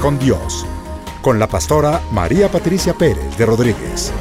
Con 0.00 0.18
Dios, 0.18 0.66
con 1.22 1.38
la 1.38 1.46
pastora 1.46 2.02
María 2.12 2.50
Patricia 2.50 2.92
Pérez 2.92 3.38
de 3.38 3.46
Rodríguez. 3.46 4.12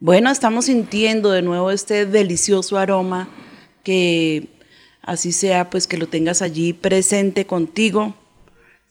Bueno, 0.00 0.30
estamos 0.30 0.64
sintiendo 0.64 1.30
de 1.30 1.42
nuevo 1.42 1.70
este 1.70 2.04
delicioso 2.04 2.78
aroma 2.78 3.28
que 3.84 4.48
así 5.00 5.30
sea, 5.30 5.70
pues 5.70 5.86
que 5.86 5.96
lo 5.96 6.08
tengas 6.08 6.42
allí 6.42 6.72
presente 6.72 7.46
contigo. 7.46 8.14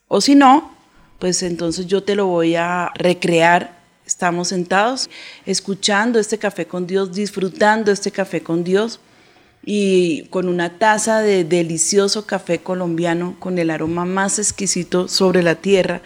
O 0.08 0.22
si 0.22 0.36
no, 0.36 0.72
pues 1.20 1.44
entonces 1.44 1.88
yo 1.88 2.04
te 2.04 2.16
lo 2.16 2.28
voy 2.28 2.56
a 2.56 2.92
recrear. 2.96 3.83
Estamos 4.14 4.50
sentados 4.50 5.10
escuchando 5.44 6.20
este 6.20 6.38
café 6.38 6.68
con 6.68 6.86
Dios, 6.86 7.14
disfrutando 7.14 7.92
este 7.92 8.12
café 8.12 8.44
con 8.44 8.64
Dios 8.64 9.00
y 9.66 10.28
con 10.28 10.48
una 10.48 10.78
taza 10.78 11.22
de 11.22 11.44
delicioso 11.44 12.28
café 12.28 12.60
colombiano 12.60 13.36
con 13.40 13.58
el 13.58 13.72
aroma 13.72 14.06
más 14.06 14.38
exquisito 14.38 15.08
sobre 15.08 15.42
la 15.42 15.56
tierra. 15.56 16.04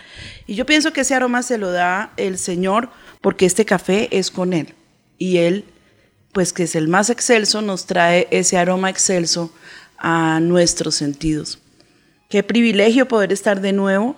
Y 0.48 0.56
yo 0.56 0.66
pienso 0.66 0.94
que 0.94 1.02
ese 1.02 1.16
aroma 1.16 1.44
se 1.44 1.58
lo 1.58 1.70
da 1.70 2.14
el 2.16 2.38
Señor 2.38 2.92
porque 3.20 3.46
este 3.46 3.66
café 3.66 4.08
es 4.18 4.32
con 4.32 4.54
Él. 4.54 4.74
Y 5.18 5.40
Él, 5.40 5.66
pues 6.32 6.54
que 6.54 6.64
es 6.64 6.76
el 6.76 6.88
más 6.88 7.10
excelso, 7.10 7.62
nos 7.62 7.88
trae 7.88 8.30
ese 8.32 8.58
aroma 8.58 8.90
excelso 8.90 9.52
a 9.98 10.40
nuestros 10.40 10.96
sentidos. 10.96 11.60
Qué 12.30 12.42
privilegio 12.42 13.10
poder 13.10 13.34
estar 13.34 13.60
de 13.60 13.74
nuevo 13.74 14.16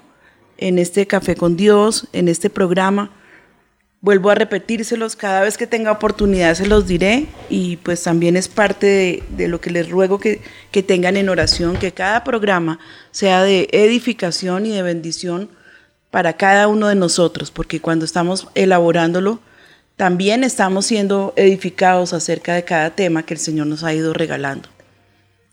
en 0.58 0.78
este 0.78 1.08
café 1.08 1.36
con 1.36 1.58
Dios, 1.58 2.08
en 2.14 2.28
este 2.28 2.52
programa. 2.52 3.16
Vuelvo 4.02 4.30
a 4.30 4.36
repetírselos, 4.36 5.18
cada 5.18 5.42
vez 5.42 5.58
que 5.58 5.68
tenga 5.68 5.92
oportunidad 5.92 6.56
se 6.56 6.66
los 6.66 6.88
diré 6.88 7.28
y 7.50 7.76
pues 7.78 8.02
también 8.02 8.38
es 8.38 8.48
parte 8.48 9.24
de, 9.30 9.48
lo 9.50 9.60
que 9.60 9.72
les 9.72 9.90
ruego 9.90 10.20
que, 10.20 10.42
que 10.72 10.84
tengan 10.84 11.18
en 11.18 11.28
oración, 11.28 11.76
que 11.76 11.92
cada 11.92 12.24
programa 12.24 12.80
sea 13.12 13.44
de 13.44 13.68
edificación 13.74 14.66
y 14.66 14.70
de 14.70 14.84
bendición 14.84 15.50
para 16.12 16.38
cada 16.38 16.70
uno 16.70 16.88
de 16.88 16.96
nosotros, 16.96 17.52
porque 17.52 17.82
cuando 17.82 18.06
estamos 18.06 18.48
elaborándolo, 18.56 19.42
también 19.98 20.46
estamos 20.46 20.86
siendo 20.86 21.34
edificados 21.36 22.14
acerca 22.14 22.54
de 22.54 22.64
cada 22.64 22.92
tema 22.92 23.24
que 23.24 23.34
el 23.34 23.40
Señor 23.42 23.68
nos 23.68 23.84
ha 23.84 23.94
ido 23.94 24.14
regalando. 24.14 24.70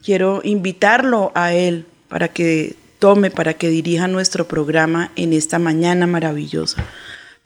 Quiero 0.04 0.40
invitarlo 0.44 1.32
a 1.34 1.52
Él 1.52 1.84
para 2.08 2.28
que 2.28 2.76
tome, 3.00 3.32
para 3.32 3.54
que 3.54 3.70
dirija 3.70 4.06
nuestro 4.06 4.46
programa 4.46 5.10
en 5.16 5.32
esta 5.32 5.58
mañana 5.58 6.06
maravillosa. 6.06 6.84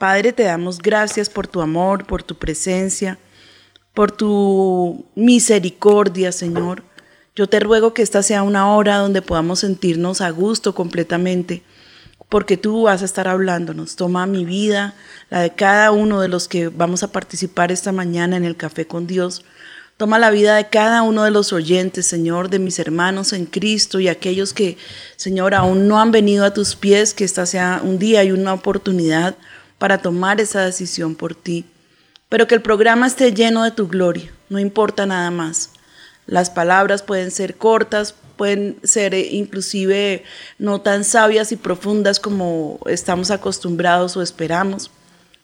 Padre, 0.01 0.33
te 0.33 0.45
damos 0.45 0.79
gracias 0.79 1.29
por 1.29 1.47
tu 1.47 1.61
amor, 1.61 2.07
por 2.07 2.23
tu 2.23 2.35
presencia, 2.39 3.19
por 3.93 4.11
tu 4.11 5.05
misericordia, 5.15 6.33
Señor. 6.33 6.85
Yo 7.37 7.51
te 7.51 7.61
ruego 7.61 7.93
que 7.93 8.01
esta 8.01 8.23
sea 8.23 8.43
una 8.43 8.75
hora 8.75 8.97
donde 8.97 9.21
podamos 9.21 9.59
sentirnos 9.59 10.23
a 10.23 10.31
gusto 10.31 10.75
completamente, 10.75 11.63
porque 12.31 12.57
tú 12.57 12.85
vas 12.85 13.03
a 13.03 13.05
estar 13.05 13.29
hablándonos. 13.29 13.95
Toma 13.95 14.25
mi 14.25 14.47
vida, 14.47 14.95
la 15.29 15.41
de 15.41 15.51
cada 15.51 15.91
uno 15.91 16.23
de 16.23 16.29
los 16.29 16.49
que 16.49 16.69
vamos 16.69 17.03
a 17.03 17.13
participar 17.13 17.71
esta 17.71 17.93
mañana 17.93 18.39
en 18.39 18.45
el 18.47 18.57
Café 18.57 18.87
con 18.87 19.07
Dios. 19.07 19.45
Toma 19.99 20.19
la 20.19 20.31
vida 20.31 20.57
de 20.57 20.71
cada 20.71 21.03
uno 21.03 21.25
de 21.25 21.31
los 21.31 21.53
oyentes, 21.53 22.07
Señor, 22.07 22.49
de 22.49 22.59
mis 22.59 22.79
hermanos 22.79 23.35
en 23.35 23.45
Cristo 23.45 24.01
y 24.01 24.09
aquellos 24.09 24.55
que, 24.55 24.79
Señor, 25.17 25.55
aún 25.55 25.89
no 25.89 26.01
han 26.01 26.11
venido 26.11 26.47
a 26.47 26.55
tus 26.55 26.75
pies, 26.75 27.13
que 27.13 27.25
esta 27.25 27.45
sea 27.45 27.83
un 27.85 27.99
día 27.99 28.25
y 28.25 28.33
una 28.33 28.55
oportunidad 28.55 29.37
para 29.81 29.97
tomar 29.97 30.43
esa 30.43 30.61
decisión 30.61 31.15
por 31.15 31.35
ti. 31.35 31.65
Pero 32.29 32.47
que 32.47 32.55
el 32.55 32.61
programa 32.61 33.07
esté 33.07 33.33
lleno 33.33 33.65
de 33.65 33.71
tu 33.71 33.89
gloria, 33.89 34.31
no 34.51 34.59
importa 34.59 35.07
nada 35.07 35.31
más. 35.31 35.71
Las 36.27 36.51
palabras 36.51 37.03
pueden 37.03 37.31
ser 37.31 37.57
cortas, 37.57 38.15
pueden 38.37 38.77
ser 38.85 39.15
eh, 39.15 39.29
inclusive 39.33 40.23
no 40.59 40.83
tan 40.83 41.03
sabias 41.03 41.51
y 41.51 41.57
profundas 41.57 42.21
como 42.21 42.79
estamos 42.87 43.31
acostumbrados 43.31 44.19
o 44.19 44.23
esperamos, 44.23 44.91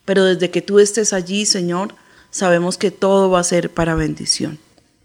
pero 0.04 0.22
desde 0.22 0.50
que 0.50 0.60
tú 0.60 0.80
estés 0.80 1.14
allí, 1.14 1.46
Señor, 1.46 1.94
sabemos 2.30 2.76
que 2.76 2.90
todo 2.90 3.30
va 3.30 3.40
a 3.40 3.44
ser 3.44 3.70
para 3.70 3.94
bendición. 3.94 4.58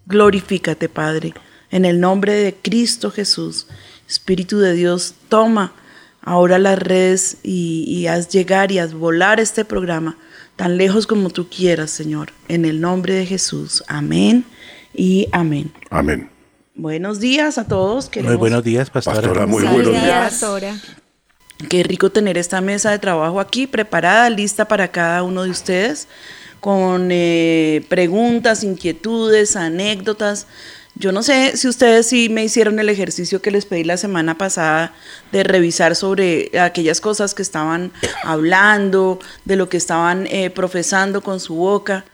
Glorifícate, 0.08 0.90
Padre, 0.90 1.34
en 1.72 1.86
el 1.86 2.02
nombre 2.02 2.34
de 2.34 2.54
Cristo 2.54 3.12
Jesús. 3.12 3.68
Espíritu 4.10 4.60
de 4.60 4.74
Dios, 4.74 5.16
toma 5.30 5.74
ahora 6.22 6.60
las 6.60 6.80
redes 6.80 7.38
y, 7.44 7.86
y 7.88 8.08
haz 8.08 8.30
llegar 8.30 8.72
y 8.72 8.80
haz 8.80 8.94
volar 8.94 9.40
este 9.40 9.66
programa 9.66 10.18
tan 10.56 10.78
lejos 10.78 11.08
como 11.08 11.30
tú 11.30 11.50
quieras, 11.50 11.92
Señor. 11.92 12.32
En 12.48 12.66
el 12.66 12.82
nombre 12.82 13.14
de 13.14 13.26
Jesús. 13.26 13.84
Amén 13.88 14.46
y 14.94 15.28
amén. 15.32 15.72
Amén. 15.90 16.30
Buenos 16.76 17.20
días 17.20 17.58
a 17.58 17.68
todos. 17.68 18.10
Muy 18.24 18.36
buenos 18.36 18.64
días, 18.64 18.90
pastora. 18.90 19.22
Pastora, 19.22 19.46
muy 19.46 19.64
Buenos 19.64 19.74
buenos 19.74 19.92
días. 19.94 20.06
días, 20.06 20.32
Pastora. 20.32 20.76
Qué 21.70 21.84
rico 21.84 22.12
tener 22.12 22.38
esta 22.38 22.62
mesa 22.62 22.92
de 22.92 23.00
trabajo 23.00 23.40
aquí 23.40 23.68
preparada, 23.68 24.30
lista 24.30 24.68
para 24.68 24.88
cada 24.88 25.22
uno 25.22 25.44
de 25.44 25.52
ustedes, 25.52 26.08
con 26.60 27.10
eh, 27.12 27.86
preguntas, 27.90 28.64
inquietudes, 28.64 29.56
anécdotas. 29.56 30.48
Yo 31.02 31.12
no 31.12 31.24
sé 31.24 31.58
si 31.58 31.68
ustedes 31.68 32.06
sí 32.06 32.30
me 32.30 32.44
hicieron 32.44 32.78
el 32.78 32.88
ejercicio 32.88 33.42
que 33.42 33.50
les 33.50 33.66
pedí 33.66 33.84
la 33.84 33.98
semana 33.98 34.38
pasada 34.38 34.94
de 35.32 35.42
revisar 35.42 35.96
sobre 35.96 36.52
aquellas 36.60 37.02
cosas 37.02 37.34
que 37.34 37.42
estaban 37.42 37.92
hablando, 38.24 39.18
de 39.44 39.56
lo 39.56 39.68
que 39.68 39.78
estaban 39.78 40.28
eh, 40.28 40.52
profesando 40.52 41.24
con 41.24 41.40
su 41.40 41.56
boca. 41.56 42.06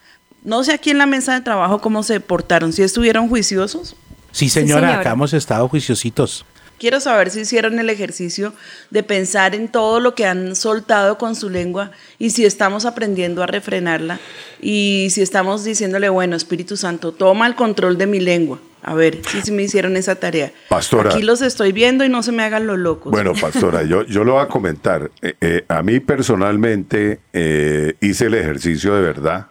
No 0.46 0.64
sé 0.64 0.72
aquí 0.72 0.90
en 0.90 1.00
la 1.00 1.06
mesa 1.06 1.34
de 1.34 1.42
trabajo 1.42 1.82
cómo 1.82 2.02
se 2.02 2.22
portaron, 2.22 2.72
si 2.72 2.82
estuvieron 2.82 3.28
juiciosos. 3.28 3.98
Sí, 4.32 4.48
señora, 4.48 4.88
señora. 4.88 5.02
acá 5.02 5.12
hemos 5.12 5.34
estado 5.34 5.68
juiciositos. 5.68 6.46
Quiero 6.80 7.02
saber 7.02 7.30
si 7.30 7.42
hicieron 7.42 7.80
el 7.80 7.90
ejercicio 7.90 8.54
de 8.90 9.04
pensar 9.04 9.54
en 9.54 9.68
todo 9.68 10.00
lo 10.00 10.16
que 10.16 10.26
han 10.26 10.56
soltado 10.56 11.18
con 11.18 11.36
su 11.36 11.50
lengua 11.50 11.92
y 12.20 12.30
si 12.30 12.46
estamos 12.46 12.86
aprendiendo 12.86 13.44
a 13.44 13.48
refrenarla 13.48 14.22
y 14.62 15.10
si 15.12 15.22
estamos 15.22 15.66
diciéndole, 15.66 16.08
bueno, 16.08 16.38
Espíritu 16.38 16.78
Santo, 16.78 17.12
toma 17.12 17.48
el 17.48 17.56
control 17.56 17.98
de 17.98 18.08
mi 18.08 18.22
lengua. 18.22 18.62
A 18.84 18.94
ver, 18.94 19.20
si 19.28 19.42
sí, 19.42 19.52
me 19.52 19.64
hicieron 19.64 19.98
esa 19.98 20.16
tarea. 20.16 20.52
Pastora. 20.70 21.10
Aquí 21.12 21.22
los 21.24 21.42
estoy 21.42 21.72
viendo 21.74 22.06
y 22.06 22.10
no 22.10 22.24
se 22.24 22.32
me 22.32 22.44
hagan 22.44 22.68
los 22.68 22.78
locos. 22.78 23.12
Bueno, 23.12 23.34
pastora, 23.40 23.84
yo, 23.84 24.04
yo 24.06 24.24
lo 24.24 24.34
voy 24.34 24.44
a 24.44 24.48
comentar. 24.48 25.12
Eh, 25.22 25.34
eh, 25.42 25.66
a 25.68 25.82
mí 25.84 26.00
personalmente 26.00 27.20
eh, 27.34 27.96
hice 28.02 28.26
el 28.28 28.36
ejercicio 28.36 28.96
de 28.96 29.02
verdad 29.02 29.48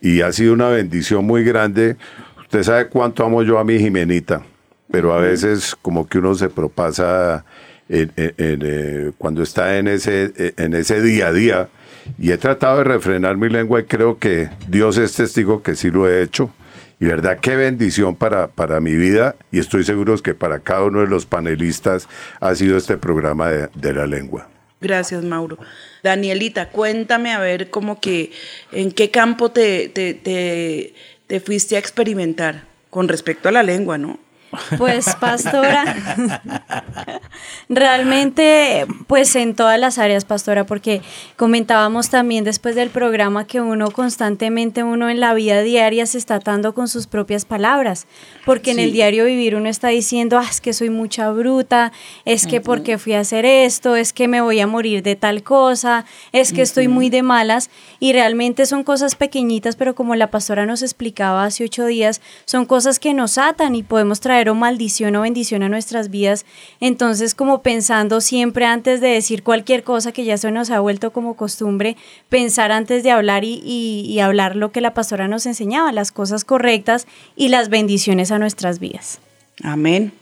y 0.00 0.22
ha 0.22 0.32
sido 0.32 0.54
una 0.54 0.68
bendición 0.68 1.24
muy 1.26 1.44
grande. 1.44 1.96
Usted 2.42 2.62
sabe 2.62 2.88
cuánto 2.88 3.24
amo 3.24 3.42
yo 3.42 3.58
a 3.58 3.64
mi 3.64 3.78
Jimenita, 3.78 4.42
pero 4.90 5.12
a 5.12 5.18
veces 5.18 5.76
como 5.82 6.08
que 6.08 6.18
uno 6.18 6.34
se 6.34 6.48
propasa 6.48 7.44
en- 7.88 8.12
en- 8.16 8.34
en, 8.38 8.60
eh, 8.64 9.12
cuando 9.18 9.42
está 9.42 9.76
en 9.78 9.88
ese, 9.88 10.32
eh, 10.36 10.54
en 10.56 10.74
ese 10.74 11.02
día 11.02 11.28
a 11.28 11.32
día 11.32 11.68
y 12.18 12.30
he 12.30 12.38
tratado 12.38 12.78
de 12.78 12.84
refrenar 12.84 13.36
mi 13.36 13.48
lengua 13.48 13.80
y 13.80 13.84
creo 13.84 14.18
que 14.18 14.48
Dios 14.68 14.96
es 14.96 15.12
testigo 15.14 15.62
que 15.62 15.74
sí 15.74 15.90
lo 15.90 16.08
he 16.08 16.22
hecho. 16.22 16.50
Y 17.00 17.06
verdad, 17.06 17.38
qué 17.40 17.56
bendición 17.56 18.14
para, 18.14 18.48
para 18.48 18.78
mi 18.80 18.94
vida 18.94 19.34
y 19.50 19.58
estoy 19.58 19.84
seguro 19.84 20.16
que 20.18 20.34
para 20.34 20.60
cada 20.60 20.84
uno 20.84 21.00
de 21.00 21.06
los 21.06 21.24
panelistas 21.24 22.06
ha 22.40 22.54
sido 22.54 22.76
este 22.76 22.98
programa 22.98 23.48
de, 23.48 23.68
de 23.74 23.94
la 23.94 24.06
lengua. 24.06 24.48
Gracias, 24.82 25.24
Mauro. 25.24 25.58
Danielita, 26.02 26.68
cuéntame 26.68 27.32
a 27.32 27.38
ver 27.38 27.70
como 27.70 28.00
que 28.00 28.32
en 28.72 28.92
qué 28.92 29.10
campo 29.10 29.50
te, 29.50 29.88
te, 29.88 30.12
te, 30.12 30.94
te 31.26 31.40
fuiste 31.40 31.76
a 31.76 31.78
experimentar 31.78 32.64
con 32.90 33.08
respecto 33.08 33.48
a 33.48 33.52
la 33.52 33.62
lengua, 33.62 33.96
¿no? 33.96 34.18
Pues, 34.78 35.14
pastora, 35.20 35.96
realmente, 37.68 38.84
pues 39.06 39.36
en 39.36 39.54
todas 39.54 39.78
las 39.78 39.98
áreas, 39.98 40.24
pastora, 40.24 40.66
porque 40.66 41.02
comentábamos 41.36 42.10
también 42.10 42.42
después 42.42 42.74
del 42.74 42.90
programa 42.90 43.46
que 43.46 43.60
uno 43.60 43.92
constantemente, 43.92 44.82
uno 44.82 45.08
en 45.08 45.20
la 45.20 45.34
vida 45.34 45.62
diaria 45.62 46.04
se 46.06 46.18
está 46.18 46.36
atando 46.36 46.74
con 46.74 46.88
sus 46.88 47.06
propias 47.06 47.44
palabras, 47.44 48.08
porque 48.44 48.72
en 48.72 48.80
el 48.80 48.92
diario 48.92 49.24
vivir 49.24 49.54
uno 49.54 49.68
está 49.68 49.88
diciendo, 49.88 50.36
ah, 50.38 50.46
es 50.50 50.60
que 50.60 50.72
soy 50.72 50.90
mucha 50.90 51.30
bruta, 51.30 51.92
es 52.24 52.48
que 52.48 52.60
porque 52.60 52.98
fui 52.98 53.12
a 53.12 53.20
hacer 53.20 53.44
esto, 53.44 53.94
es 53.94 54.12
que 54.12 54.26
me 54.26 54.40
voy 54.40 54.58
a 54.58 54.66
morir 54.66 55.04
de 55.04 55.14
tal 55.14 55.44
cosa, 55.44 56.06
es 56.32 56.52
que 56.52 56.62
estoy 56.62 56.88
muy 56.88 57.08
de 57.08 57.22
malas, 57.22 57.70
y 58.00 58.12
realmente 58.12 58.66
son 58.66 58.82
cosas 58.82 59.14
pequeñitas, 59.14 59.76
pero 59.76 59.94
como 59.94 60.16
la 60.16 60.30
pastora 60.30 60.66
nos 60.66 60.82
explicaba 60.82 61.44
hace 61.44 61.64
ocho 61.64 61.86
días, 61.86 62.20
son 62.46 62.66
cosas 62.66 62.98
que 62.98 63.14
nos 63.14 63.38
atan 63.38 63.76
y 63.76 63.84
podemos 63.84 64.18
traer 64.18 64.39
o 64.48 64.54
maldición 64.54 65.16
o 65.16 65.22
bendición 65.22 65.62
a 65.62 65.68
nuestras 65.68 66.10
vidas. 66.10 66.46
Entonces, 66.80 67.34
como 67.34 67.62
pensando 67.62 68.20
siempre 68.20 68.64
antes 68.64 69.00
de 69.00 69.08
decir 69.08 69.42
cualquier 69.42 69.82
cosa 69.82 70.12
que 70.12 70.24
ya 70.24 70.38
se 70.38 70.50
nos 70.50 70.70
ha 70.70 70.80
vuelto 70.80 71.12
como 71.12 71.34
costumbre, 71.34 71.96
pensar 72.28 72.72
antes 72.72 73.02
de 73.02 73.10
hablar 73.10 73.44
y, 73.44 74.18
hablar 74.20 74.56
lo 74.56 74.70
que 74.70 74.80
la 74.80 74.94
pastora 74.94 75.28
nos 75.28 75.46
enseñaba, 75.46 75.92
las 75.92 76.12
cosas 76.12 76.44
correctas 76.44 77.06
y 77.36 77.48
las 77.48 77.68
bendiciones 77.68 78.30
a 78.30 78.38
nuestras 78.38 78.78
vidas. 78.78 79.18
Amén. 79.62 80.12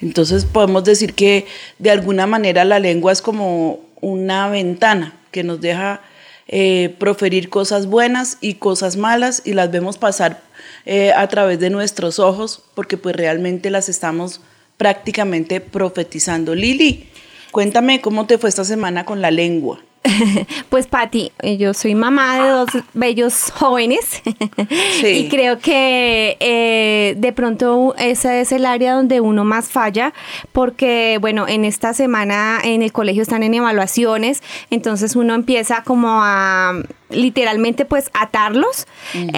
Entonces 0.00 0.44
podemos 0.44 0.84
decir 0.84 1.14
que 1.14 1.46
de 1.78 1.90
alguna 1.90 2.26
manera 2.26 2.64
la 2.64 2.78
lengua 2.78 3.12
es 3.12 3.22
como 3.22 3.80
una 4.00 4.48
ventana 4.48 5.14
que 5.30 5.42
nos 5.42 5.60
deja 5.60 6.02
eh, 6.48 6.94
proferir 6.98 7.48
cosas 7.48 7.86
buenas 7.86 8.38
y 8.40 8.54
cosas 8.54 8.96
malas 8.96 9.42
y 9.44 9.54
las 9.54 9.70
vemos 9.70 9.98
pasar 9.98 10.42
eh, 10.86 11.12
a 11.12 11.26
través 11.28 11.58
de 11.60 11.68
nuestros 11.68 12.18
ojos 12.18 12.62
porque 12.74 12.96
pues 12.96 13.14
realmente 13.16 13.70
las 13.70 13.88
estamos 13.88 14.40
prácticamente 14.76 15.60
profetizando. 15.60 16.54
Lili, 16.54 17.08
cuéntame 17.50 18.00
cómo 18.00 18.26
te 18.26 18.38
fue 18.38 18.48
esta 18.48 18.64
semana 18.64 19.04
con 19.04 19.20
la 19.20 19.30
lengua. 19.30 19.80
Pues 20.68 20.86
Patti, 20.86 21.32
eh, 21.42 21.56
yo 21.56 21.74
soy 21.74 21.94
mamá 21.94 22.42
de 22.42 22.50
dos 22.50 22.68
bellos 22.92 23.50
jóvenes 23.54 24.22
Sí. 25.00 25.06
y 25.06 25.28
creo 25.28 25.58
que 25.58 26.36
eh, 26.40 27.14
de 27.16 27.32
pronto 27.32 27.94
ese 27.98 28.40
es 28.40 28.52
el 28.52 28.66
área 28.66 28.94
donde 28.94 29.20
uno 29.20 29.44
más 29.44 29.68
falla 29.68 30.12
porque 30.52 31.18
bueno, 31.20 31.48
en 31.48 31.64
esta 31.64 31.94
semana 31.94 32.60
en 32.62 32.82
el 32.82 32.92
colegio 32.92 33.22
están 33.22 33.42
en 33.42 33.54
evaluaciones, 33.54 34.42
entonces 34.70 35.16
uno 35.16 35.34
empieza 35.34 35.82
como 35.82 36.08
a 36.22 36.74
literalmente 37.10 37.84
pues 37.84 38.10
atarlos, 38.14 38.86
Eh, 39.14 39.30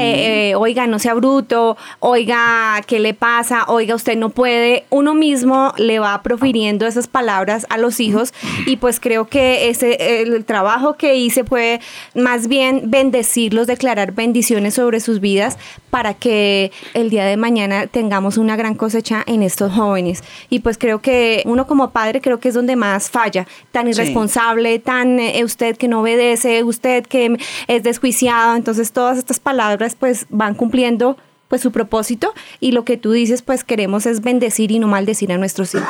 eh, 0.51 0.55
oiga, 0.57 0.87
no 0.87 0.99
sea 0.99 1.15
bruto, 1.15 1.77
oiga, 2.01 2.81
¿qué 2.87 2.99
le 2.99 3.15
pasa? 3.15 3.65
Oiga, 3.69 3.95
usted 3.95 4.17
no 4.17 4.31
puede, 4.31 4.85
uno 4.91 5.15
mismo 5.15 5.73
le 5.77 5.99
va 5.99 6.23
profiriendo 6.23 6.87
esas 6.87 7.07
palabras 7.07 7.67
a 7.69 7.79
los 7.79 8.01
hijos 8.01 8.33
y 8.67 8.77
pues 8.77 9.01
creo 9.01 9.27
que 9.29 9.69
ese 9.69 10.23
el 10.23 10.45
trabajo 10.45 10.95
que 10.97 11.15
hice 11.17 11.45
fue 11.45 11.81
más 12.15 12.49
bien 12.49 12.83
bendecirlos, 12.87 13.67
declarar 13.67 14.13
bendiciones 14.13 14.75
sobre 14.75 15.01
sus 15.01 15.21
vidas 15.21 15.59
para 15.91 16.15
que 16.15 16.73
el 16.95 17.11
día 17.11 17.25
de 17.25 17.37
mañana 17.37 17.87
tengamos 17.87 18.37
una 18.39 18.57
gran 18.57 18.75
cosecha 18.75 19.23
en 19.27 19.43
estos 19.43 19.73
jóvenes. 19.73 20.23
Y 20.51 20.61
pues 20.61 20.79
creo 20.79 21.01
que 21.01 21.43
uno 21.47 21.67
como 21.67 21.91
padre 21.91 22.21
creo 22.21 22.41
que 22.41 22.49
es 22.49 22.55
donde 22.55 22.77
más 22.77 23.11
falla, 23.11 23.47
tan 23.73 23.85
Sí. 23.87 23.91
irresponsable, 23.91 24.79
tan 24.79 25.19
eh, 25.21 25.43
usted 25.45 25.77
que 25.77 25.89
no 25.89 26.01
obedece, 26.01 26.63
usted 26.63 27.07
que 27.07 27.37
es 27.67 27.83
desjuiciado, 27.83 28.57
entonces 28.57 28.93
todas 28.93 29.19
estas 29.19 29.41
palabras 29.41 29.97
pues 29.99 30.27
van 30.29 30.55
cumpliendo 30.55 31.17
pues 31.49 31.63
su 31.63 31.73
propósito 31.73 32.35
y 32.61 32.73
lo 32.73 32.85
que 32.85 32.97
tú 32.97 33.13
dices 33.13 33.43
pues 33.43 33.65
queremos 33.65 34.07
es 34.07 34.21
bendecir 34.21 34.71
y 34.71 34.79
no 34.79 34.87
maldecir 34.87 35.33
a 35.33 35.39
nuestros 35.39 35.75
hijos. 35.75 35.89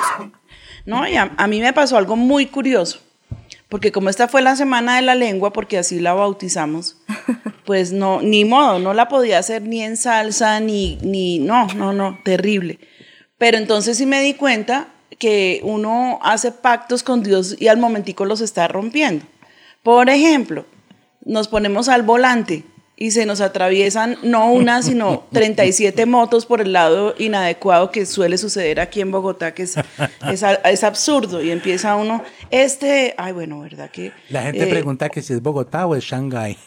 No, 0.86 1.06
y 1.06 1.16
a, 1.16 1.32
a 1.36 1.46
mí 1.46 1.60
me 1.60 1.72
pasó 1.72 1.98
algo 1.98 2.16
muy 2.16 2.46
curioso, 2.46 3.00
porque 3.68 3.92
como 3.92 4.08
esta 4.08 4.28
fue 4.28 4.40
la 4.40 4.56
semana 4.56 4.96
de 4.96 5.02
la 5.02 5.14
lengua, 5.14 5.52
porque 5.52 5.78
así 5.78 6.00
la 6.00 6.14
bautizamos, 6.14 6.96
pues 7.66 7.92
no, 7.92 8.22
ni 8.22 8.44
modo, 8.44 8.78
no 8.78 8.94
la 8.94 9.08
podía 9.08 9.38
hacer 9.38 9.62
ni 9.62 9.82
en 9.82 9.96
salsa, 9.96 10.60
ni, 10.60 10.96
ni, 11.02 11.38
no, 11.38 11.66
no, 11.74 11.92
no, 11.92 12.18
terrible. 12.24 12.78
Pero 13.36 13.58
entonces 13.58 13.98
sí 13.98 14.06
me 14.06 14.20
di 14.20 14.34
cuenta 14.34 14.88
que 15.18 15.60
uno 15.62 16.18
hace 16.22 16.52
pactos 16.52 17.02
con 17.02 17.22
Dios 17.22 17.56
y 17.58 17.68
al 17.68 17.78
momentico 17.78 18.24
los 18.24 18.40
está 18.40 18.68
rompiendo. 18.68 19.24
Por 19.82 20.08
ejemplo, 20.10 20.64
nos 21.28 21.46
ponemos 21.46 21.88
al 21.88 22.02
volante 22.02 22.64
y 22.96 23.12
se 23.12 23.26
nos 23.26 23.40
atraviesan 23.40 24.16
no 24.25 24.50
una, 24.52 24.82
sino 24.82 25.25
37 25.32 26.04
motos 26.06 26.46
por 26.46 26.60
el 26.60 26.72
lado 26.72 27.14
inadecuado 27.16 27.92
que 27.92 28.04
suele 28.06 28.36
suceder 28.38 28.80
aquí 28.80 29.00
en 29.00 29.12
Bogotá, 29.12 29.54
que 29.54 29.62
es, 29.62 29.76
es, 29.76 30.42
es 30.64 30.84
absurdo. 30.84 31.40
Y 31.40 31.52
empieza 31.52 31.94
uno, 31.94 32.25
este, 32.50 33.14
ay, 33.16 33.32
bueno, 33.32 33.60
¿verdad? 33.60 33.90
que 33.90 34.10
La 34.30 34.42
gente 34.42 34.64
eh, 34.64 34.66
pregunta 34.66 35.08
que 35.08 35.22
si 35.22 35.32
es 35.34 35.40
Bogotá 35.40 35.86
o 35.86 35.94
es 35.94 36.02
Shanghái. 36.02 36.58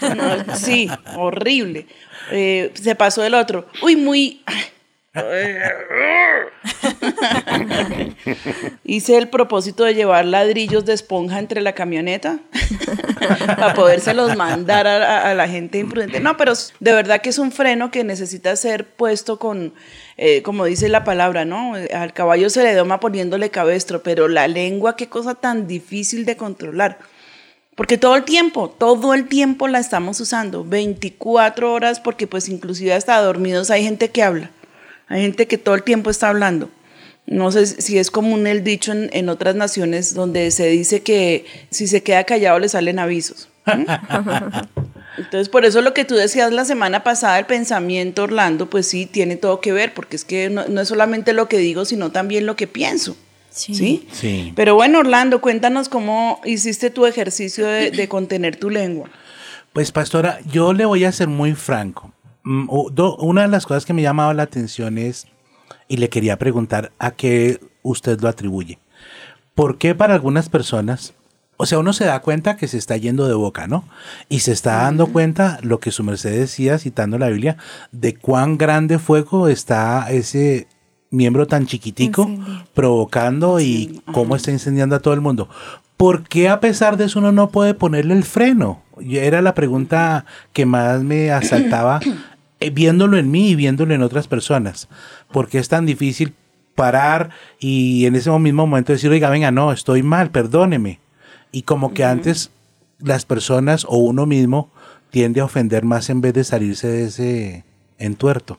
no, 0.16 0.56
sí, 0.56 0.90
horrible. 1.16 1.86
Eh, 2.32 2.72
se 2.74 2.96
pasó 2.96 3.22
el 3.22 3.34
otro. 3.34 3.66
Uy, 3.82 3.94
muy. 3.94 4.42
Hice 8.84 9.16
el 9.16 9.28
propósito 9.28 9.84
de 9.84 9.94
llevar 9.94 10.24
ladrillos 10.24 10.84
de 10.84 10.92
esponja 10.92 11.38
entre 11.38 11.60
la 11.60 11.72
camioneta 11.72 12.38
para 13.46 13.74
podérselos 13.74 14.36
mandar 14.36 14.86
a, 14.86 15.34
la 15.34 15.48
gente 15.48 15.78
imprudente. 15.78 16.20
No, 16.20 16.36
pero 16.36 16.52
de 16.80 16.92
verdad 16.92 17.20
que 17.20 17.30
es 17.30 17.38
un 17.38 17.52
freno 17.52 17.90
que 17.90 18.04
necesita 18.04 18.54
ser 18.56 18.86
puesto 18.86 19.38
con, 19.38 19.74
eh, 20.16 20.42
como 20.42 20.64
dice 20.64 20.88
la 20.88 21.04
palabra, 21.04 21.44
¿no? 21.44 21.74
Al 21.92 22.12
caballo 22.12 22.50
se 22.50 22.62
le 22.62 22.74
doma 22.74 23.00
poniéndole 23.00 23.50
cabestro, 23.50 24.02
pero 24.02 24.28
la 24.28 24.48
lengua, 24.48 24.96
qué 24.96 25.08
cosa 25.08 25.34
tan 25.34 25.66
difícil 25.66 26.24
de 26.24 26.36
controlar. 26.36 26.98
Porque 27.76 27.98
todo 27.98 28.16
el 28.16 28.24
tiempo, 28.24 28.70
todo 28.70 29.12
el 29.12 29.28
tiempo 29.28 29.68
la 29.68 29.78
estamos 29.78 30.18
usando, 30.18 30.64
24 30.64 31.72
horas, 31.72 32.00
porque 32.00 32.26
pues 32.26 32.48
inclusive 32.48 32.94
hasta 32.94 33.20
dormidos 33.20 33.70
hay 33.70 33.84
gente 33.84 34.10
que 34.10 34.22
habla, 34.22 34.50
hay 35.08 35.22
gente 35.22 35.46
que 35.46 35.58
todo 35.58 35.74
el 35.74 35.82
tiempo 35.82 36.10
está 36.10 36.28
hablando. 36.28 36.70
No 37.26 37.50
sé 37.50 37.66
si 37.66 37.98
es 37.98 38.10
común 38.10 38.46
el 38.46 38.62
dicho 38.62 38.92
en, 38.92 39.10
en 39.12 39.28
otras 39.28 39.56
naciones 39.56 40.14
donde 40.14 40.50
se 40.52 40.68
dice 40.68 41.02
que 41.02 41.44
si 41.70 41.88
se 41.88 42.02
queda 42.02 42.24
callado 42.24 42.58
le 42.58 42.68
salen 42.68 42.98
avisos. 42.98 43.48
¿Mm? 43.66 43.84
Entonces, 45.18 45.48
por 45.48 45.64
eso 45.64 45.80
lo 45.80 45.94
que 45.94 46.04
tú 46.04 46.14
decías 46.14 46.52
la 46.52 46.64
semana 46.64 47.02
pasada, 47.02 47.38
el 47.38 47.46
pensamiento, 47.46 48.24
Orlando, 48.24 48.68
pues 48.68 48.86
sí, 48.86 49.06
tiene 49.06 49.36
todo 49.36 49.60
que 49.60 49.72
ver, 49.72 49.94
porque 49.94 50.16
es 50.16 50.24
que 50.24 50.50
no, 50.50 50.68
no 50.68 50.82
es 50.82 50.88
solamente 50.88 51.32
lo 51.32 51.48
que 51.48 51.58
digo, 51.58 51.84
sino 51.84 52.12
también 52.12 52.46
lo 52.46 52.54
que 52.54 52.66
pienso. 52.66 53.16
¿Sí? 53.50 54.06
Sí. 54.12 54.52
Pero 54.54 54.74
bueno, 54.74 54.98
Orlando, 54.98 55.40
cuéntanos 55.40 55.88
cómo 55.88 56.42
hiciste 56.44 56.90
tu 56.90 57.06
ejercicio 57.06 57.66
de, 57.66 57.90
de 57.90 58.08
contener 58.08 58.56
tu 58.56 58.68
lengua. 58.68 59.08
Pues 59.72 59.92
pastora, 59.92 60.40
yo 60.52 60.74
le 60.74 60.84
voy 60.84 61.04
a 61.04 61.12
ser 61.12 61.28
muy 61.28 61.54
franco. 61.54 62.12
Mm, 62.46 62.68
Una 63.18 63.42
de 63.42 63.48
las 63.48 63.66
cosas 63.66 63.84
que 63.84 63.92
me 63.92 64.02
llamaba 64.02 64.32
la 64.32 64.44
atención 64.44 64.98
es, 64.98 65.26
y 65.88 65.96
le 65.96 66.08
quería 66.08 66.38
preguntar 66.38 66.92
a 67.00 67.10
qué 67.10 67.60
usted 67.82 68.20
lo 68.20 68.28
atribuye. 68.28 68.78
¿Por 69.56 69.78
qué 69.78 69.96
para 69.96 70.14
algunas 70.14 70.48
personas, 70.48 71.14
o 71.56 71.66
sea, 71.66 71.80
uno 71.80 71.92
se 71.92 72.04
da 72.04 72.20
cuenta 72.20 72.56
que 72.56 72.68
se 72.68 72.78
está 72.78 72.96
yendo 72.96 73.26
de 73.26 73.34
boca, 73.34 73.66
¿no? 73.66 73.84
Y 74.28 74.40
se 74.40 74.52
está 74.52 74.82
dando 74.82 75.08
cuenta, 75.08 75.58
lo 75.62 75.80
que 75.80 75.90
su 75.90 76.04
merced 76.04 76.38
decía, 76.38 76.78
citando 76.78 77.18
la 77.18 77.30
Biblia, 77.30 77.56
de 77.90 78.14
cuán 78.14 78.58
grande 78.58 79.00
fuego 79.00 79.48
está 79.48 80.06
ese 80.10 80.68
miembro 81.10 81.48
tan 81.48 81.66
chiquitico 81.66 82.30
provocando 82.74 83.58
y 83.58 84.02
cómo 84.12 84.36
está 84.36 84.52
incendiando 84.52 84.94
a 84.94 85.00
todo 85.00 85.14
el 85.14 85.20
mundo. 85.20 85.48
¿Por 85.96 86.28
qué 86.28 86.48
a 86.48 86.60
pesar 86.60 86.96
de 86.96 87.06
eso 87.06 87.18
uno 87.18 87.32
no 87.32 87.48
puede 87.48 87.74
ponerle 87.74 88.14
el 88.14 88.24
freno? 88.24 88.82
Era 89.00 89.42
la 89.42 89.54
pregunta 89.54 90.26
que 90.52 90.64
más 90.64 91.02
me 91.02 91.32
asaltaba 91.32 92.00
viéndolo 92.60 93.18
en 93.18 93.30
mí 93.30 93.50
y 93.50 93.54
viéndolo 93.54 93.94
en 93.94 94.02
otras 94.02 94.28
personas. 94.28 94.88
¿Por 95.32 95.48
qué 95.48 95.58
es 95.58 95.68
tan 95.68 95.86
difícil 95.86 96.34
parar 96.74 97.30
y 97.58 98.06
en 98.06 98.16
ese 98.16 98.30
mismo 98.30 98.66
momento 98.66 98.92
decir, 98.92 99.10
oiga, 99.10 99.30
venga, 99.30 99.50
no, 99.50 99.72
estoy 99.72 100.02
mal, 100.02 100.30
perdóneme? 100.30 101.00
Y 101.52 101.62
como 101.62 101.94
que 101.94 102.04
antes 102.04 102.50
las 102.98 103.24
personas 103.24 103.84
o 103.88 103.98
uno 103.98 104.26
mismo 104.26 104.70
tiende 105.10 105.40
a 105.40 105.44
ofender 105.44 105.84
más 105.84 106.10
en 106.10 106.20
vez 106.20 106.34
de 106.34 106.44
salirse 106.44 106.88
de 106.88 107.04
ese 107.04 107.64
entuerto. 107.98 108.58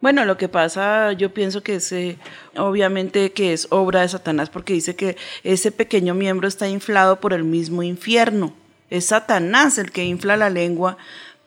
Bueno, 0.00 0.24
lo 0.24 0.36
que 0.36 0.48
pasa, 0.48 1.12
yo 1.12 1.32
pienso 1.32 1.62
que 1.62 1.76
es, 1.76 1.92
eh, 1.92 2.18
obviamente 2.56 3.30
que 3.30 3.52
es 3.52 3.68
obra 3.70 4.00
de 4.00 4.08
Satanás, 4.08 4.50
porque 4.50 4.72
dice 4.72 4.96
que 4.96 5.16
ese 5.44 5.70
pequeño 5.70 6.14
miembro 6.14 6.48
está 6.48 6.68
inflado 6.68 7.20
por 7.20 7.32
el 7.32 7.44
mismo 7.44 7.84
infierno. 7.84 8.52
Es 8.90 9.06
Satanás 9.06 9.78
el 9.78 9.92
que 9.92 10.04
infla 10.04 10.36
la 10.36 10.50
lengua 10.50 10.98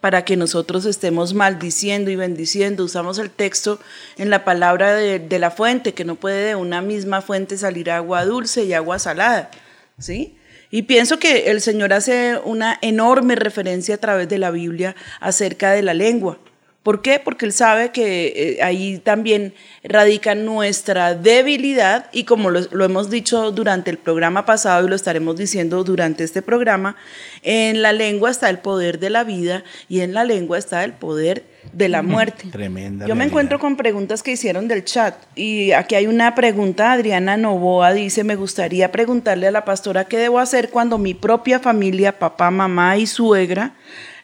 para 0.05 0.23
que 0.23 0.37
nosotros 0.37 0.85
estemos 0.85 1.33
maldiciendo 1.33 2.11
y 2.11 2.15
bendiciendo. 2.15 2.83
Usamos 2.83 3.17
el 3.17 3.31
texto 3.31 3.79
en 4.19 4.29
la 4.29 4.45
palabra 4.45 4.93
de, 4.93 5.17
de 5.17 5.39
la 5.39 5.49
fuente, 5.49 5.95
que 5.95 6.05
no 6.05 6.13
puede 6.13 6.49
de 6.49 6.53
una 6.53 6.83
misma 6.83 7.23
fuente 7.23 7.57
salir 7.57 7.89
agua 7.89 8.23
dulce 8.23 8.65
y 8.65 8.73
agua 8.73 8.99
salada. 8.99 9.49
¿Sí? 9.97 10.37
Y 10.69 10.83
pienso 10.83 11.17
que 11.17 11.49
el 11.49 11.59
Señor 11.59 11.91
hace 11.91 12.37
una 12.43 12.77
enorme 12.83 13.33
referencia 13.35 13.95
a 13.95 13.97
través 13.97 14.29
de 14.29 14.37
la 14.37 14.51
Biblia 14.51 14.95
acerca 15.21 15.71
de 15.71 15.81
la 15.81 15.95
lengua. 15.95 16.37
¿Por 16.85 17.01
qué? 17.01 17.19
Porque 17.19 17.47
Él 17.47 17.51
sabe 17.51 17.89
que 17.89 18.27
eh, 18.27 18.61
ahí 18.61 18.99
también 18.99 19.55
radica 19.83 20.35
nuestra 20.35 21.15
debilidad 21.15 22.11
y 22.11 22.25
como 22.25 22.51
lo, 22.51 22.61
lo 22.69 22.85
hemos 22.85 23.09
dicho 23.09 23.51
durante 23.51 23.89
el 23.89 23.97
programa 23.97 24.45
pasado 24.45 24.85
y 24.85 24.89
lo 24.89 24.95
estaremos 24.95 25.35
diciendo 25.35 25.83
durante 25.83 26.23
este 26.23 26.43
programa, 26.43 26.95
en 27.41 27.81
la 27.81 27.91
lengua 27.91 28.29
está 28.29 28.51
el 28.51 28.59
poder 28.59 28.99
de 28.99 29.09
la 29.09 29.23
vida 29.23 29.63
y 29.89 30.01
en 30.01 30.13
la 30.13 30.25
lengua 30.25 30.59
está 30.59 30.83
el 30.83 30.93
poder 30.93 31.45
de 31.73 31.89
la 31.89 32.03
muerte. 32.03 32.49
Tremenda 32.51 33.07
Yo 33.07 33.15
me 33.15 33.25
encuentro 33.25 33.57
con 33.57 33.77
preguntas 33.77 34.21
que 34.21 34.33
hicieron 34.33 34.67
del 34.67 34.85
chat 34.85 35.15
y 35.35 35.71
aquí 35.71 35.95
hay 35.95 36.05
una 36.05 36.35
pregunta, 36.35 36.91
Adriana 36.91 37.35
Novoa 37.35 37.93
dice, 37.93 38.23
me 38.23 38.35
gustaría 38.35 38.91
preguntarle 38.91 39.47
a 39.47 39.51
la 39.51 39.65
pastora 39.65 40.05
qué 40.05 40.19
debo 40.19 40.37
hacer 40.37 40.69
cuando 40.69 40.99
mi 40.99 41.15
propia 41.15 41.59
familia, 41.59 42.19
papá, 42.19 42.51
mamá 42.51 42.95
y 42.97 43.07
suegra, 43.07 43.73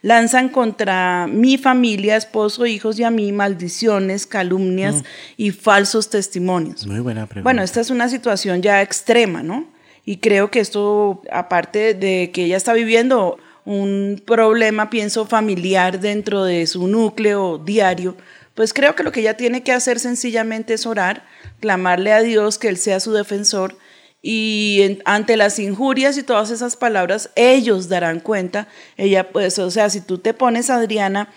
lanzan 0.01 0.49
contra 0.49 1.27
mi 1.27 1.57
familia, 1.57 2.15
esposo, 2.17 2.65
hijos 2.65 2.99
y 2.99 3.03
a 3.03 3.11
mí 3.11 3.31
maldiciones, 3.31 4.25
calumnias 4.25 5.03
y 5.37 5.51
falsos 5.51 6.09
testimonios. 6.09 6.87
Muy 6.87 6.99
buena 6.99 7.27
pregunta. 7.27 7.43
Bueno, 7.43 7.61
esta 7.61 7.81
es 7.81 7.89
una 7.89 8.09
situación 8.09 8.61
ya 8.61 8.81
extrema, 8.81 9.43
¿no? 9.43 9.67
Y 10.03 10.17
creo 10.17 10.49
que 10.49 10.59
esto, 10.59 11.21
aparte 11.31 11.93
de 11.93 12.31
que 12.33 12.45
ella 12.45 12.57
está 12.57 12.73
viviendo 12.73 13.37
un 13.65 14.21
problema, 14.25 14.89
pienso, 14.89 15.27
familiar 15.27 15.99
dentro 15.99 16.43
de 16.43 16.65
su 16.65 16.87
núcleo 16.87 17.59
diario, 17.59 18.17
pues 18.55 18.73
creo 18.73 18.95
que 18.95 19.03
lo 19.03 19.11
que 19.11 19.21
ella 19.21 19.37
tiene 19.37 19.63
que 19.63 19.71
hacer 19.71 19.99
sencillamente 19.99 20.73
es 20.73 20.87
orar, 20.87 21.23
clamarle 21.59 22.11
a 22.11 22.21
Dios 22.21 22.57
que 22.57 22.69
Él 22.69 22.77
sea 22.77 22.99
su 22.99 23.13
defensor 23.13 23.77
y 24.21 24.99
ante 25.05 25.35
las 25.35 25.57
injurias 25.57 26.17
y 26.17 26.23
todas 26.23 26.51
esas 26.51 26.75
palabras, 26.75 27.31
ellos 27.35 27.89
darán 27.89 28.19
cuenta. 28.19 28.67
Ella, 28.97 29.31
pues, 29.31 29.57
o 29.57 29.71
sea, 29.71 29.89
si 29.89 30.01
tú 30.01 30.19
te 30.19 30.33
pones, 30.33 30.69
Adriana, 30.69 31.29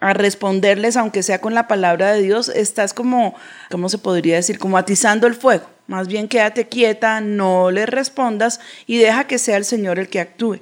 a 0.00 0.14
responderles, 0.14 0.96
aunque 0.96 1.22
sea 1.22 1.40
con 1.40 1.54
la 1.54 1.68
palabra 1.68 2.12
de 2.12 2.22
Dios, 2.22 2.48
estás 2.48 2.92
como, 2.92 3.36
¿cómo 3.70 3.88
se 3.88 3.98
podría 3.98 4.34
decir? 4.34 4.58
Como 4.58 4.76
atizando 4.76 5.28
el 5.28 5.34
fuego. 5.34 5.66
Más 5.86 6.08
bien 6.08 6.26
quédate 6.26 6.66
quieta, 6.66 7.20
no 7.20 7.70
le 7.70 7.86
respondas 7.86 8.58
y 8.86 8.98
deja 8.98 9.28
que 9.28 9.38
sea 9.38 9.56
el 9.56 9.64
Señor 9.64 10.00
el 10.00 10.08
que 10.08 10.20
actúe. 10.20 10.60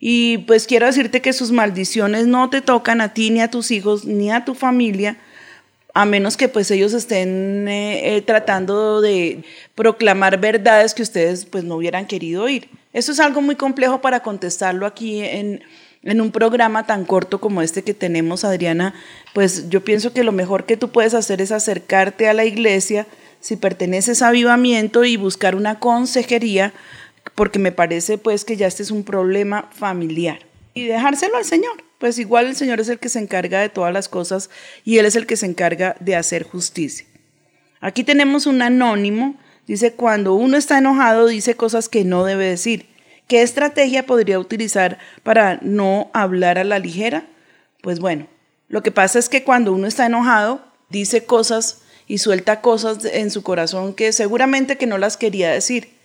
Y 0.00 0.38
pues 0.38 0.66
quiero 0.66 0.86
decirte 0.86 1.22
que 1.22 1.32
sus 1.32 1.52
maldiciones 1.52 2.26
no 2.26 2.50
te 2.50 2.60
tocan 2.60 3.00
a 3.00 3.14
ti, 3.14 3.30
ni 3.30 3.40
a 3.40 3.50
tus 3.50 3.70
hijos, 3.70 4.04
ni 4.04 4.32
a 4.32 4.44
tu 4.44 4.54
familia, 4.54 5.16
a 5.94 6.04
menos 6.04 6.36
que 6.36 6.48
pues 6.48 6.70
ellos 6.70 6.92
estén 6.92 7.68
eh, 7.68 8.16
eh, 8.16 8.22
tratando 8.22 9.00
de 9.00 9.44
proclamar 9.74 10.40
verdades 10.40 10.94
que 10.94 11.02
ustedes 11.02 11.44
pues 11.44 11.64
no 11.64 11.76
hubieran 11.76 12.06
querido 12.06 12.44
oír. 12.44 12.68
Eso 12.92 13.12
es 13.12 13.20
algo 13.20 13.40
muy 13.42 13.56
complejo 13.56 14.00
para 14.00 14.20
contestarlo 14.20 14.86
aquí 14.86 15.20
en, 15.22 15.62
en 16.02 16.20
un 16.20 16.30
programa 16.30 16.86
tan 16.86 17.04
corto 17.04 17.40
como 17.40 17.62
este 17.62 17.82
que 17.82 17.94
tenemos, 17.94 18.44
Adriana. 18.44 18.94
Pues 19.34 19.68
yo 19.68 19.84
pienso 19.84 20.12
que 20.12 20.24
lo 20.24 20.32
mejor 20.32 20.64
que 20.64 20.76
tú 20.76 20.90
puedes 20.90 21.14
hacer 21.14 21.40
es 21.40 21.52
acercarte 21.52 22.28
a 22.28 22.34
la 22.34 22.44
iglesia 22.44 23.06
si 23.40 23.56
perteneces 23.56 24.22
a 24.22 24.28
avivamiento 24.28 25.04
y 25.04 25.16
buscar 25.16 25.56
una 25.56 25.78
consejería, 25.78 26.72
porque 27.34 27.58
me 27.58 27.72
parece 27.72 28.16
pues 28.16 28.44
que 28.44 28.56
ya 28.56 28.66
este 28.66 28.82
es 28.82 28.90
un 28.90 29.04
problema 29.04 29.68
familiar 29.72 30.38
y 30.74 30.84
dejárselo 30.84 31.36
al 31.36 31.44
Señor. 31.44 31.82
Pues 32.02 32.18
igual 32.18 32.46
el 32.46 32.56
Señor 32.56 32.80
es 32.80 32.88
el 32.88 32.98
que 32.98 33.08
se 33.08 33.20
encarga 33.20 33.60
de 33.60 33.68
todas 33.68 33.92
las 33.92 34.08
cosas 34.08 34.50
y 34.84 34.98
Él 34.98 35.06
es 35.06 35.14
el 35.14 35.24
que 35.24 35.36
se 35.36 35.46
encarga 35.46 35.94
de 36.00 36.16
hacer 36.16 36.42
justicia. 36.42 37.06
Aquí 37.80 38.02
tenemos 38.02 38.46
un 38.46 38.60
anónimo, 38.60 39.36
dice, 39.68 39.92
cuando 39.92 40.34
uno 40.34 40.56
está 40.56 40.78
enojado 40.78 41.28
dice 41.28 41.54
cosas 41.54 41.88
que 41.88 42.02
no 42.02 42.24
debe 42.24 42.46
decir. 42.46 42.88
¿Qué 43.28 43.42
estrategia 43.42 44.04
podría 44.04 44.40
utilizar 44.40 44.98
para 45.22 45.60
no 45.62 46.10
hablar 46.12 46.58
a 46.58 46.64
la 46.64 46.80
ligera? 46.80 47.28
Pues 47.82 48.00
bueno, 48.00 48.26
lo 48.66 48.82
que 48.82 48.90
pasa 48.90 49.20
es 49.20 49.28
que 49.28 49.44
cuando 49.44 49.72
uno 49.72 49.86
está 49.86 50.06
enojado 50.06 50.60
dice 50.90 51.24
cosas 51.24 51.82
y 52.08 52.18
suelta 52.18 52.62
cosas 52.62 53.04
en 53.04 53.30
su 53.30 53.44
corazón 53.44 53.94
que 53.94 54.12
seguramente 54.12 54.76
que 54.76 54.88
no 54.88 54.98
las 54.98 55.16
quería 55.16 55.52
decir. 55.52 55.96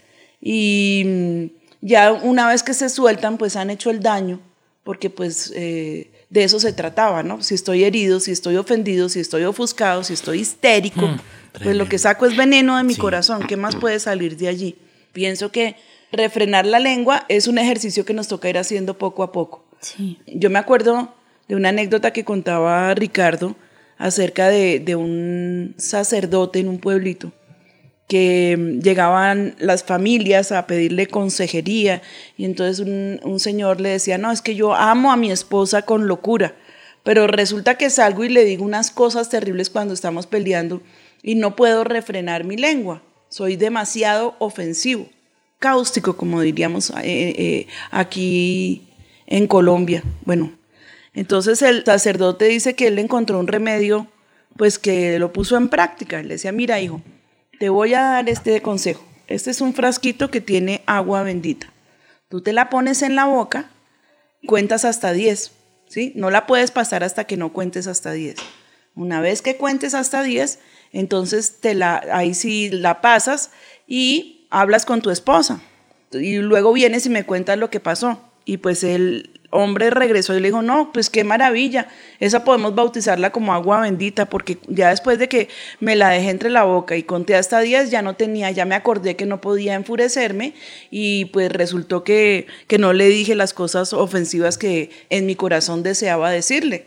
Y 0.42 1.01
mm, 1.08 1.46
ya 1.82 2.12
una 2.12 2.48
vez 2.48 2.62
que 2.62 2.75
se 2.75 2.89
sueltan, 2.89 3.39
pues 3.39 3.56
han 3.56 3.72
hecho 3.72 3.89
el 3.89 4.01
daño, 4.01 4.42
porque 4.88 5.10
pues 5.10 5.51
eh, 5.53 6.12
de 6.29 6.46
eso 6.46 6.62
se 6.62 6.72
trataba, 6.72 7.22
¿no? 7.22 7.44
Si 7.44 7.53
estoy 7.53 7.84
herido, 7.84 8.22
si 8.22 8.32
estoy 8.32 8.56
ofendido, 8.56 9.10
si 9.10 9.20
estoy 9.20 9.44
ofuscado, 9.44 10.01
si 10.06 10.13
estoy 10.13 10.39
histérico, 10.39 11.10
pues 11.62 11.75
lo 11.75 11.89
que 11.89 11.98
saco 11.98 12.25
es 12.25 12.38
veneno 12.38 12.77
de 12.77 12.86
mi 12.86 12.96
corazón. 12.96 13.46
¿Qué 13.50 13.58
más 13.58 13.75
puede 13.75 14.00
salir 14.00 14.38
de 14.38 14.48
allí? 14.48 14.77
Pienso 15.12 15.51
que 15.51 15.75
refrenar 16.13 16.65
la 16.65 16.79
lengua 16.79 17.25
es 17.27 17.50
un 17.50 17.58
ejercicio 17.58 18.06
que 18.06 18.13
nos 18.13 18.29
toca 18.29 18.50
ir 18.50 18.58
haciendo 18.58 18.98
poco 18.98 19.24
a 19.24 19.34
poco. 19.34 19.65
Sí. 19.82 20.20
Yo 20.25 20.50
me 20.50 20.58
acuerdo 20.58 21.13
de 21.50 21.58
una 21.58 21.67
anécdota 21.67 22.12
que 22.12 22.24
contaba 22.24 22.94
Ricardo 22.94 23.58
acerca 23.98 24.48
de, 24.48 24.79
de 24.79 24.96
un 24.96 25.75
sacerdote 25.77 26.60
en 26.60 26.70
un 26.70 26.79
pueblito 26.79 27.34
que 28.07 28.55
mm, 28.57 28.79
llegaban 28.81 29.55
las 29.59 29.83
familias 29.83 30.51
a 30.51 30.67
pedirle 30.67 31.07
consejería 31.07 32.01
y 32.37 32.45
entonces 32.45 32.85
un, 32.85 33.19
un 33.23 33.39
señor 33.39 33.81
le 33.81 33.89
decía, 33.89 34.17
no, 34.17 34.31
es 34.31 34.41
que 34.41 34.55
yo 34.55 34.73
amo 34.73 35.11
a 35.11 35.17
mi 35.17 35.31
esposa 35.31 35.83
con 35.83 36.07
locura, 36.07 36.55
pero 37.03 37.27
resulta 37.27 37.75
que 37.75 37.89
salgo 37.89 38.23
y 38.23 38.29
le 38.29 38.45
digo 38.45 38.63
unas 38.63 38.91
cosas 38.91 39.29
terribles 39.29 39.69
cuando 39.69 39.93
estamos 39.93 40.27
peleando 40.27 40.81
y 41.21 41.35
no 41.35 41.55
puedo 41.55 41.83
refrenar 41.83 42.43
mi 42.43 42.57
lengua, 42.57 43.01
soy 43.29 43.55
demasiado 43.55 44.35
ofensivo, 44.39 45.07
cáustico, 45.59 46.15
como 46.15 46.41
diríamos 46.41 46.91
eh, 46.91 46.95
eh, 47.03 47.67
aquí 47.91 48.87
en 49.25 49.47
Colombia. 49.47 50.03
Bueno, 50.25 50.53
entonces 51.13 51.61
el 51.61 51.83
sacerdote 51.83 52.45
dice 52.45 52.75
que 52.75 52.87
él 52.87 52.99
encontró 52.99 53.39
un 53.39 53.47
remedio, 53.47 54.07
pues 54.55 54.79
que 54.79 55.19
lo 55.19 55.33
puso 55.33 55.57
en 55.57 55.69
práctica. 55.69 56.21
Le 56.21 56.35
decía, 56.35 56.51
mira 56.51 56.79
hijo, 56.79 57.01
te 57.59 57.69
voy 57.69 57.93
a 57.93 58.01
dar 58.01 58.29
este 58.29 58.61
consejo. 58.61 59.03
Este 59.27 59.51
es 59.51 59.61
un 59.61 59.73
frasquito 59.73 60.31
que 60.31 60.41
tiene 60.41 60.83
agua 60.85 61.23
bendita. 61.23 61.71
Tú 62.29 62.41
te 62.41 62.53
la 62.53 62.69
pones 62.69 63.01
en 63.01 63.15
la 63.15 63.25
boca, 63.25 63.69
cuentas 64.45 64.85
hasta 64.85 65.11
10, 65.13 65.51
¿sí? 65.87 66.13
No 66.15 66.29
la 66.29 66.45
puedes 66.45 66.71
pasar 66.71 67.03
hasta 67.03 67.25
que 67.25 67.37
no 67.37 67.53
cuentes 67.53 67.87
hasta 67.87 68.11
10. 68.11 68.35
Una 68.95 69.21
vez 69.21 69.41
que 69.41 69.57
cuentes 69.57 69.93
hasta 69.93 70.23
10, 70.23 70.59
entonces 70.91 71.59
te 71.59 71.75
la, 71.75 72.03
ahí 72.11 72.33
sí 72.33 72.69
la 72.69 73.01
pasas 73.01 73.51
y 73.85 74.47
hablas 74.49 74.85
con 74.85 75.01
tu 75.01 75.09
esposa. 75.09 75.61
Y 76.11 76.37
luego 76.37 76.73
vienes 76.73 77.05
y 77.05 77.09
me 77.09 77.25
cuentas 77.25 77.57
lo 77.57 77.69
que 77.69 77.79
pasó. 77.79 78.21
Y 78.45 78.57
pues 78.57 78.83
el 78.83 79.37
hombre 79.50 79.89
regresó 79.89 80.36
y 80.36 80.39
le 80.39 80.50
dijo, 80.50 80.62
no, 80.62 80.92
pues 80.92 81.10
qué 81.10 81.24
maravilla, 81.24 81.88
esa 82.20 82.44
podemos 82.44 82.75
bautizarla 82.75 83.32
como 83.32 83.54
agua 83.54 83.82
bendita, 83.82 84.25
porque 84.25 84.58
ya 84.68 84.89
después 84.89 85.20
de 85.20 85.30
que 85.30 85.50
me 85.80 85.96
la 85.96 86.10
dejé 86.10 86.30
entre 86.30 86.50
la 86.50 86.63
boca 86.63 86.96
y 86.96 87.04
conté 87.04 87.36
hasta 87.36 87.60
10, 87.60 87.89
ya 87.92 88.01
no 88.01 88.16
tenía, 88.16 88.51
ya 88.51 88.66
me 88.66 88.75
acordé 88.75 89.16
que 89.16 89.25
no 89.25 89.42
podía 89.42 89.75
enfurecerme 89.75 90.54
y 90.92 91.25
pues 91.25 91.51
resultó 91.51 92.04
que, 92.04 92.48
que 92.68 92.77
no 92.77 92.94
le 92.94 93.08
dije 93.08 93.36
las 93.36 93.54
cosas 93.54 93.94
ofensivas 93.94 94.58
que 94.58 94.89
en 95.10 95.25
mi 95.25 95.36
corazón 95.36 95.84
deseaba 95.84 96.32
decirle. 96.32 96.86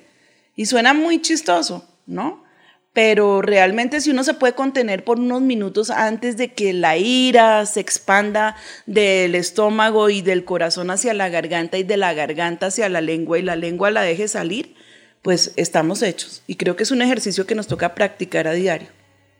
Y 0.56 0.66
suena 0.66 0.92
muy 0.92 1.22
chistoso, 1.22 1.88
¿no? 2.06 2.44
Pero 2.92 3.40
realmente 3.40 4.00
si 4.00 4.10
uno 4.10 4.24
se 4.24 4.34
puede 4.34 4.54
contener 4.54 5.04
por 5.04 5.20
unos 5.20 5.42
minutos 5.42 5.90
antes 5.90 6.36
de 6.36 6.52
que 6.52 6.72
la 6.72 6.96
ira 6.96 7.64
se 7.66 7.78
expanda 7.78 8.56
del 8.86 9.36
estómago 9.36 10.10
y 10.10 10.22
del 10.22 10.44
corazón 10.44 10.90
hacia 10.90 11.14
la 11.14 11.28
garganta 11.28 11.78
y 11.78 11.84
de 11.84 11.96
la 11.96 12.14
garganta 12.14 12.66
hacia 12.66 12.88
la 12.88 13.00
lengua 13.00 13.38
y 13.38 13.42
la 13.42 13.54
lengua 13.54 13.92
la 13.92 14.02
deje 14.02 14.26
salir, 14.26 14.74
pues 15.22 15.52
estamos 15.56 16.02
hechos. 16.02 16.42
Y 16.48 16.56
creo 16.56 16.74
que 16.74 16.82
es 16.82 16.90
un 16.90 17.02
ejercicio 17.02 17.46
que 17.46 17.54
nos 17.54 17.68
toca 17.68 17.94
practicar 17.94 18.48
a 18.48 18.52
diario. 18.52 18.88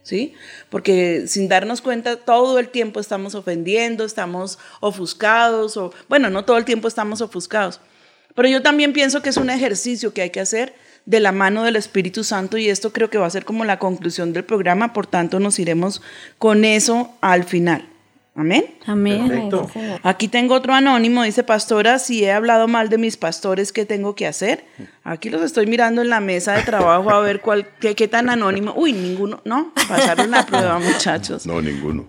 ¿Sí? 0.03 0.33
Porque 0.71 1.25
sin 1.27 1.49
darnos 1.49 1.83
cuenta 1.83 2.17
todo 2.17 2.59
el 2.59 2.71
tiempo 2.71 3.01
estamos 3.01 3.35
ofendiendo, 3.35 4.05
estamos 4.05 4.59
ofuscados, 4.81 5.77
o 5.77 5.93
bueno, 6.09 6.31
no 6.31 6.47
todo 6.47 6.57
el 6.57 6.65
tiempo 6.65 6.89
estamos 6.89 7.21
ofuscados. 7.21 7.81
Pero 8.35 8.49
yo 8.49 8.63
también 8.63 8.95
pienso 8.95 9.21
que 9.21 9.29
es 9.29 9.37
un 9.37 9.51
ejercicio 9.51 10.15
que 10.15 10.23
hay 10.23 10.31
que 10.31 10.41
hacer 10.41 10.75
de 11.07 11.21
la 11.21 11.33
mano 11.33 11.65
del 11.65 11.77
Espíritu 11.77 12.25
Santo 12.25 12.59
y 12.59 12.69
esto 12.69 12.93
creo 12.93 13.11
que 13.11 13.19
va 13.19 13.27
a 13.27 13.31
ser 13.31 13.45
como 13.45 13.65
la 13.65 13.79
conclusión 13.79 14.33
del 14.33 14.45
programa, 14.45 14.93
por 14.93 15.07
tanto 15.07 15.41
nos 15.41 15.59
iremos 15.59 16.03
con 16.39 16.65
eso 16.65 17.13
al 17.21 17.45
final. 17.45 17.87
Amén. 18.37 18.65
Amén. 18.87 19.29
Perfecto. 19.29 19.71
Aquí 20.03 20.29
tengo 20.29 20.55
otro 20.55 20.73
anónimo, 20.73 21.25
dice, 21.25 21.43
pastora, 21.43 21.99
si 21.99 22.25
he 22.25 22.33
hablado 22.33 22.69
mal 22.69 22.89
de 22.89 22.97
mis 22.97 23.17
pastores, 23.17 23.73
¿qué 23.73 23.85
tengo 23.85 24.15
que 24.15 24.27
hacer? 24.27 24.65
Aquí 25.03 25.31
los 25.31 25.43
estoy 25.43 25.67
mirando 25.67 26.01
en 26.01 26.09
la 26.09 26.21
mesa 26.21 26.55
de 26.55 26.63
trabajo 26.63 27.11
a 27.11 27.21
ver 27.21 27.41
cuál, 27.41 27.69
qué, 27.81 27.95
qué 27.95 28.09
tan 28.09 28.31
anónimo. 28.31 28.73
Uy, 28.77 28.93
ninguno, 28.93 29.43
no, 29.45 29.73
pasaron 29.89 30.31
la 30.31 30.47
prueba, 30.47 30.79
muchachos. 30.93 31.45
No, 31.45 31.61
ninguno. 31.61 32.09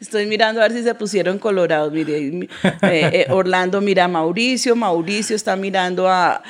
Estoy 0.00 0.26
mirando 0.26 0.60
a 0.60 0.64
ver 0.68 0.72
si 0.76 0.82
se 0.82 0.94
pusieron 0.94 1.38
colorados. 1.38 1.92
Mire, 1.92 2.20
mi- 2.20 2.46
eh, 2.64 2.80
eh, 2.82 3.26
Orlando 3.30 3.80
mira 3.80 4.04
a 4.04 4.08
Mauricio, 4.08 4.74
Mauricio 4.76 5.36
está 5.36 5.56
mirando 5.56 6.08
a, 6.08 6.42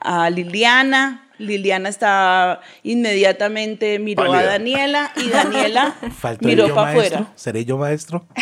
a 0.00 0.30
Liliana. 0.30 1.22
Liliana 1.38 1.90
está 1.90 2.60
inmediatamente 2.82 3.98
miró 3.98 4.22
a. 4.32 4.42
Daniela 4.42 5.12
y 5.16 5.28
Daniela 5.28 5.94
miró 6.40 6.74
para 6.74 6.90
afuera. 6.92 7.26
¿Seré 7.34 7.64
yo 7.66 7.76
maestro? 7.76 8.26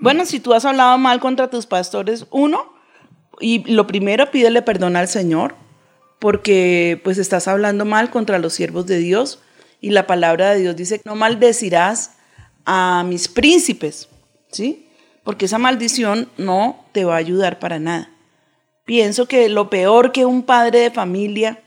Bueno, 0.00 0.24
si 0.26 0.40
tú 0.40 0.52
has 0.54 0.64
hablado 0.64 0.96
mal 0.98 1.20
contra 1.20 1.48
tus 1.48 1.66
pastores, 1.66 2.26
uno, 2.30 2.72
y 3.40 3.64
lo 3.72 3.86
primero, 3.86 4.30
pídele 4.30 4.62
perdón 4.62 4.96
al 4.96 5.08
Señor, 5.08 5.54
porque 6.18 7.00
pues 7.02 7.18
estás 7.18 7.48
hablando 7.48 7.84
mal 7.84 8.10
contra 8.10 8.38
los 8.38 8.52
siervos 8.52 8.86
de 8.86 8.98
Dios, 8.98 9.40
y 9.80 9.90
la 9.90 10.06
palabra 10.06 10.52
de 10.52 10.60
Dios 10.60 10.76
dice, 10.76 11.00
no 11.04 11.14
maldecirás 11.14 12.12
a 12.64 13.04
mis 13.06 13.28
príncipes, 13.28 14.08
¿sí? 14.50 14.88
Porque 15.22 15.46
esa 15.46 15.58
maldición 15.58 16.28
no 16.36 16.84
te 16.92 17.04
va 17.04 17.14
a 17.14 17.18
ayudar 17.18 17.58
para 17.58 17.78
nada. 17.78 18.10
Pienso 18.84 19.26
que 19.26 19.48
lo 19.48 19.70
peor 19.70 20.12
que 20.12 20.24
un 20.24 20.44
padre 20.44 20.80
de 20.80 20.90
familia 20.90 21.60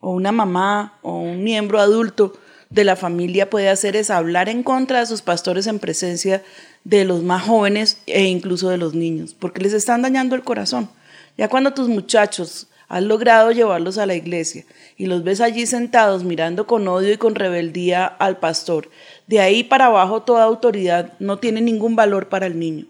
o 0.00 0.10
una 0.10 0.32
mamá 0.32 0.98
o 1.02 1.18
un 1.18 1.44
miembro 1.44 1.80
adulto 1.80 2.34
de 2.70 2.84
la 2.84 2.96
familia 2.96 3.48
puede 3.48 3.68
hacer 3.68 3.94
es 3.94 4.10
hablar 4.10 4.48
en 4.48 4.62
contra 4.64 5.00
de 5.00 5.06
sus 5.06 5.22
pastores 5.22 5.66
en 5.68 5.78
presencia 5.78 6.42
de 6.82 7.04
los 7.04 7.22
más 7.22 7.44
jóvenes 7.44 7.98
e 8.06 8.24
incluso 8.24 8.68
de 8.68 8.78
los 8.78 8.94
niños, 8.94 9.34
porque 9.34 9.62
les 9.62 9.72
están 9.72 10.02
dañando 10.02 10.34
el 10.34 10.42
corazón. 10.42 10.90
Ya 11.38 11.48
cuando 11.48 11.72
tus 11.72 11.88
muchachos 11.88 12.66
has 12.94 13.02
logrado 13.02 13.50
llevarlos 13.50 13.98
a 13.98 14.06
la 14.06 14.14
iglesia 14.14 14.64
y 14.96 15.06
los 15.06 15.24
ves 15.24 15.40
allí 15.40 15.66
sentados 15.66 16.22
mirando 16.22 16.66
con 16.66 16.86
odio 16.86 17.12
y 17.12 17.16
con 17.16 17.34
rebeldía 17.34 18.06
al 18.06 18.38
pastor, 18.38 18.88
de 19.26 19.40
ahí 19.40 19.64
para 19.64 19.86
abajo 19.86 20.22
toda 20.22 20.44
autoridad 20.44 21.12
no 21.18 21.38
tiene 21.38 21.60
ningún 21.60 21.96
valor 21.96 22.28
para 22.28 22.46
el 22.46 22.58
niño. 22.58 22.86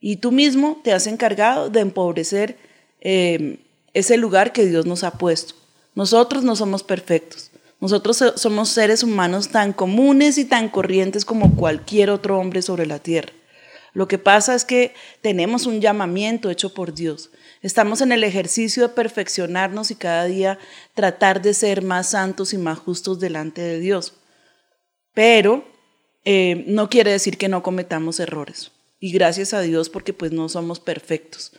Y 0.00 0.16
tú 0.16 0.30
mismo 0.30 0.80
te 0.84 0.92
has 0.92 1.06
encargado 1.08 1.70
de 1.70 1.80
empobrecer 1.80 2.56
eh, 3.00 3.58
ese 3.94 4.16
lugar 4.16 4.52
que 4.52 4.64
Dios 4.66 4.86
nos 4.86 5.02
ha 5.02 5.12
puesto. 5.12 5.54
Nosotros 5.94 6.44
no 6.44 6.54
somos 6.54 6.82
perfectos. 6.84 7.50
Nosotros 7.80 8.16
so- 8.18 8.38
somos 8.38 8.68
seres 8.68 9.02
humanos 9.02 9.48
tan 9.48 9.72
comunes 9.72 10.38
y 10.38 10.44
tan 10.44 10.68
corrientes 10.68 11.24
como 11.24 11.56
cualquier 11.56 12.10
otro 12.10 12.38
hombre 12.38 12.62
sobre 12.62 12.86
la 12.86 13.00
tierra. 13.00 13.32
Lo 13.92 14.06
que 14.06 14.18
pasa 14.18 14.54
es 14.54 14.64
que 14.64 14.94
tenemos 15.20 15.66
un 15.66 15.80
llamamiento 15.80 16.48
hecho 16.48 16.72
por 16.72 16.94
Dios. 16.94 17.30
Estamos 17.62 18.00
en 18.00 18.10
el 18.10 18.24
ejercicio 18.24 18.82
de 18.82 18.94
perfeccionarnos 18.94 19.92
y 19.92 19.94
cada 19.94 20.24
día 20.24 20.58
tratar 20.94 21.40
de 21.40 21.54
ser 21.54 21.82
más 21.82 22.10
santos 22.10 22.52
y 22.52 22.58
más 22.58 22.78
justos 22.80 23.20
delante 23.20 23.62
de 23.62 23.78
Dios. 23.78 24.14
Pero 25.14 25.64
eh, 26.24 26.64
no 26.66 26.90
quiere 26.90 27.12
decir 27.12 27.38
que 27.38 27.48
no 27.48 27.62
cometamos 27.62 28.18
errores. 28.18 28.72
Y 28.98 29.12
gracias 29.12 29.54
a 29.54 29.60
Dios 29.60 29.90
porque 29.90 30.12
pues 30.12 30.32
no 30.32 30.48
somos 30.48 30.80
perfectos. 30.80 31.52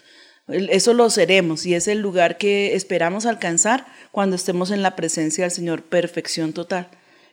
Eso 0.47 0.93
lo 0.93 1.09
seremos 1.09 1.65
y 1.65 1.73
es 1.73 1.87
el 1.87 1.99
lugar 1.99 2.37
que 2.37 2.75
esperamos 2.75 3.25
alcanzar 3.25 3.85
cuando 4.11 4.35
estemos 4.35 4.71
en 4.71 4.81
la 4.81 4.97
presencia 4.97 5.45
del 5.45 5.51
Señor, 5.51 5.83
perfección 5.83 6.51
total. 6.51 6.89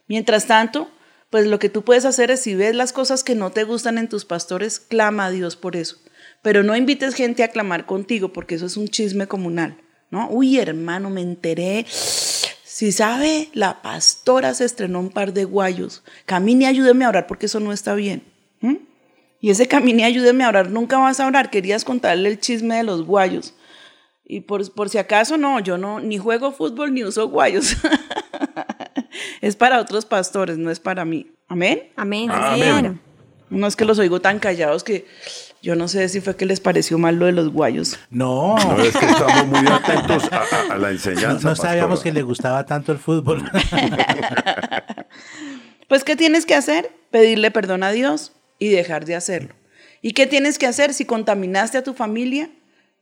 Mientras 0.06 0.46
tanto, 0.46 0.88
pues 1.28 1.46
lo 1.46 1.58
que 1.58 1.70
tú 1.70 1.82
puedes 1.82 2.04
hacer 2.04 2.30
es 2.30 2.40
si 2.40 2.54
ves 2.54 2.74
las 2.74 2.92
cosas 2.92 3.24
que 3.24 3.34
no 3.34 3.50
te 3.50 3.64
gustan 3.64 3.98
en 3.98 4.08
tus 4.08 4.24
pastores, 4.24 4.78
clama 4.78 5.26
a 5.26 5.30
Dios 5.30 5.56
por 5.56 5.74
eso. 5.74 5.96
Pero 6.42 6.62
no 6.62 6.76
invites 6.76 7.14
gente 7.14 7.42
a 7.42 7.48
clamar 7.48 7.86
contigo 7.86 8.32
porque 8.32 8.54
eso 8.54 8.66
es 8.66 8.76
un 8.76 8.88
chisme 8.88 9.26
comunal, 9.26 9.76
¿no? 10.10 10.28
Uy, 10.30 10.58
hermano, 10.58 11.10
me 11.10 11.20
enteré. 11.20 11.84
Si 11.88 12.92
sabe, 12.92 13.48
la 13.52 13.82
pastora 13.82 14.54
se 14.54 14.64
estrenó 14.64 15.00
un 15.00 15.10
par 15.10 15.34
de 15.34 15.44
guayos. 15.44 16.02
Camine, 16.24 16.66
ayúdeme 16.66 17.04
a 17.04 17.10
orar 17.10 17.26
porque 17.26 17.46
eso 17.46 17.60
no 17.60 17.72
está 17.72 17.94
bien. 17.94 18.22
Y 19.42 19.50
ese 19.50 19.66
camine, 19.66 20.04
ayúdeme 20.04 20.44
a 20.44 20.48
orar, 20.48 20.70
nunca 20.70 20.98
vas 20.98 21.18
a 21.18 21.26
orar. 21.26 21.50
Querías 21.50 21.84
contarle 21.84 22.28
el 22.28 22.40
chisme 22.40 22.76
de 22.76 22.82
los 22.82 23.04
guayos. 23.04 23.54
Y 24.24 24.40
por, 24.42 24.70
por 24.74 24.90
si 24.90 24.98
acaso, 24.98 25.38
no, 25.38 25.60
yo 25.60 25.78
no, 25.78 25.98
ni 25.98 26.18
juego 26.18 26.52
fútbol 26.52 26.92
ni 26.92 27.02
uso 27.04 27.28
guayos. 27.28 27.76
es 29.40 29.56
para 29.56 29.80
otros 29.80 30.04
pastores, 30.04 30.58
no 30.58 30.70
es 30.70 30.78
para 30.78 31.04
mí. 31.04 31.32
Amén. 31.48 31.90
Amén. 31.96 32.30
señora. 32.30 33.00
No 33.48 33.66
es 33.66 33.74
que 33.74 33.84
los 33.84 33.98
oigo 33.98 34.20
tan 34.20 34.38
callados 34.38 34.84
que 34.84 35.06
yo 35.62 35.74
no 35.76 35.88
sé 35.88 36.08
si 36.08 36.20
fue 36.20 36.36
que 36.36 36.46
les 36.46 36.60
pareció 36.60 36.96
mal 36.98 37.16
lo 37.16 37.26
de 37.26 37.32
los 37.32 37.50
guayos. 37.52 37.98
No. 38.10 38.56
No, 38.56 38.82
es 38.82 38.96
que 38.96 39.06
estamos 39.06 39.46
muy 39.46 39.66
atentos 39.70 40.24
a, 40.32 40.36
a- 40.38 40.74
a 40.74 40.78
la 40.78 40.88
No, 40.88 40.88
enseñanza. 40.88 41.48
no 41.48 41.56
sabíamos 41.56 41.98
pastora. 41.98 42.02
que 42.04 42.12
le 42.12 42.22
gustaba 42.22 42.64
tanto 42.66 42.92
el 42.92 42.98
fútbol. 42.98 43.42
Pues, 45.88 46.04
¿qué 46.04 46.14
tienes 46.14 46.46
que 46.46 46.54
hacer? 46.54 46.92
Pedirle 47.10 47.50
perdón 47.50 47.82
a 47.82 47.90
Dios 47.90 48.32
y 48.60 48.68
dejar 48.68 49.04
de 49.06 49.16
hacerlo. 49.16 49.54
¿Y 50.02 50.12
qué 50.12 50.26
tienes 50.28 50.56
que 50.58 50.66
hacer 50.66 50.94
si 50.94 51.04
contaminaste 51.04 51.78
a 51.78 51.82
tu 51.82 51.94
familia? 51.94 52.48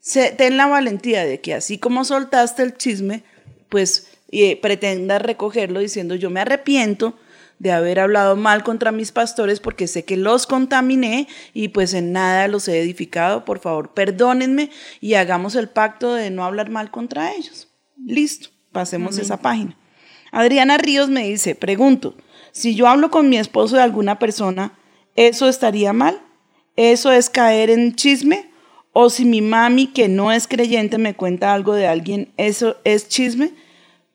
Se- 0.00 0.30
ten 0.30 0.56
la 0.56 0.66
valentía 0.66 1.24
de 1.26 1.40
que 1.42 1.52
así 1.54 1.76
como 1.78 2.04
soltaste 2.06 2.62
el 2.62 2.76
chisme, 2.78 3.24
pues 3.68 4.08
eh, 4.32 4.58
pretendas 4.60 5.20
recogerlo 5.20 5.80
diciendo 5.80 6.14
yo 6.14 6.30
me 6.30 6.40
arrepiento 6.40 7.14
de 7.58 7.72
haber 7.72 8.00
hablado 8.00 8.36
mal 8.36 8.62
contra 8.62 8.92
mis 8.92 9.12
pastores 9.12 9.60
porque 9.60 9.86
sé 9.86 10.04
que 10.04 10.16
los 10.16 10.46
contaminé 10.46 11.28
y 11.52 11.68
pues 11.68 11.94
en 11.94 12.12
nada 12.12 12.48
los 12.48 12.68
he 12.68 12.80
edificado. 12.80 13.44
Por 13.44 13.58
favor, 13.58 13.94
perdónenme 13.94 14.70
y 15.00 15.14
hagamos 15.14 15.54
el 15.54 15.68
pacto 15.68 16.14
de 16.14 16.30
no 16.30 16.44
hablar 16.44 16.70
mal 16.70 16.90
contra 16.90 17.34
ellos. 17.34 17.68
Listo, 17.96 18.50
pasemos 18.72 19.18
esa 19.18 19.38
página. 19.38 19.76
Adriana 20.30 20.78
Ríos 20.78 21.08
me 21.08 21.28
dice, 21.28 21.54
pregunto, 21.54 22.14
si 22.52 22.74
yo 22.74 22.86
hablo 22.86 23.10
con 23.10 23.28
mi 23.28 23.38
esposo 23.38 23.76
de 23.76 23.82
alguna 23.82 24.18
persona, 24.18 24.78
¿eso 25.16 25.48
estaría 25.48 25.92
mal? 25.92 26.20
¿Eso 26.76 27.10
es 27.10 27.30
caer 27.30 27.70
en 27.70 27.94
chisme? 27.96 28.50
¿O 28.92 29.10
si 29.10 29.24
mi 29.24 29.42
mami, 29.42 29.88
que 29.88 30.08
no 30.08 30.32
es 30.32 30.46
creyente, 30.46 30.98
me 30.98 31.14
cuenta 31.14 31.54
algo 31.54 31.74
de 31.74 31.86
alguien, 31.86 32.32
¿eso 32.36 32.76
es 32.84 33.08
chisme? 33.08 33.52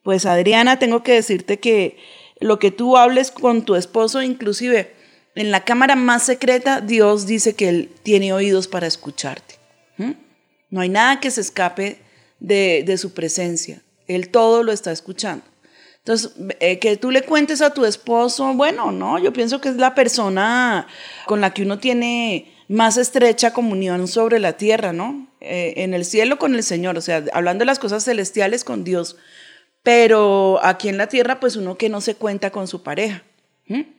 Pues 0.02 0.26
Adriana, 0.26 0.80
tengo 0.80 1.04
que 1.04 1.14
decirte 1.14 1.60
que 1.60 1.98
lo 2.44 2.60
que 2.60 2.72
tú 2.72 2.98
hables 2.98 3.32
con 3.32 3.64
tu 3.64 3.76
esposo, 3.76 4.22
inclusive 4.22 4.94
en 5.36 5.52
la 5.52 5.64
cámara 5.64 5.96
más 5.96 6.24
secreta, 6.24 6.82
Dios 6.82 7.26
dice 7.26 7.56
que 7.56 7.70
Él 7.70 7.92
tiene 8.04 8.34
oídos 8.34 8.68
para 8.68 8.88
escucharte. 8.88 9.56
No 10.70 10.82
hay 10.82 10.90
nada 10.90 11.20
que 11.20 11.30
se 11.30 11.42
escape 11.42 12.00
de, 12.40 12.84
de 12.86 12.98
su 12.98 13.14
presencia. 13.14 13.82
Él 14.08 14.30
todo 14.30 14.64
lo 14.64 14.72
está 14.72 14.92
escuchando. 14.92 15.46
Entonces, 16.00 16.32
eh, 16.60 16.80
que 16.80 16.98
tú 16.98 17.12
le 17.12 17.22
cuentes 17.22 17.62
a 17.62 17.74
tu 17.74 17.86
esposo, 17.86 18.54
bueno, 18.56 18.92
no, 18.92 19.20
yo 19.20 19.32
pienso 19.32 19.62
que 19.62 19.70
es 19.70 19.76
la 19.78 19.96
persona 19.96 20.88
con 21.26 21.40
la 21.40 21.54
que 21.54 21.62
uno 21.62 21.80
tiene 21.80 22.52
más 22.68 22.98
estrecha 22.98 23.54
comunión 23.54 24.08
sobre 24.08 24.40
la 24.40 24.54
tierra, 24.54 24.92
¿no? 24.92 25.28
Eh, 25.40 25.76
en 25.78 25.94
el 25.94 26.04
cielo 26.04 26.40
con 26.40 26.56
el 26.56 26.64
Señor, 26.64 26.98
o 26.98 27.02
sea, 27.02 27.24
hablando 27.32 27.62
de 27.62 27.68
las 27.68 27.80
cosas 27.80 28.04
celestiales 28.04 28.64
con 28.64 28.84
Dios, 28.84 29.16
pero 29.84 30.60
aquí 30.64 30.88
en 30.88 30.98
la 30.98 31.08
tierra, 31.08 31.40
pues 31.40 31.58
uno 31.58 31.78
que 31.78 31.90
no 31.90 32.02
se 32.02 32.16
cuenta 32.16 32.50
con 32.52 32.68
su 32.68 32.82
pareja. 32.82 33.24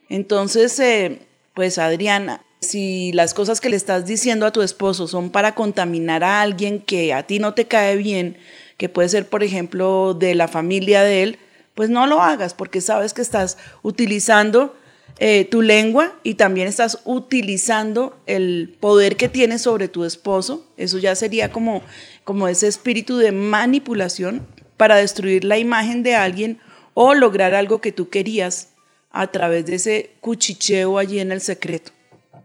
Entonces, 0.09 0.79
eh, 0.79 1.21
pues 1.53 1.77
Adriana, 1.77 2.43
si 2.59 3.11
las 3.13 3.33
cosas 3.33 3.61
que 3.61 3.69
le 3.69 3.75
estás 3.75 4.05
diciendo 4.05 4.45
a 4.45 4.51
tu 4.51 4.61
esposo 4.61 5.07
son 5.07 5.29
para 5.29 5.55
contaminar 5.55 6.23
a 6.23 6.41
alguien 6.41 6.79
que 6.79 7.13
a 7.13 7.23
ti 7.23 7.39
no 7.39 7.53
te 7.53 7.65
cae 7.65 7.95
bien, 7.95 8.37
que 8.77 8.89
puede 8.89 9.09
ser, 9.09 9.27
por 9.27 9.43
ejemplo, 9.43 10.13
de 10.13 10.35
la 10.35 10.47
familia 10.47 11.03
de 11.03 11.23
él, 11.23 11.39
pues 11.75 11.89
no 11.89 12.07
lo 12.07 12.21
hagas 12.21 12.53
porque 12.53 12.81
sabes 12.81 13.13
que 13.13 13.21
estás 13.21 13.57
utilizando 13.83 14.75
eh, 15.19 15.45
tu 15.45 15.61
lengua 15.61 16.13
y 16.23 16.35
también 16.35 16.67
estás 16.67 16.99
utilizando 17.05 18.17
el 18.25 18.75
poder 18.79 19.17
que 19.17 19.29
tienes 19.29 19.61
sobre 19.61 19.87
tu 19.87 20.03
esposo. 20.03 20.65
Eso 20.77 20.97
ya 20.97 21.15
sería 21.15 21.51
como, 21.51 21.81
como 22.23 22.47
ese 22.47 22.67
espíritu 22.67 23.17
de 23.17 23.31
manipulación 23.31 24.45
para 24.77 24.95
destruir 24.97 25.43
la 25.43 25.57
imagen 25.57 26.03
de 26.03 26.15
alguien 26.15 26.59
o 26.93 27.13
lograr 27.13 27.53
algo 27.53 27.81
que 27.81 27.91
tú 27.91 28.09
querías 28.09 28.69
a 29.11 29.27
través 29.27 29.65
de 29.65 29.75
ese 29.75 30.11
cuchicheo 30.21 30.97
allí 30.97 31.19
en 31.19 31.31
el 31.31 31.41
secreto. 31.41 31.91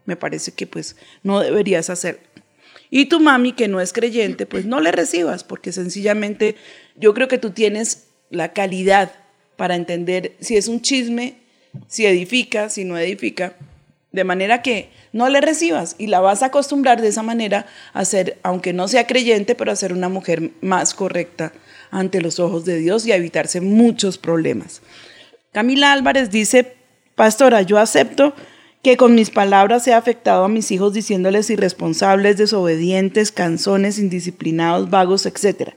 Me 0.05 0.17
parece 0.17 0.53
que 0.53 0.67
pues 0.67 0.97
no 1.23 1.41
deberías 1.41 1.91
hacerlo. 1.91 2.21
Y 2.91 3.07
tu 3.07 3.21
mami, 3.21 3.53
que 3.53 3.69
no 3.69 3.81
es 3.81 3.93
creyente, 3.93 4.47
pues 4.47 4.67
no 4.67 4.81
le 4.81 4.91
recibas, 4.91 5.45
porque 5.45 5.73
sencillamente 5.73 6.57
yo 6.97 7.15
creo 7.15 7.29
que 7.29 7.39
tú 7.39 7.51
tienes 7.51 8.09
la 8.31 8.53
calidad 8.53 9.13
para 9.57 9.77
entender 9.77 10.37
si 10.41 10.57
es 10.57 10.67
un 10.67 10.81
chisme, 10.81 11.37
si 11.87 12.07
edifica, 12.07 12.69
si 12.69 12.85
no 12.85 12.99
edifica, 12.99 13.55
de 14.11 14.25
manera 14.25 14.63
que 14.63 14.91
no 15.13 15.29
le 15.29 15.41
recibas 15.41 15.95
y 15.99 16.09
la 16.09 16.21
vas 16.21 16.43
a 16.43 16.47
acostumbrar 16.47 17.01
de 17.01 17.09
esa 17.09 17.23
manera 17.23 17.67
a 17.93 18.05
ser, 18.05 18.39
aunque 18.43 18.73
no 18.73 18.89
sea 18.89 19.07
creyente, 19.07 19.55
pero 19.55 19.71
a 19.71 19.77
ser 19.77 19.93
una 19.93 20.09
mujer 20.09 20.51
más 20.61 20.95
correcta 20.95 21.53
ante 21.91 22.21
los 22.21 22.39
ojos 22.41 22.65
de 22.65 22.79
Dios 22.79 23.07
y 23.07 23.13
a 23.13 23.17
evitarse 23.17 23.61
muchos 23.61 24.19
problemas. 24.19 24.83
Camila 25.53 25.93
Álvarez 25.93 26.31
dice, 26.31 26.77
pastora, 27.15 27.63
yo 27.63 27.79
acepto 27.79 28.35
que 28.83 28.97
con 28.97 29.15
mis 29.15 29.31
palabras 29.31 29.87
he 29.87 29.93
afectado 29.93 30.45
a 30.45 30.49
mis 30.49 30.71
hijos 30.71 30.95
diciéndoles 30.95 31.51
irresponsables, 31.51 32.37
desobedientes, 32.37 33.33
canzones, 33.33 33.99
indisciplinados, 33.99 34.89
vagos, 34.89 35.27
etc. 35.27 35.75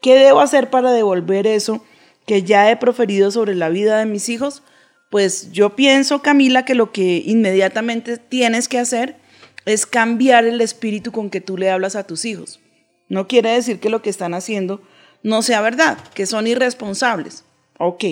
¿Qué 0.00 0.14
debo 0.16 0.40
hacer 0.40 0.68
para 0.68 0.92
devolver 0.92 1.46
eso 1.46 1.84
que 2.26 2.42
ya 2.42 2.70
he 2.70 2.76
proferido 2.76 3.30
sobre 3.30 3.54
la 3.54 3.68
vida 3.68 3.98
de 3.98 4.06
mis 4.06 4.28
hijos? 4.28 4.62
Pues 5.10 5.52
yo 5.52 5.76
pienso, 5.76 6.22
Camila, 6.22 6.64
que 6.64 6.74
lo 6.74 6.92
que 6.92 7.22
inmediatamente 7.24 8.18
tienes 8.18 8.68
que 8.68 8.78
hacer 8.78 9.16
es 9.64 9.86
cambiar 9.86 10.44
el 10.44 10.60
espíritu 10.60 11.12
con 11.12 11.30
que 11.30 11.40
tú 11.40 11.56
le 11.56 11.70
hablas 11.70 11.96
a 11.96 12.06
tus 12.06 12.24
hijos. 12.24 12.60
No 13.08 13.28
quiere 13.28 13.50
decir 13.50 13.78
que 13.78 13.90
lo 13.90 14.02
que 14.02 14.10
están 14.10 14.34
haciendo 14.34 14.82
no 15.22 15.42
sea 15.42 15.60
verdad, 15.60 15.98
que 16.14 16.26
son 16.26 16.46
irresponsables. 16.46 17.44
Ok. 17.78 18.04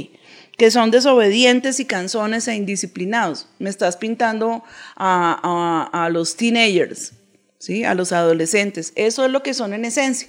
Que 0.56 0.70
son 0.70 0.90
desobedientes 0.90 1.80
y 1.80 1.84
canzones 1.86 2.46
e 2.48 2.54
indisciplinados. 2.54 3.48
Me 3.58 3.70
estás 3.70 3.96
pintando 3.96 4.62
a, 4.96 5.88
a- 5.92 6.04
a 6.04 6.08
los 6.10 6.36
teenagers, 6.36 7.12
¿sí? 7.58 7.84
A 7.84 7.94
los 7.94 8.12
adolescentes. 8.12 8.92
Eso 8.96 9.24
es 9.24 9.30
lo 9.30 9.42
que 9.42 9.54
son 9.54 9.72
en 9.72 9.84
esencia. 9.84 10.28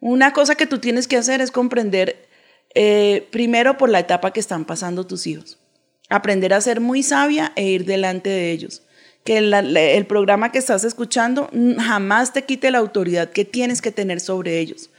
Una 0.00 0.32
cosa 0.32 0.54
que 0.56 0.66
tú 0.66 0.78
tienes 0.78 1.06
que 1.08 1.16
hacer 1.16 1.40
es 1.40 1.50
comprender, 1.50 2.28
eh, 2.74 3.28
primero, 3.30 3.76
por 3.78 3.88
la 3.90 4.00
etapa 4.00 4.32
que 4.32 4.40
están 4.40 4.64
pasando 4.64 5.06
tus 5.06 5.26
hijos. 5.26 5.58
Aprender 6.10 6.52
a 6.52 6.60
ser 6.60 6.80
muy 6.80 7.02
sabia 7.02 7.52
e 7.56 7.64
ir 7.64 7.84
delante 7.86 8.28
de 8.30 8.50
ellos. 8.50 8.82
Que 9.24 9.38
el 9.38 10.06
programa 10.06 10.52
que 10.52 10.58
estás 10.58 10.84
escuchando 10.84 11.48
jamás 11.78 12.34
te 12.34 12.44
quite 12.44 12.70
la 12.70 12.78
autoridad 12.78 13.30
que 13.30 13.46
tienes 13.46 13.80
que 13.80 13.90
tener 13.90 14.20
sobre 14.20 14.58
ellos. 14.58 14.90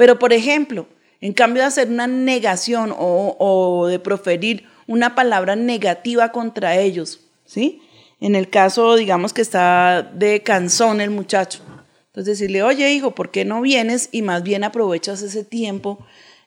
Pero, 0.00 0.18
por 0.18 0.32
ejemplo, 0.32 0.86
en 1.20 1.34
cambio 1.34 1.62
de 1.62 1.66
hacer 1.66 1.88
una 1.90 2.06
negación 2.06 2.94
o, 2.96 3.86
de 3.86 3.98
proferir 3.98 4.64
una 4.86 5.14
palabra 5.14 5.56
negativa 5.56 6.32
contra 6.32 6.78
ellos, 6.78 7.20
¿sí? 7.44 7.82
En 8.18 8.34
el 8.34 8.48
caso, 8.48 8.96
digamos 8.96 9.34
que 9.34 9.42
está 9.42 10.10
de 10.14 10.42
canzón 10.42 11.02
el 11.02 11.10
muchacho. 11.10 11.60
Entonces 12.06 12.38
decirle, 12.38 12.62
oye 12.62 12.90
hijo, 12.94 13.10
¿por 13.10 13.30
qué 13.30 13.44
no 13.44 13.60
vienes 13.60 14.08
y 14.10 14.22
más 14.22 14.42
bien 14.42 14.64
aprovechas 14.64 15.20
ese 15.20 15.44
tiempo 15.44 15.98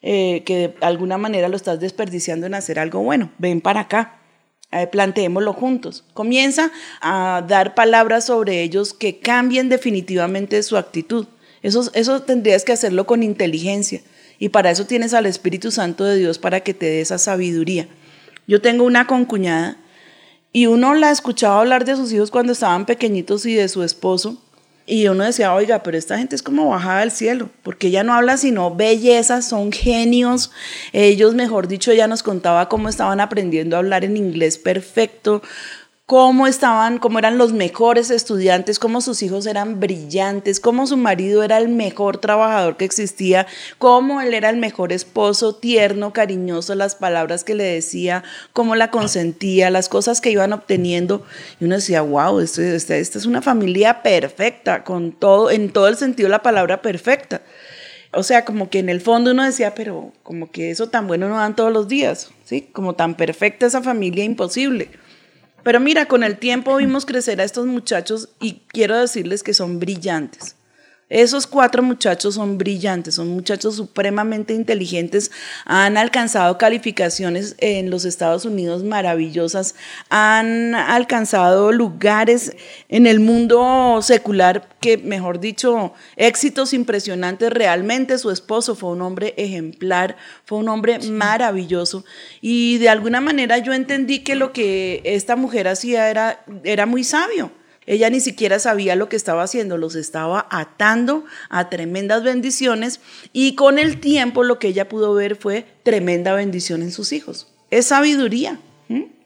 eh, 0.02 0.42
que 0.48 0.70
de 0.70 0.76
alguna 0.82 1.20
manera 1.20 1.48
lo 1.48 1.56
estás 1.56 1.80
desperdiciando 1.80 2.48
en 2.48 2.56
hacer 2.56 2.80
algo 2.80 3.04
bueno? 3.04 3.30
Ven 3.38 3.62
para 3.62 3.82
acá, 3.82 4.20
eh, 4.72 4.88
planteémoslo 4.88 5.54
juntos. 5.54 6.06
Comienza 6.16 6.72
a 7.02 7.46
dar 7.48 7.76
palabras 7.76 8.26
sobre 8.26 8.64
ellos 8.64 8.96
que 8.96 9.20
cambien 9.20 9.70
definitivamente 9.70 10.64
su 10.64 10.76
actitud. 10.76 11.28
Eso, 11.64 11.90
eso 11.94 12.22
tendrías 12.22 12.64
que 12.64 12.74
hacerlo 12.74 13.08
con 13.08 13.24
inteligencia 13.24 14.02
y 14.38 14.50
para 14.50 14.70
eso 14.70 14.86
tienes 14.86 15.14
al 15.14 15.26
Espíritu 15.26 15.72
Santo 15.72 16.04
de 16.04 16.18
Dios 16.18 16.38
para 16.38 16.60
que 16.60 16.74
te 16.74 16.86
dé 16.86 17.02
esa 17.02 17.18
sabiduría. 17.18 17.88
Yo 18.46 18.62
tengo 18.62 18.84
una 18.84 19.08
concuñada 19.08 19.78
y 20.52 20.68
uno 20.68 20.94
la 20.94 21.12
escuchaba 21.12 21.62
hablar 21.62 21.86
de 21.86 21.96
sus 21.96 22.12
hijos 22.12 22.30
cuando 22.30 22.52
estaban 22.52 22.86
pequeñitos 22.86 23.46
y 23.46 23.56
de 23.56 23.68
su 23.70 23.84
esposo. 23.84 24.38
Y 24.86 25.08
uno 25.08 25.24
decía, 25.24 25.54
oiga, 25.54 25.82
pero 25.82 25.98
esta 25.98 26.18
gente 26.18 26.36
es 26.36 26.44
como 26.44 26.68
bajada 26.68 27.00
del 27.00 27.12
cielo, 27.12 27.50
porque 27.64 27.88
ella 27.88 28.04
no 28.04 28.14
habla 28.14 28.36
sino 28.36 28.76
bellezas, 28.76 29.48
son 29.48 29.72
genios. 29.72 30.52
Ellos, 30.92 31.36
mejor 31.36 31.70
dicho, 31.70 31.92
ella 31.92 32.08
nos 32.08 32.22
contaba 32.22 32.68
cómo 32.68 32.90
estaban 32.90 33.22
aprendiendo 33.22 33.78
a 33.78 33.80
hablar 33.80 34.04
en 34.04 34.18
inglés 34.18 34.58
perfecto, 34.58 35.42
cómo 36.06 36.48
estaban, 36.48 36.98
cómo 37.00 37.18
eran 37.18 37.38
los 37.38 37.54
mejores 37.54 38.10
estudiantes, 38.12 38.78
cómo 38.78 39.00
sus 39.00 39.24
hijos 39.24 39.46
eran 39.46 39.80
brillantes, 39.80 40.60
cómo 40.60 40.86
su 40.86 40.98
marido 40.98 41.44
era 41.44 41.58
el 41.58 41.70
mejor 41.70 42.18
trabajador 42.18 42.76
que 42.76 42.84
existía, 42.86 43.48
cómo 43.78 44.20
él 44.20 44.34
era 44.34 44.50
el 44.50 44.58
mejor 44.58 44.92
esposo, 44.92 45.56
tierno, 45.56 46.12
cariñoso, 46.12 46.76
las 46.76 46.96
palabras 46.96 47.46
que 47.46 47.56
le 47.56 47.64
decía, 47.64 48.24
cómo 48.52 48.76
la 48.76 48.92
consentía, 48.92 49.70
las 49.70 49.88
cosas 49.88 50.20
que 50.20 50.30
iban 50.32 50.52
obteniendo. 50.52 51.26
Y 51.62 51.66
uno 51.66 51.76
decía, 51.76 52.02
wow, 52.02 52.40
esto- 52.42 52.62
esta, 52.62 52.98
esta 52.98 53.18
es 53.18 53.26
una 53.26 53.42
familia 53.42 54.04
perfecta, 54.04 54.84
con 54.84 55.14
todo, 55.14 55.52
en 55.52 55.72
todo 55.72 55.88
el 55.88 55.96
sentido 55.96 56.28
la 56.28 56.44
palabra 56.44 56.82
perfecta. 56.82 57.42
O 58.12 58.24
sea, 58.24 58.46
como 58.46 58.70
que 58.70 58.80
en 58.80 58.90
el 58.90 59.02
fondo 59.02 59.32
uno 59.32 59.44
decía, 59.44 59.74
pero 59.74 60.12
como 60.22 60.52
que 60.52 60.70
eso 60.70 60.90
tan 60.90 61.08
bueno 61.08 61.30
no 61.30 61.38
dan 61.38 61.56
todos 61.56 61.72
los 61.72 61.88
días, 61.88 62.30
¿sí? 62.44 62.70
Como 62.74 62.94
tan 62.94 63.16
perfecta 63.16 63.66
esa 63.66 63.82
familia, 63.82 64.24
imposible. 64.24 64.90
Pero 65.64 65.80
mira, 65.80 66.08
con 66.08 66.24
el 66.24 66.38
tiempo 66.38 66.76
vimos 66.76 67.06
crecer 67.06 67.40
a 67.42 67.44
estos 67.44 67.66
muchachos 67.66 68.30
y 68.42 68.62
quiero 68.68 68.98
decirles 69.00 69.44
que 69.44 69.54
son 69.54 69.80
brillantes. 69.80 70.56
Esos 71.14 71.46
cuatro 71.46 71.84
muchachos 71.84 72.34
son 72.34 72.58
brillantes, 72.58 73.14
son 73.14 73.28
muchachos 73.28 73.76
supremamente 73.76 74.56
inteligentes, 74.56 75.30
han 75.64 75.96
alcanzado 75.96 76.58
calificaciones 76.58 77.56
en 77.60 77.92
los 77.92 78.04
Estados 78.04 78.46
Unidos 78.46 78.84
maravillosas, 78.84 79.76
han 80.10 80.74
alcanzado 80.74 81.72
lugares 81.72 82.56
en 82.90 83.06
el 83.06 83.20
mundo 83.20 84.00
secular 84.02 84.68
que, 84.82 84.98
mejor 84.98 85.40
dicho, 85.40 85.94
éxitos 86.16 86.74
impresionantes. 86.74 87.52
Realmente 87.52 88.18
su 88.18 88.32
esposo 88.32 88.74
fue 88.74 88.90
un 88.90 89.04
hombre 89.04 89.36
ejemplar, 89.38 90.18
fue 90.46 90.58
un 90.58 90.68
hombre 90.68 90.98
maravilloso 90.98 92.04
y 92.42 92.80
de 92.80 92.90
alguna 92.90 93.22
manera 93.22 93.60
yo 93.60 93.74
entendí 93.74 94.24
que 94.24 94.34
lo 94.34 94.52
que 94.52 95.04
esta 95.06 95.36
mujer 95.36 95.68
hacía 95.68 96.10
era, 96.10 96.44
era 96.64 96.88
muy 96.88 97.04
sabio. 97.04 97.52
Ella 97.86 98.10
ni 98.10 98.20
siquiera 98.20 98.60
sabía 98.60 98.96
lo 98.96 99.10
que 99.10 99.16
estaba 99.16 99.44
haciendo, 99.44 99.78
los 99.78 99.96
estaba 99.96 100.48
atando 100.50 101.26
a 101.50 101.70
tremendas 101.70 102.24
bendiciones 102.24 103.02
y 103.34 103.56
con 103.56 103.80
el 103.80 104.00
tiempo 104.00 104.44
lo 104.44 104.60
que 104.60 104.70
ella 104.70 104.90
pudo 104.90 105.14
ver 105.14 105.36
fue 105.36 105.66
tremenda 105.84 106.34
bendición 106.34 106.82
en 106.82 106.92
sus 106.92 107.12
hijos. 107.12 107.48
Es 107.72 107.88
sabiduría. 107.88 108.60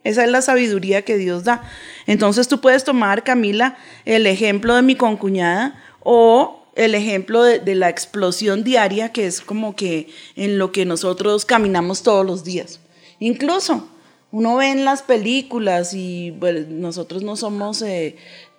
Esa 0.04 0.24
es 0.24 0.32
la 0.32 0.42
sabiduría 0.42 1.02
que 1.02 1.18
Dios 1.18 1.44
da. 1.44 1.64
Entonces 2.06 2.48
tú 2.48 2.62
puedes 2.62 2.86
tomar, 2.86 3.26
Camila, 3.26 3.78
el 4.06 4.26
ejemplo 4.26 4.74
de 4.74 4.82
mi 4.82 4.96
concuñada 4.96 5.76
o 6.00 6.66
el 6.78 6.96
ejemplo 6.96 7.44
de, 7.44 7.76
la 7.76 7.90
explosión 7.90 8.64
diaria, 8.64 9.12
que 9.12 9.26
es 9.26 9.42
como 9.42 9.76
que 9.76 10.08
en 10.38 10.60
lo 10.60 10.72
que 10.72 10.86
nosotros 10.86 11.44
caminamos 11.44 12.04
todos 12.04 12.26
los 12.26 12.46
días. 12.46 12.80
Incluso 13.20 13.90
uno 14.32 14.56
ve 14.56 14.72
en 14.72 14.86
las 14.86 15.02
películas 15.02 15.94
y 15.94 16.32
bueno, 16.32 16.68
nosotros 16.70 17.24
no 17.24 17.36
somos 17.36 17.82
eh, 17.82 18.16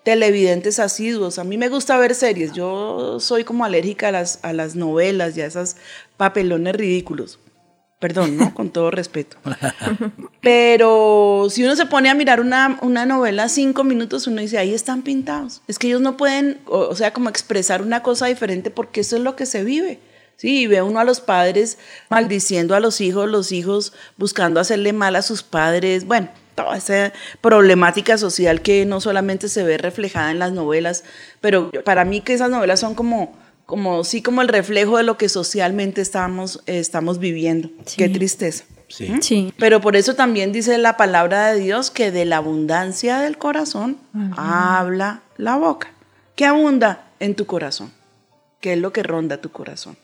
televidentes 0.08 0.78
asiduos. 0.78 1.38
A 1.38 1.44
mí 1.44 1.58
me 1.58 1.68
gusta 1.68 1.98
ver 1.98 2.14
series. 2.14 2.54
Yo 2.54 3.20
soy 3.20 3.44
como 3.44 3.66
alérgica 3.66 4.08
a 4.08 4.12
las, 4.12 4.38
a 4.40 4.54
las 4.54 4.74
novelas 4.74 5.36
y 5.36 5.42
a 5.42 5.46
esos 5.46 5.76
papelones 6.16 6.74
ridículos. 6.74 7.38
Perdón, 7.98 8.38
¿no? 8.38 8.54
Con 8.54 8.70
todo 8.70 8.90
respeto. 8.90 9.36
Pero 10.40 11.48
si 11.50 11.62
uno 11.62 11.76
se 11.76 11.84
pone 11.84 12.08
a 12.08 12.14
mirar 12.14 12.40
una, 12.40 12.78
una 12.80 13.04
novela 13.04 13.50
cinco 13.50 13.84
minutos, 13.84 14.26
uno 14.26 14.40
dice, 14.40 14.56
ahí 14.56 14.72
están 14.72 15.02
pintados. 15.02 15.60
Es 15.68 15.78
que 15.78 15.88
ellos 15.88 16.00
no 16.00 16.16
pueden, 16.16 16.58
o, 16.64 16.78
o 16.78 16.94
sea, 16.94 17.12
como 17.12 17.28
expresar 17.28 17.82
una 17.82 18.02
cosa 18.02 18.24
diferente 18.28 18.70
porque 18.70 19.02
eso 19.02 19.16
es 19.16 19.22
lo 19.22 19.36
que 19.36 19.44
se 19.44 19.62
vive. 19.62 20.00
Sí, 20.36 20.60
y 20.60 20.66
ve 20.68 20.80
uno 20.80 21.00
a 21.00 21.04
los 21.04 21.20
padres 21.20 21.76
maldiciendo 22.08 22.74
a 22.74 22.80
los 22.80 23.02
hijos, 23.02 23.28
los 23.28 23.52
hijos 23.52 23.92
buscando 24.16 24.58
hacerle 24.58 24.94
mal 24.94 25.16
a 25.16 25.22
sus 25.22 25.42
padres. 25.42 26.06
Bueno, 26.06 26.30
toda 26.58 26.76
esa 26.76 27.12
problemática 27.40 28.18
social 28.18 28.62
que 28.62 28.84
no 28.84 29.00
solamente 29.00 29.48
se 29.48 29.62
ve 29.62 29.78
reflejada 29.78 30.32
en 30.32 30.40
las 30.40 30.50
novelas, 30.50 31.04
pero 31.40 31.70
para 31.84 32.04
mí 32.04 32.20
que 32.20 32.34
esas 32.34 32.50
novelas 32.50 32.80
son 32.80 32.96
como, 32.96 33.36
como 33.64 34.02
sí, 34.02 34.22
como 34.22 34.42
el 34.42 34.48
reflejo 34.48 34.96
de 34.96 35.04
lo 35.04 35.16
que 35.16 35.28
socialmente 35.28 36.00
estamos, 36.00 36.64
eh, 36.66 36.80
estamos 36.80 37.20
viviendo. 37.20 37.70
Qué 37.96 38.08
tristeza. 38.08 38.64
Sí. 38.88 39.14
Sí. 39.20 39.52
Pero 39.56 39.80
por 39.80 39.94
eso 39.94 40.14
también 40.14 40.50
dice 40.50 40.78
la 40.78 40.96
palabra 40.96 41.52
de 41.52 41.60
Dios 41.60 41.92
que 41.92 42.10
de 42.10 42.24
la 42.24 42.38
abundancia 42.38 43.18
del 43.18 43.38
corazón 43.38 43.98
habla 44.36 45.22
la 45.36 45.56
boca. 45.56 45.92
¿Qué 46.34 46.44
abunda 46.44 47.04
en 47.20 47.36
tu 47.36 47.46
corazón? 47.46 47.92
¿Qué 48.60 48.72
es 48.72 48.78
lo 48.80 48.92
que 48.92 49.04
ronda 49.04 49.40
tu 49.40 49.50
corazón? 49.52 49.96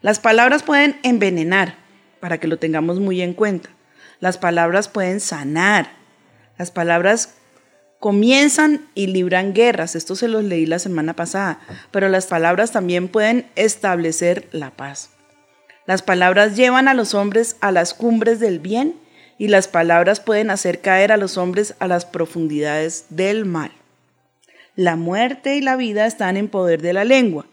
Las 0.00 0.20
palabras 0.20 0.62
pueden 0.62 0.98
envenenar, 1.02 1.74
para 2.20 2.38
que 2.38 2.46
lo 2.46 2.58
tengamos 2.58 3.00
muy 3.00 3.20
en 3.20 3.34
cuenta. 3.34 3.68
Las 4.20 4.38
palabras 4.38 4.88
pueden 4.88 5.20
sanar. 5.20 5.90
Las 6.58 6.70
palabras 6.70 7.34
comienzan 7.98 8.86
y 8.94 9.06
libran 9.06 9.54
guerras. 9.54 9.96
Esto 9.96 10.14
se 10.14 10.28
los 10.28 10.44
leí 10.44 10.66
la 10.66 10.78
semana 10.78 11.14
pasada. 11.16 11.58
Pero 11.90 12.08
las 12.08 12.26
palabras 12.26 12.70
también 12.70 13.08
pueden 13.08 13.50
establecer 13.56 14.48
la 14.52 14.70
paz. 14.70 15.10
Las 15.86 16.02
palabras 16.02 16.56
llevan 16.56 16.86
a 16.86 16.94
los 16.94 17.14
hombres 17.14 17.56
a 17.60 17.72
las 17.72 17.94
cumbres 17.94 18.40
del 18.40 18.58
bien 18.58 18.94
y 19.38 19.48
las 19.48 19.68
palabras 19.68 20.20
pueden 20.20 20.50
hacer 20.50 20.80
caer 20.82 21.12
a 21.12 21.16
los 21.16 21.38
hombres 21.38 21.74
a 21.78 21.88
las 21.88 22.04
profundidades 22.04 23.06
del 23.08 23.46
mal. 23.46 23.72
La 24.76 24.96
muerte 24.96 25.56
y 25.56 25.62
la 25.62 25.76
vida 25.76 26.06
están 26.06 26.36
en 26.36 26.48
poder 26.48 26.82
de 26.82 26.92
la 26.92 27.04
lengua. 27.04 27.46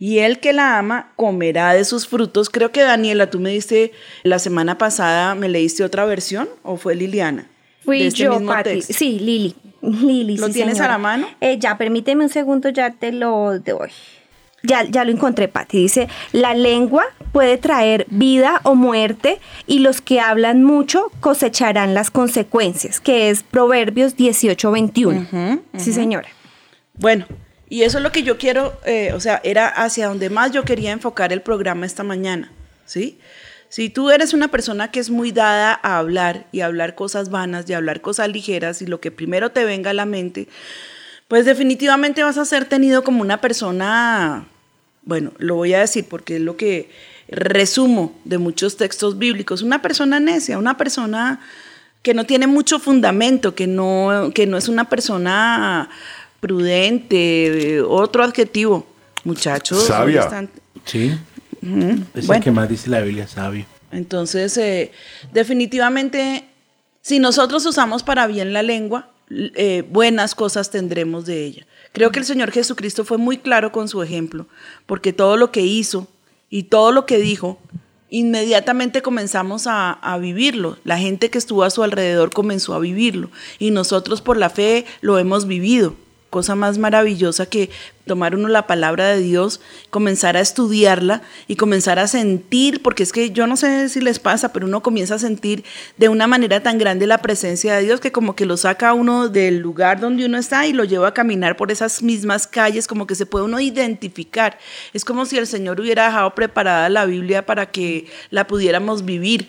Y 0.00 0.20
el 0.20 0.40
que 0.40 0.52
la 0.54 0.78
ama 0.78 1.12
comerá 1.14 1.74
de 1.74 1.84
sus 1.84 2.08
frutos. 2.08 2.48
Creo 2.48 2.72
que 2.72 2.80
Daniela, 2.80 3.28
tú 3.28 3.38
me 3.38 3.50
diste 3.50 3.92
la 4.22 4.38
semana 4.38 4.78
pasada, 4.78 5.34
¿me 5.34 5.48
leíste 5.48 5.84
otra 5.84 6.06
versión 6.06 6.48
o 6.62 6.76
fue 6.78 6.94
Liliana? 6.94 7.46
Fui 7.84 8.02
este 8.02 8.22
yo, 8.24 8.44
Pati. 8.46 8.70
texto. 8.70 8.94
Sí, 8.94 9.18
Lili. 9.18 9.54
Lili, 9.82 10.38
¿Lo 10.38 10.46
sí, 10.48 10.54
tienes 10.54 10.78
señora. 10.78 10.94
a 10.94 10.96
la 10.96 11.02
mano? 11.02 11.26
Eh, 11.42 11.58
ya, 11.58 11.76
permíteme 11.76 12.24
un 12.24 12.30
segundo, 12.30 12.70
ya 12.70 12.90
te 12.92 13.12
lo 13.12 13.58
doy. 13.58 13.90
Ya, 14.62 14.84
ya 14.84 15.04
lo 15.04 15.10
encontré, 15.12 15.48
Pati. 15.48 15.76
Dice, 15.78 16.08
la 16.32 16.54
lengua 16.54 17.04
puede 17.32 17.58
traer 17.58 18.06
vida 18.10 18.60
o 18.64 18.74
muerte 18.74 19.38
y 19.66 19.80
los 19.80 20.00
que 20.00 20.18
hablan 20.20 20.64
mucho 20.64 21.10
cosecharán 21.20 21.92
las 21.92 22.10
consecuencias, 22.10 23.00
que 23.00 23.28
es 23.28 23.42
Proverbios 23.42 24.16
18-21. 24.16 25.60
Sí, 25.76 25.92
señora. 25.92 26.28
Bueno, 26.94 27.26
y 27.70 27.84
eso 27.84 27.98
es 27.98 28.02
lo 28.02 28.10
que 28.10 28.24
yo 28.24 28.36
quiero, 28.36 28.78
eh, 28.84 29.12
o 29.14 29.20
sea, 29.20 29.40
era 29.44 29.68
hacia 29.68 30.08
donde 30.08 30.28
más 30.28 30.50
yo 30.50 30.64
quería 30.64 30.90
enfocar 30.90 31.32
el 31.32 31.40
programa 31.40 31.86
esta 31.86 32.02
mañana, 32.02 32.52
¿sí? 32.84 33.18
Si 33.68 33.88
tú 33.88 34.10
eres 34.10 34.34
una 34.34 34.48
persona 34.48 34.90
que 34.90 34.98
es 34.98 35.08
muy 35.08 35.30
dada 35.30 35.78
a 35.80 35.98
hablar 35.98 36.46
y 36.50 36.60
a 36.60 36.66
hablar 36.66 36.96
cosas 36.96 37.30
vanas 37.30 37.70
y 37.70 37.72
a 37.72 37.76
hablar 37.76 38.00
cosas 38.00 38.28
ligeras 38.28 38.82
y 38.82 38.86
lo 38.86 39.00
que 39.00 39.12
primero 39.12 39.52
te 39.52 39.64
venga 39.64 39.90
a 39.90 39.94
la 39.94 40.04
mente, 40.04 40.48
pues 41.28 41.44
definitivamente 41.44 42.24
vas 42.24 42.38
a 42.38 42.44
ser 42.44 42.64
tenido 42.64 43.04
como 43.04 43.22
una 43.22 43.40
persona, 43.40 44.48
bueno, 45.04 45.32
lo 45.38 45.54
voy 45.54 45.72
a 45.72 45.78
decir 45.78 46.06
porque 46.10 46.36
es 46.36 46.42
lo 46.42 46.56
que 46.56 46.90
resumo 47.28 48.18
de 48.24 48.38
muchos 48.38 48.76
textos 48.76 49.16
bíblicos, 49.16 49.62
una 49.62 49.80
persona 49.80 50.18
necia, 50.18 50.58
una 50.58 50.76
persona 50.76 51.38
que 52.02 52.14
no 52.14 52.24
tiene 52.24 52.48
mucho 52.48 52.80
fundamento, 52.80 53.54
que 53.54 53.68
no, 53.68 54.32
que 54.34 54.48
no 54.48 54.56
es 54.56 54.68
una 54.68 54.88
persona 54.88 55.88
prudente, 56.40 57.82
otro 57.82 58.22
adjetivo. 58.24 58.86
Muchachos, 59.24 59.84
Sabia. 59.84 60.22
están- 60.22 60.50
Sí. 60.84 61.12
Es 62.14 62.26
bueno. 62.26 62.38
el 62.38 62.44
que 62.44 62.50
más 62.50 62.68
dice 62.68 62.88
la 62.88 63.00
Biblia, 63.00 63.28
sabio. 63.28 63.66
Entonces, 63.92 64.56
eh, 64.56 64.92
definitivamente, 65.32 66.44
si 67.02 67.18
nosotros 67.18 67.66
usamos 67.66 68.02
para 68.02 68.26
bien 68.26 68.52
la 68.54 68.62
lengua, 68.62 69.10
eh, 69.30 69.84
buenas 69.90 70.34
cosas 70.34 70.70
tendremos 70.70 71.26
de 71.26 71.44
ella. 71.44 71.66
Creo 71.92 72.10
que 72.12 72.18
el 72.20 72.24
Señor 72.24 72.50
Jesucristo 72.50 73.04
fue 73.04 73.18
muy 73.18 73.36
claro 73.38 73.72
con 73.72 73.88
su 73.88 74.02
ejemplo, 74.02 74.46
porque 74.86 75.12
todo 75.12 75.36
lo 75.36 75.50
que 75.52 75.60
hizo 75.60 76.08
y 76.48 76.64
todo 76.64 76.92
lo 76.92 77.04
que 77.04 77.18
dijo, 77.18 77.58
inmediatamente 78.08 79.02
comenzamos 79.02 79.66
a, 79.66 79.92
a 79.92 80.18
vivirlo. 80.18 80.78
La 80.84 80.98
gente 80.98 81.30
que 81.30 81.38
estuvo 81.38 81.62
a 81.64 81.70
su 81.70 81.82
alrededor 81.82 82.30
comenzó 82.32 82.74
a 82.74 82.78
vivirlo 82.78 83.30
y 83.58 83.70
nosotros 83.70 84.22
por 84.22 84.36
la 84.36 84.50
fe 84.50 84.86
lo 85.00 85.18
hemos 85.18 85.46
vivido. 85.46 85.94
Cosa 86.30 86.54
más 86.54 86.78
maravillosa 86.78 87.46
que 87.46 87.70
tomar 88.06 88.34
uno 88.36 88.48
la 88.48 88.66
palabra 88.66 89.08
de 89.08 89.20
Dios, 89.20 89.60
comenzar 89.90 90.36
a 90.36 90.40
estudiarla 90.40 91.22
y 91.48 91.56
comenzar 91.56 91.98
a 91.98 92.06
sentir, 92.06 92.82
porque 92.82 93.02
es 93.02 93.12
que 93.12 93.30
yo 93.30 93.48
no 93.48 93.56
sé 93.56 93.88
si 93.88 94.00
les 94.00 94.18
pasa, 94.18 94.52
pero 94.52 94.66
uno 94.66 94.82
comienza 94.82 95.16
a 95.16 95.18
sentir 95.18 95.64
de 95.96 96.08
una 96.08 96.26
manera 96.26 96.62
tan 96.62 96.78
grande 96.78 97.08
la 97.08 97.18
presencia 97.18 97.74
de 97.76 97.82
Dios 97.82 98.00
que 98.00 98.12
como 98.12 98.36
que 98.36 98.46
lo 98.46 98.56
saca 98.56 98.94
uno 98.94 99.28
del 99.28 99.58
lugar 99.58 100.00
donde 100.00 100.24
uno 100.24 100.38
está 100.38 100.66
y 100.66 100.72
lo 100.72 100.84
lleva 100.84 101.08
a 101.08 101.14
caminar 101.14 101.56
por 101.56 101.70
esas 101.70 102.02
mismas 102.02 102.46
calles, 102.46 102.86
como 102.86 103.06
que 103.06 103.14
se 103.14 103.26
puede 103.26 103.44
uno 103.44 103.60
identificar. 103.60 104.58
Es 104.92 105.04
como 105.04 105.26
si 105.26 105.36
el 105.36 105.46
Señor 105.46 105.80
hubiera 105.80 106.06
dejado 106.06 106.34
preparada 106.34 106.88
la 106.88 107.06
Biblia 107.06 107.44
para 107.44 107.66
que 107.66 108.06
la 108.30 108.46
pudiéramos 108.46 109.04
vivir 109.04 109.48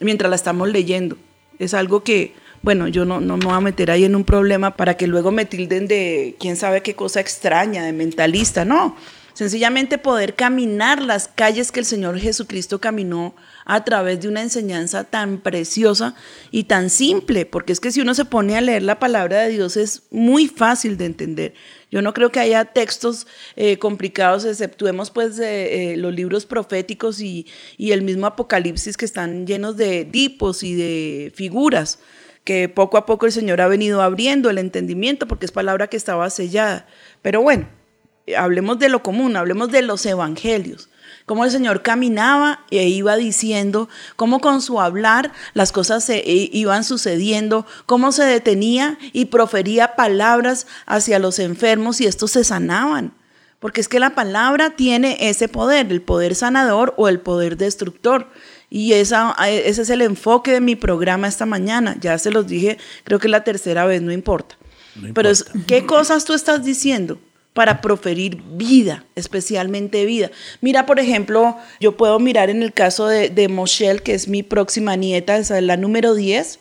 mientras 0.00 0.30
la 0.30 0.36
estamos 0.36 0.68
leyendo. 0.68 1.16
Es 1.58 1.74
algo 1.74 2.02
que, 2.02 2.34
bueno, 2.66 2.88
yo 2.88 3.04
no, 3.04 3.20
no 3.20 3.36
me 3.36 3.44
voy 3.44 3.54
a 3.54 3.60
meter 3.60 3.92
ahí 3.92 4.04
en 4.04 4.16
un 4.16 4.24
problema 4.24 4.76
para 4.76 4.96
que 4.96 5.06
luego 5.06 5.30
me 5.30 5.44
tilden 5.44 5.86
de 5.86 6.34
quién 6.40 6.56
sabe 6.56 6.82
qué 6.82 6.96
cosa 6.96 7.20
extraña, 7.20 7.84
de 7.84 7.92
mentalista, 7.92 8.64
no. 8.64 8.96
Sencillamente 9.34 9.98
poder 9.98 10.34
caminar 10.34 11.00
las 11.00 11.28
calles 11.28 11.70
que 11.70 11.78
el 11.78 11.86
Señor 11.86 12.18
Jesucristo 12.18 12.80
caminó 12.80 13.36
a 13.66 13.84
través 13.84 14.20
de 14.20 14.26
una 14.26 14.42
enseñanza 14.42 15.04
tan 15.04 15.38
preciosa 15.38 16.16
y 16.50 16.64
tan 16.64 16.90
simple, 16.90 17.46
porque 17.46 17.72
es 17.72 17.78
que 17.78 17.92
si 17.92 18.00
uno 18.00 18.14
se 18.14 18.24
pone 18.24 18.56
a 18.56 18.60
leer 18.60 18.82
la 18.82 18.98
palabra 18.98 19.42
de 19.42 19.50
Dios 19.50 19.76
es 19.76 20.02
muy 20.10 20.48
fácil 20.48 20.96
de 20.96 21.04
entender. 21.04 21.54
Yo 21.92 22.02
no 22.02 22.12
creo 22.14 22.32
que 22.32 22.40
haya 22.40 22.64
textos 22.64 23.28
eh, 23.54 23.78
complicados, 23.78 24.44
exceptuemos 24.44 25.12
pues 25.12 25.38
eh, 25.38 25.94
los 25.96 26.12
libros 26.12 26.46
proféticos 26.46 27.20
y, 27.20 27.46
y 27.76 27.92
el 27.92 28.02
mismo 28.02 28.26
Apocalipsis 28.26 28.96
que 28.96 29.04
están 29.04 29.46
llenos 29.46 29.76
de 29.76 30.04
tipos 30.04 30.64
y 30.64 30.74
de 30.74 31.32
figuras 31.32 32.00
que 32.46 32.68
poco 32.68 32.96
a 32.96 33.04
poco 33.06 33.26
el 33.26 33.32
Señor 33.32 33.60
ha 33.60 33.66
venido 33.66 34.00
abriendo 34.00 34.48
el 34.48 34.58
entendimiento 34.58 35.26
porque 35.26 35.44
es 35.44 35.52
palabra 35.52 35.88
que 35.88 35.96
estaba 35.96 36.30
sellada. 36.30 36.86
Pero 37.20 37.42
bueno, 37.42 37.68
hablemos 38.38 38.78
de 38.78 38.88
lo 38.88 39.02
común, 39.02 39.36
hablemos 39.36 39.70
de 39.72 39.82
los 39.82 40.06
evangelios. 40.06 40.88
Cómo 41.26 41.44
el 41.44 41.50
Señor 41.50 41.82
caminaba 41.82 42.64
e 42.70 42.86
iba 42.86 43.16
diciendo, 43.16 43.88
cómo 44.14 44.40
con 44.40 44.62
su 44.62 44.80
hablar 44.80 45.32
las 45.54 45.72
cosas 45.72 46.04
se 46.04 46.18
e- 46.18 46.48
iban 46.52 46.84
sucediendo, 46.84 47.66
cómo 47.84 48.12
se 48.12 48.22
detenía 48.22 48.96
y 49.12 49.24
profería 49.24 49.96
palabras 49.96 50.68
hacia 50.86 51.18
los 51.18 51.40
enfermos 51.40 52.00
y 52.00 52.06
estos 52.06 52.30
se 52.30 52.44
sanaban. 52.44 53.12
Porque 53.58 53.80
es 53.80 53.88
que 53.88 53.98
la 53.98 54.14
palabra 54.14 54.76
tiene 54.76 55.16
ese 55.18 55.48
poder, 55.48 55.90
el 55.90 56.00
poder 56.00 56.36
sanador 56.36 56.94
o 56.96 57.08
el 57.08 57.18
poder 57.18 57.56
destructor. 57.56 58.28
Y 58.76 58.92
esa, 58.92 59.34
ese 59.48 59.80
es 59.80 59.88
el 59.88 60.02
enfoque 60.02 60.52
de 60.52 60.60
mi 60.60 60.76
programa 60.76 61.28
esta 61.28 61.46
mañana. 61.46 61.96
Ya 61.98 62.18
se 62.18 62.30
los 62.30 62.46
dije, 62.46 62.76
creo 63.04 63.18
que 63.18 63.26
la 63.26 63.42
tercera 63.42 63.86
vez, 63.86 64.02
no 64.02 64.12
importa. 64.12 64.58
No 64.96 65.14
Pero 65.14 65.30
es. 65.30 65.46
¿qué 65.66 65.86
cosas 65.86 66.26
tú 66.26 66.34
estás 66.34 66.62
diciendo 66.62 67.18
para 67.54 67.80
proferir 67.80 68.42
vida, 68.52 69.06
especialmente 69.14 70.04
vida? 70.04 70.30
Mira, 70.60 70.84
por 70.84 71.00
ejemplo, 71.00 71.56
yo 71.80 71.96
puedo 71.96 72.18
mirar 72.18 72.50
en 72.50 72.62
el 72.62 72.74
caso 72.74 73.06
de, 73.06 73.30
de 73.30 73.48
Moshel, 73.48 74.02
que 74.02 74.12
es 74.12 74.28
mi 74.28 74.42
próxima 74.42 74.94
nieta, 74.94 75.38
esa 75.38 75.56
es 75.56 75.64
la 75.64 75.78
número 75.78 76.14
10. 76.14 76.58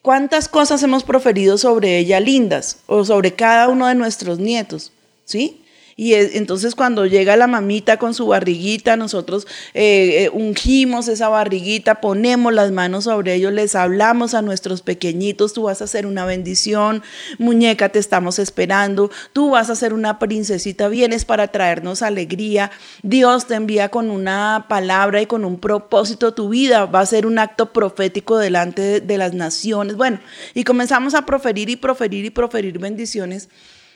¿Cuántas 0.00 0.48
cosas 0.48 0.80
hemos 0.84 1.02
proferido 1.02 1.58
sobre 1.58 1.98
ella 1.98 2.20
lindas 2.20 2.84
o 2.86 3.04
sobre 3.04 3.34
cada 3.34 3.66
uno 3.66 3.88
de 3.88 3.96
nuestros 3.96 4.38
nietos? 4.38 4.92
¿Sí? 5.24 5.61
Y 6.02 6.14
es- 6.14 6.34
entonces 6.34 6.74
cuando 6.74 7.06
llega 7.06 7.36
la 7.36 7.46
mamita 7.46 7.96
con 7.96 8.12
su 8.12 8.26
barriguita, 8.26 8.96
nosotros 8.96 9.46
eh, 9.72 10.24
eh, 10.24 10.30
ungimos 10.32 11.06
esa 11.06 11.28
barriguita, 11.28 12.00
ponemos 12.00 12.52
las 12.52 12.72
manos 12.72 13.04
sobre 13.04 13.34
ellos, 13.36 13.52
les 13.52 13.76
hablamos 13.76 14.34
a 14.34 14.42
nuestros 14.42 14.82
pequeñitos, 14.82 15.52
tú 15.52 15.62
vas 15.62 15.80
a 15.80 15.86
ser 15.86 16.06
una 16.06 16.24
bendición, 16.24 17.04
muñeca, 17.38 17.90
te 17.90 18.00
estamos 18.00 18.40
esperando, 18.40 19.12
tú 19.32 19.50
vas 19.50 19.70
a 19.70 19.76
ser 19.76 19.94
una 19.94 20.18
princesita, 20.18 20.88
vienes 20.88 21.24
para 21.24 21.46
traernos 21.52 22.02
alegría, 22.02 22.72
Dios 23.04 23.46
te 23.46 23.54
envía 23.54 23.88
con 23.88 24.10
una 24.10 24.66
palabra 24.68 25.22
y 25.22 25.26
con 25.26 25.44
un 25.44 25.60
propósito, 25.60 26.34
tu 26.34 26.48
vida 26.48 26.86
va 26.86 26.98
a 26.98 27.06
ser 27.06 27.26
un 27.26 27.38
acto 27.38 27.72
profético 27.72 28.38
delante 28.38 28.82
de, 28.82 29.00
de 29.00 29.18
las 29.18 29.34
naciones. 29.34 29.94
Bueno, 29.96 30.18
y 30.52 30.64
comenzamos 30.64 31.14
a 31.14 31.24
proferir 31.26 31.70
y 31.70 31.76
proferir 31.76 32.24
y 32.24 32.30
proferir 32.30 32.80
bendiciones. 32.80 33.48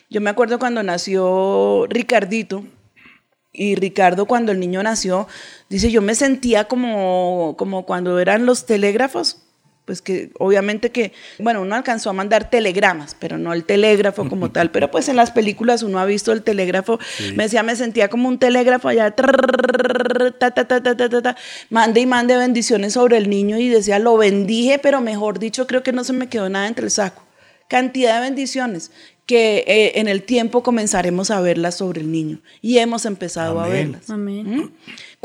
Yo 0.09 0.21
me 0.21 0.31
acuerdo 0.31 0.59
cuando 0.59 0.83
nació 0.83 1.87
Ricardito, 1.89 2.65
y 3.57 3.75
Ricardo 3.75 4.27
cuando 4.27 4.53
el 4.53 4.61
niño 4.61 4.83
nació, 4.83 5.27
dice, 5.69 5.91
yo 5.91 6.03
me 6.03 6.15
sentía 6.15 6.65
como, 6.65 7.55
como 7.57 7.87
cuando 7.87 8.19
eran 8.19 8.45
los 8.45 8.67
telégrafos, 8.67 9.43
pues 9.87 10.03
que 10.03 10.31
obviamente 10.39 10.91
que, 10.91 11.13
bueno, 11.39 11.63
uno 11.63 11.75
alcanzó 11.75 12.11
a 12.11 12.13
mandar 12.13 12.51
telegramas, 12.51 13.17
pero 13.19 13.39
no 13.39 13.53
el 13.53 13.65
telégrafo 13.65 14.29
como 14.29 14.51
tal, 14.53 14.71
pero 14.73 14.91
pues 14.91 15.09
en 15.09 15.17
las 15.17 15.31
películas 15.31 15.83
uno 15.83 15.99
ha 15.99 16.05
visto 16.05 16.33
el 16.33 16.43
telégrafo, 16.43 16.99
me 17.35 17.45
decía, 17.45 17.63
me 17.63 17.77
sentía 17.77 18.09
como 18.09 18.29
un 18.29 18.39
telégrafo 18.39 18.89
allá, 18.89 19.13
trrr, 19.13 20.35
mande 21.71 22.01
y 22.01 22.07
mande 22.07 22.37
bendiciones 22.37 22.93
sobre 22.93 23.17
el 23.17 23.31
niño 23.31 23.59
y 23.59 23.69
decía, 23.69 23.99
lo 23.99 24.17
bendije, 24.17 24.79
pero 24.79 25.01
mejor 25.01 25.39
dicho, 25.39 25.67
creo 25.67 25.83
que 25.83 25.93
no 25.93 26.05
se 26.05 26.13
me 26.13 26.29
quedó 26.29 26.49
nada 26.49 26.67
entre 26.69 26.85
el 26.85 26.91
saco. 26.91 27.23
Cantidad 27.69 28.17
de 28.17 28.21
bendiciones 28.21 28.93
que 29.27 29.65
eh, 29.67 29.99
en 30.01 30.07
el 30.07 30.23
tiempo 30.23 30.63
comenzaremos 30.63 31.33
a 31.33 31.41
verlas 31.41 31.77
sobre 31.77 32.01
el 32.01 32.13
niño 32.13 32.39
y 32.63 32.79
hemos 32.79 33.05
empezado 33.05 33.61
a 33.61 33.69
verlas. 33.69 34.09
Amén. 34.09 34.57
¿Mm? 34.57 34.71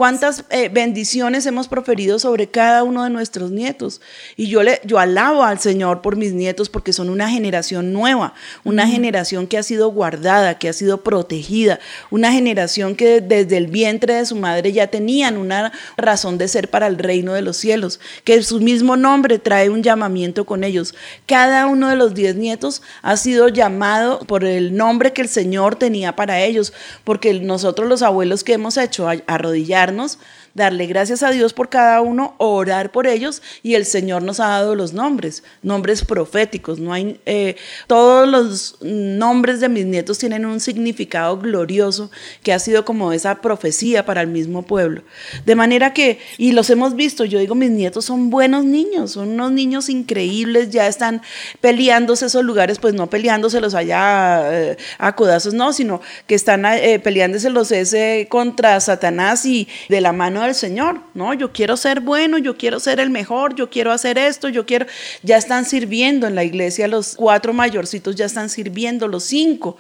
¿Cuántas 0.01 0.45
eh, 0.49 0.69
bendiciones 0.69 1.45
hemos 1.45 1.67
proferido 1.67 2.17
sobre 2.17 2.47
cada 2.49 2.81
uno 2.83 3.03
de 3.03 3.11
nuestros 3.11 3.51
nietos? 3.51 4.01
Y 4.35 4.47
yo, 4.47 4.63
le, 4.63 4.81
yo 4.83 4.97
alabo 4.97 5.43
al 5.43 5.59
Señor 5.59 6.01
por 6.01 6.15
mis 6.15 6.33
nietos 6.33 6.69
porque 6.69 6.91
son 6.91 7.11
una 7.11 7.29
generación 7.29 7.93
nueva, 7.93 8.33
una 8.63 8.87
generación 8.87 9.45
que 9.45 9.59
ha 9.59 9.61
sido 9.61 9.91
guardada, 9.91 10.57
que 10.57 10.69
ha 10.69 10.73
sido 10.73 11.03
protegida, 11.03 11.79
una 12.09 12.31
generación 12.31 12.95
que 12.95 13.21
desde 13.21 13.57
el 13.57 13.67
vientre 13.67 14.15
de 14.15 14.25
su 14.25 14.35
madre 14.37 14.71
ya 14.71 14.87
tenían 14.87 15.37
una 15.37 15.71
razón 15.97 16.39
de 16.39 16.47
ser 16.47 16.71
para 16.71 16.87
el 16.87 16.97
reino 16.97 17.33
de 17.33 17.43
los 17.43 17.57
cielos, 17.57 17.99
que 18.23 18.41
su 18.41 18.59
mismo 18.59 18.97
nombre 18.97 19.37
trae 19.37 19.69
un 19.69 19.83
llamamiento 19.83 20.47
con 20.47 20.63
ellos. 20.63 20.95
Cada 21.27 21.67
uno 21.67 21.89
de 21.89 21.95
los 21.95 22.15
diez 22.15 22.35
nietos 22.35 22.81
ha 23.03 23.17
sido 23.17 23.49
llamado 23.49 24.17
por 24.21 24.45
el 24.45 24.75
nombre 24.75 25.13
que 25.13 25.21
el 25.21 25.29
Señor 25.29 25.75
tenía 25.75 26.15
para 26.15 26.41
ellos, 26.41 26.73
porque 27.03 27.35
nosotros 27.35 27.87
los 27.87 28.01
abuelos 28.01 28.43
que 28.43 28.53
hemos 28.53 28.77
hecho, 28.77 29.07
a- 29.07 29.17
cuidarnos 29.91 30.19
darle 30.53 30.85
gracias 30.85 31.23
a 31.23 31.31
Dios 31.31 31.53
por 31.53 31.69
cada 31.69 32.01
uno, 32.01 32.35
orar 32.37 32.91
por 32.91 33.07
ellos 33.07 33.41
y 33.61 33.75
el 33.75 33.85
Señor 33.85 34.23
nos 34.23 34.39
ha 34.39 34.47
dado 34.47 34.75
los 34.75 34.93
nombres, 34.93 35.43
nombres 35.61 36.05
proféticos. 36.05 36.79
No 36.79 36.93
hay, 36.93 37.19
eh, 37.25 37.55
todos 37.87 38.27
los 38.27 38.77
nombres 38.81 39.59
de 39.59 39.69
mis 39.69 39.85
nietos 39.85 40.17
tienen 40.17 40.45
un 40.45 40.59
significado 40.59 41.37
glorioso 41.37 42.09
que 42.43 42.53
ha 42.53 42.59
sido 42.59 42.85
como 42.85 43.11
esa 43.11 43.41
profecía 43.41 44.05
para 44.05 44.21
el 44.21 44.27
mismo 44.27 44.63
pueblo. 44.63 45.03
De 45.45 45.55
manera 45.55 45.93
que, 45.93 46.19
y 46.37 46.53
los 46.53 46.69
hemos 46.69 46.95
visto, 46.95 47.25
yo 47.25 47.39
digo, 47.39 47.55
mis 47.55 47.71
nietos 47.71 48.05
son 48.05 48.29
buenos 48.29 48.63
niños, 48.63 49.11
son 49.11 49.29
unos 49.29 49.51
niños 49.51 49.89
increíbles, 49.89 50.69
ya 50.69 50.87
están 50.87 51.21
peleándose 51.59 52.25
esos 52.25 52.43
lugares, 52.43 52.79
pues 52.79 52.93
no 52.93 53.09
peleándose, 53.09 53.59
los 53.59 53.75
ha 53.75 53.81
allá 53.81 54.41
eh, 54.53 54.77
a 54.97 55.15
codazos, 55.15 55.53
no, 55.53 55.73
sino 55.73 56.01
que 56.27 56.35
están 56.35 56.65
eh, 56.65 56.99
peleándoselos 56.99 57.71
ese 57.71 58.27
contra 58.29 58.79
Satanás 58.79 59.45
y 59.45 59.67
de 59.89 60.01
la 60.01 60.13
mano 60.13 60.40
del 60.43 60.55
Señor, 60.55 61.01
¿no? 61.13 61.33
Yo 61.33 61.51
quiero 61.51 61.77
ser 61.77 62.01
bueno, 62.01 62.37
yo 62.37 62.57
quiero 62.57 62.79
ser 62.79 62.99
el 62.99 63.09
mejor, 63.09 63.55
yo 63.55 63.69
quiero 63.69 63.91
hacer 63.91 64.17
esto, 64.17 64.49
yo 64.49 64.65
quiero, 64.65 64.85
ya 65.23 65.37
están 65.37 65.65
sirviendo 65.65 66.27
en 66.27 66.35
la 66.35 66.43
iglesia, 66.43 66.87
los 66.87 67.15
cuatro 67.15 67.53
mayorcitos 67.53 68.15
ya 68.15 68.25
están 68.25 68.49
sirviendo, 68.49 69.07
los 69.07 69.23
cinco, 69.23 69.77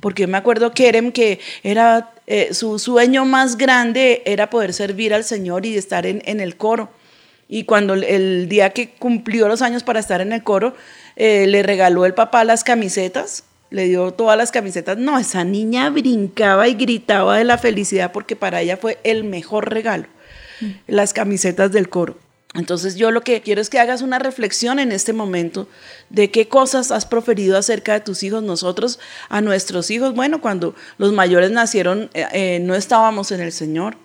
porque 0.00 0.26
me 0.26 0.38
acuerdo 0.38 0.72
Kerem 0.72 1.12
que 1.12 1.40
era 1.62 2.10
eh, 2.26 2.54
su 2.54 2.78
sueño 2.78 3.24
más 3.24 3.56
grande 3.56 4.22
era 4.26 4.50
poder 4.50 4.72
servir 4.72 5.14
al 5.14 5.24
Señor 5.24 5.64
y 5.64 5.76
estar 5.76 6.06
en, 6.06 6.40
el 6.40 6.56
coro. 6.56 6.90
Y 7.48 7.64
cuando 7.64 7.94
el 7.94 8.48
día 8.48 8.70
que 8.70 8.90
cumplió 8.90 9.46
los 9.46 9.62
años 9.62 9.84
para 9.84 10.00
estar 10.00 10.20
en 10.20 10.32
el 10.32 10.42
coro, 10.42 10.74
eh, 11.14 11.46
le 11.46 11.62
regaló 11.62 12.04
el 12.04 12.14
papá 12.14 12.44
las 12.44 12.64
camisetas, 12.64 13.44
le 13.76 13.86
dio 13.86 14.10
todas 14.12 14.36
las 14.36 14.50
camisetas. 14.50 14.98
No, 14.98 15.18
esa 15.18 15.44
niña 15.44 15.90
brincaba 15.90 16.66
y 16.66 16.74
gritaba 16.74 17.36
de 17.36 17.44
la 17.44 17.58
felicidad 17.58 18.10
porque 18.10 18.34
para 18.34 18.60
ella 18.62 18.76
fue 18.76 18.98
el 19.04 19.22
mejor 19.22 19.70
regalo, 19.70 20.06
las 20.86 21.12
camisetas 21.12 21.70
del 21.70 21.88
coro. 21.88 22.18
Entonces 22.54 22.96
yo 22.96 23.10
lo 23.10 23.20
que 23.20 23.42
quiero 23.42 23.60
es 23.60 23.68
que 23.68 23.78
hagas 23.78 24.00
una 24.00 24.18
reflexión 24.18 24.78
en 24.78 24.90
este 24.90 25.12
momento 25.12 25.68
de 26.08 26.30
qué 26.30 26.48
cosas 26.48 26.90
has 26.90 27.04
proferido 27.04 27.58
acerca 27.58 27.92
de 27.92 28.00
tus 28.00 28.22
hijos. 28.22 28.42
Nosotros 28.42 28.98
a 29.28 29.42
nuestros 29.42 29.90
hijos, 29.90 30.14
bueno, 30.14 30.40
cuando 30.40 30.74
los 30.96 31.12
mayores 31.12 31.50
nacieron 31.50 32.08
eh, 32.14 32.26
eh, 32.32 32.58
no 32.62 32.74
estábamos 32.74 33.30
en 33.30 33.40
el 33.40 33.52
Señor. 33.52 33.98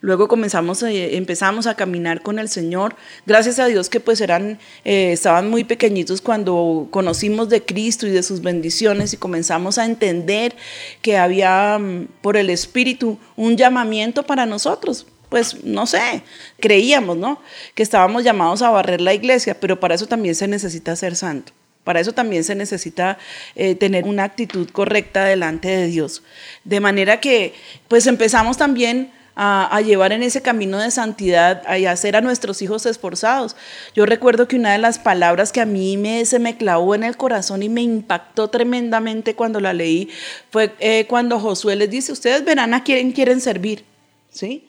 Luego 0.00 0.28
comenzamos, 0.28 0.82
eh, 0.82 1.16
empezamos 1.16 1.66
a 1.66 1.74
caminar 1.74 2.22
con 2.22 2.38
el 2.38 2.48
Señor. 2.48 2.94
Gracias 3.26 3.58
a 3.58 3.66
Dios 3.66 3.88
que 3.88 4.00
pues 4.00 4.20
eran, 4.20 4.58
eh, 4.84 5.12
estaban 5.12 5.50
muy 5.50 5.64
pequeñitos 5.64 6.20
cuando 6.20 6.86
conocimos 6.90 7.48
de 7.48 7.64
Cristo 7.64 8.06
y 8.06 8.10
de 8.10 8.22
sus 8.22 8.42
bendiciones 8.42 9.12
y 9.12 9.16
comenzamos 9.16 9.78
a 9.78 9.84
entender 9.84 10.54
que 11.02 11.16
había 11.16 11.78
mm, 11.78 12.08
por 12.22 12.36
el 12.36 12.50
Espíritu 12.50 13.18
un 13.36 13.56
llamamiento 13.56 14.22
para 14.22 14.46
nosotros. 14.46 15.06
Pues 15.28 15.62
no 15.64 15.86
sé, 15.86 16.22
creíamos, 16.58 17.16
¿no? 17.16 17.40
Que 17.74 17.82
estábamos 17.82 18.24
llamados 18.24 18.62
a 18.62 18.70
barrer 18.70 19.00
la 19.00 19.12
iglesia, 19.12 19.58
pero 19.60 19.78
para 19.78 19.94
eso 19.94 20.06
también 20.06 20.34
se 20.34 20.48
necesita 20.48 20.96
ser 20.96 21.16
santo. 21.16 21.52
Para 21.84 22.00
eso 22.00 22.12
también 22.12 22.44
se 22.44 22.54
necesita 22.54 23.18
eh, 23.56 23.74
tener 23.74 24.04
una 24.04 24.24
actitud 24.24 24.68
correcta 24.70 25.24
delante 25.24 25.68
de 25.68 25.86
Dios. 25.86 26.22
De 26.64 26.80
manera 26.80 27.18
que, 27.18 27.54
pues 27.88 28.06
empezamos 28.06 28.58
también 28.58 29.10
a, 29.40 29.80
llevar 29.82 30.10
en 30.10 30.24
ese 30.24 30.42
camino 30.42 30.78
de 30.78 30.90
santidad 30.90 31.62
y 31.76 31.86
hacer 31.86 32.16
a 32.16 32.20
nuestros 32.20 32.60
hijos 32.60 32.86
esforzados. 32.86 33.54
Yo 33.94 34.04
recuerdo 34.04 34.48
que 34.48 34.56
una 34.56 34.72
de 34.72 34.78
las 34.78 34.98
palabras 34.98 35.52
que 35.52 35.60
a 35.60 35.66
mí 35.66 35.96
me, 35.96 36.24
se 36.24 36.40
me 36.40 36.56
clavó 36.56 36.96
en 36.96 37.04
el 37.04 37.16
corazón 37.16 37.62
y 37.62 37.68
me 37.68 37.82
impactó 37.82 38.48
tremendamente 38.48 39.36
cuando 39.36 39.60
la 39.60 39.72
leí 39.72 40.10
fue 40.50 40.74
eh, 40.80 41.06
cuando 41.08 41.38
Josué 41.38 41.76
les 41.76 41.88
dice, 41.88 42.10
ustedes 42.10 42.44
verán 42.44 42.74
a 42.74 42.82
quién 42.82 43.12
quieren 43.12 43.40
servir, 43.40 43.84
¿sí? 44.30 44.68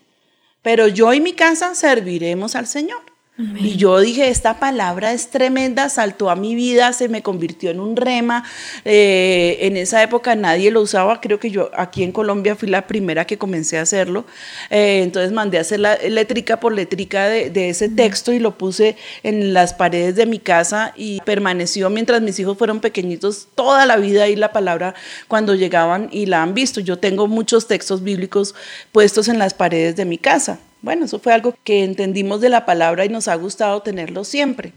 Pero 0.62 0.88
yo 0.88 1.14
y 1.14 1.20
mi 1.20 1.34
casa 1.34 1.74
serviremos 1.74 2.56
al 2.56 2.68
Señor. 2.68 3.09
Y 3.40 3.78
yo 3.78 3.98
dije, 4.02 4.28
esta 4.28 4.60
palabra 4.60 5.14
es 5.14 5.30
tremenda, 5.30 5.88
saltó 5.88 6.30
a 6.30 6.36
mi 6.36 6.56
vida, 6.56 6.92
se 6.92 7.08
me 7.08 7.24
convirtió 7.24 7.72
en 7.72 7.80
un 7.80 7.96
rema. 7.96 8.44
Eh, 8.84 9.60
en 9.62 9.78
esa 9.78 10.04
época 10.04 10.36
nadie 10.36 10.72
lo 10.72 10.82
usaba, 10.82 11.22
creo 11.22 11.40
que 11.40 11.50
yo 11.50 11.72
aquí 11.74 12.04
en 12.04 12.12
Colombia 12.12 12.58
fui 12.58 12.68
la 12.68 12.86
primera 12.86 13.26
que 13.26 13.38
comencé 13.38 13.78
a 13.78 13.84
hacerlo. 13.84 14.26
Eh, 14.70 15.04
entonces 15.04 15.32
mandé 15.32 15.58
a 15.58 15.62
hacer 15.62 15.80
la 15.80 15.96
letrica 15.96 16.60
por 16.60 16.74
letrica 16.74 17.30
de, 17.30 17.50
de 17.50 17.70
ese 17.70 17.88
texto 17.88 18.34
y 18.34 18.40
lo 18.40 18.58
puse 18.58 18.98
en 19.24 19.54
las 19.54 19.74
paredes 19.74 20.18
de 20.18 20.26
mi 20.26 20.40
casa 20.40 20.94
y 20.98 21.22
permaneció 21.22 21.90
mientras 21.90 22.22
mis 22.22 22.38
hijos 22.40 22.58
fueron 22.58 22.82
pequeñitos 22.82 23.48
toda 23.56 23.86
la 23.86 23.96
vida 23.96 24.24
ahí 24.24 24.36
la 24.36 24.52
palabra 24.52 24.96
cuando 25.30 25.56
llegaban 25.56 26.10
y 26.12 26.26
la 26.26 26.44
han 26.44 26.54
visto. 26.54 26.82
Yo 26.82 27.00
tengo 27.00 27.28
muchos 27.28 27.68
textos 27.68 28.04
bíblicos 28.04 28.54
puestos 28.92 29.30
en 29.30 29.40
las 29.40 29.54
paredes 29.54 29.96
de 29.96 30.04
mi 30.04 30.18
casa. 30.18 30.60
Bueno, 30.82 31.06
eso 31.06 31.20
fue 31.20 31.34
algo 31.34 31.56
que 31.64 31.84
entendimos 31.84 32.42
de 32.42 32.50
la 32.50 32.66
palabra 32.66 33.06
y 33.06 33.10
nos 33.10 33.28
ha 33.28 33.36
gustado 33.36 33.82
tenerlo 33.82 34.24
siempre. 34.24 34.74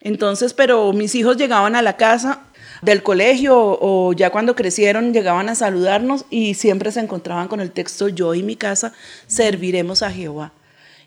Entonces, 0.00 0.54
pero 0.54 0.92
mis 0.92 1.14
hijos 1.14 1.36
llegaban 1.36 1.76
a 1.76 1.82
la 1.82 1.96
casa 1.96 2.40
del 2.82 3.02
colegio 3.02 3.56
o 3.56 4.12
ya 4.12 4.30
cuando 4.30 4.56
crecieron 4.56 5.12
llegaban 5.12 5.48
a 5.48 5.54
saludarnos 5.54 6.24
y 6.30 6.54
siempre 6.54 6.90
se 6.90 7.00
encontraban 7.00 7.46
con 7.48 7.60
el 7.60 7.70
texto 7.70 8.08
yo 8.08 8.34
y 8.34 8.42
mi 8.42 8.56
casa 8.56 8.92
serviremos 9.28 10.02
a 10.02 10.10
Jehová. 10.10 10.52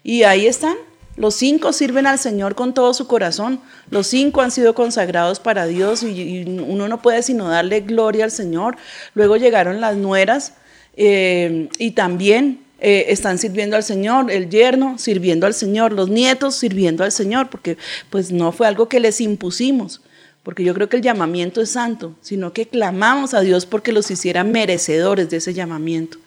Y 0.03 0.23
ahí 0.23 0.47
están. 0.47 0.77
Los 1.17 1.35
cinco 1.35 1.71
sirven 1.71 2.07
al 2.07 2.19
Señor 2.19 2.55
con 2.55 2.73
todo 2.73 2.93
su 2.93 3.07
corazón. 3.07 3.61
Los 3.89 4.07
cinco 4.07 4.41
han 4.41 4.51
sido 4.51 4.75
consagrados 4.75 5.39
para 5.39 5.65
Dios 5.65 6.03
y, 6.03 6.43
uno 6.43 6.87
no 6.87 7.01
puede 7.01 7.23
sino 7.23 7.49
darle 7.49 7.81
gloria 7.81 8.25
al 8.25 8.31
Señor. 8.31 8.77
Luego 9.13 9.37
llegaron 9.37 9.81
las 9.81 9.95
nueras 9.95 10.53
eh, 10.95 11.69
y 11.79 11.91
también 11.91 12.64
eh, 12.79 13.05
están 13.09 13.37
sirviendo 13.37 13.77
al 13.77 13.83
Señor, 13.83 14.29
el 14.29 14.49
yerno 14.49 14.97
sirviendo 14.97 15.47
al 15.47 15.53
Señor, 15.53 15.93
los 15.93 16.09
nietos 16.09 16.55
sirviendo 16.55 17.03
al 17.03 17.11
Señor, 17.11 17.49
porque 17.49 17.77
pues 18.09 18.31
no 18.31 18.51
fue 18.51 18.67
algo 18.67 18.89
que 18.89 18.99
les 18.99 19.21
impusimos, 19.21 20.01
porque 20.43 20.63
yo 20.63 20.73
creo 20.73 20.89
que 20.89 20.97
el 20.97 21.01
llamamiento 21.01 21.61
es 21.61 21.71
santo, 21.71 22.13
sino 22.21 22.51
que 22.51 22.67
clamamos 22.67 23.33
a 23.33 23.41
Dios 23.41 23.65
porque 23.65 23.93
los 23.93 24.11
hiciera 24.11 24.43
merecedores 24.43 25.29
de 25.29 25.37
ese 25.37 25.53
llamamiento. 25.53 26.17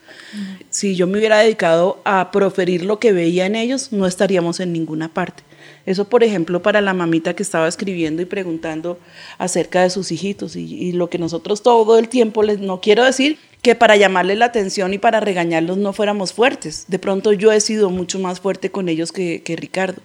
Si 0.69 0.95
yo 0.95 1.07
me 1.07 1.19
hubiera 1.19 1.39
dedicado 1.39 2.01
a 2.03 2.31
proferir 2.31 2.83
lo 2.83 2.99
que 2.99 3.13
veía 3.13 3.45
en 3.45 3.55
ellos, 3.55 3.91
no 3.91 4.05
estaríamos 4.07 4.59
en 4.59 4.73
ninguna 4.73 5.13
parte. 5.13 5.43
Eso, 5.85 6.05
por 6.05 6.23
ejemplo, 6.23 6.61
para 6.61 6.81
la 6.81 6.93
mamita 6.93 7.35
que 7.35 7.43
estaba 7.43 7.67
escribiendo 7.67 8.21
y 8.21 8.25
preguntando 8.25 8.99
acerca 9.37 9.83
de 9.83 9.89
sus 9.89 10.11
hijitos 10.11 10.55
y, 10.55 10.65
y 10.65 10.91
lo 10.91 11.09
que 11.09 11.17
nosotros 11.17 11.63
todo 11.63 11.97
el 11.97 12.09
tiempo 12.09 12.43
les, 12.43 12.59
no 12.59 12.81
quiero 12.81 13.03
decir 13.03 13.37
que 13.61 13.75
para 13.75 13.97
llamarles 13.97 14.37
la 14.37 14.45
atención 14.45 14.93
y 14.93 14.97
para 14.97 15.19
regañarlos 15.19 15.77
no 15.77 15.93
fuéramos 15.93 16.33
fuertes. 16.33 16.85
De 16.87 16.99
pronto 16.99 17.33
yo 17.33 17.51
he 17.51 17.59
sido 17.59 17.89
mucho 17.89 18.19
más 18.19 18.39
fuerte 18.39 18.71
con 18.71 18.89
ellos 18.89 19.11
que, 19.11 19.43
que 19.43 19.55
Ricardo, 19.55 20.01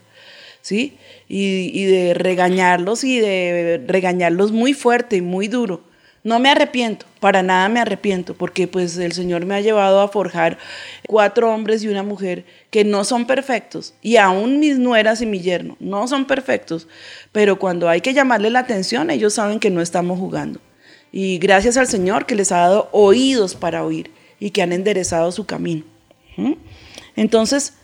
¿sí? 0.61 0.97
Y, 1.29 1.71
y 1.73 1.85
de 1.85 2.14
regañarlos 2.14 3.05
y 3.05 3.21
de 3.21 3.83
regañarlos 3.87 4.53
muy 4.53 4.75
fuerte 4.75 5.17
y 5.17 5.21
muy 5.21 5.49
duro. 5.49 5.83
No 6.25 6.38
me 6.38 6.49
arrepiento, 6.49 7.05
para 7.21 7.43
nada 7.43 7.69
me 7.69 7.81
arrepiento, 7.81 8.33
porque 8.33 8.67
pues 8.67 8.97
el 8.97 9.12
Señor 9.12 9.45
me 9.45 9.57
ha 9.57 9.61
llevado 9.61 10.01
a 10.01 10.09
forjar 10.09 10.57
cuatro 11.07 11.53
hombres 11.53 11.85
y 11.85 11.88
una 11.88 12.03
mujer 12.03 12.47
que 12.71 12.83
no 12.83 13.05
son 13.05 13.27
perfectos, 13.27 13.93
y 14.01 14.17
aún 14.17 14.59
mis 14.59 14.79
nueras 14.79 15.21
y 15.21 15.27
mi 15.27 15.40
yerno 15.40 15.77
no 15.81 16.09
son 16.09 16.25
perfectos, 16.25 16.88
pero 17.31 17.59
cuando 17.59 17.90
hay 17.90 18.01
que 18.01 18.14
llamarle 18.14 18.49
la 18.49 18.61
atención, 18.61 19.11
ellos 19.11 19.35
saben 19.35 19.61
que 19.61 19.69
no 19.69 19.83
estamos 19.83 20.19
jugando. 20.19 20.61
Y 21.16 21.38
gracias 21.38 21.77
al 21.77 21.87
Señor 21.87 22.27
que 22.27 22.35
les 22.35 22.50
ha 22.50 22.59
dado 22.59 22.88
oídos 22.90 23.55
para 23.55 23.85
oír 23.85 24.11
y 24.40 24.50
que 24.50 24.62
han 24.62 24.72
enderezado 24.72 25.31
su 25.31 25.46
camino. 25.46 25.85
¿Mm? 26.37 26.55
Entonces, 27.14 27.74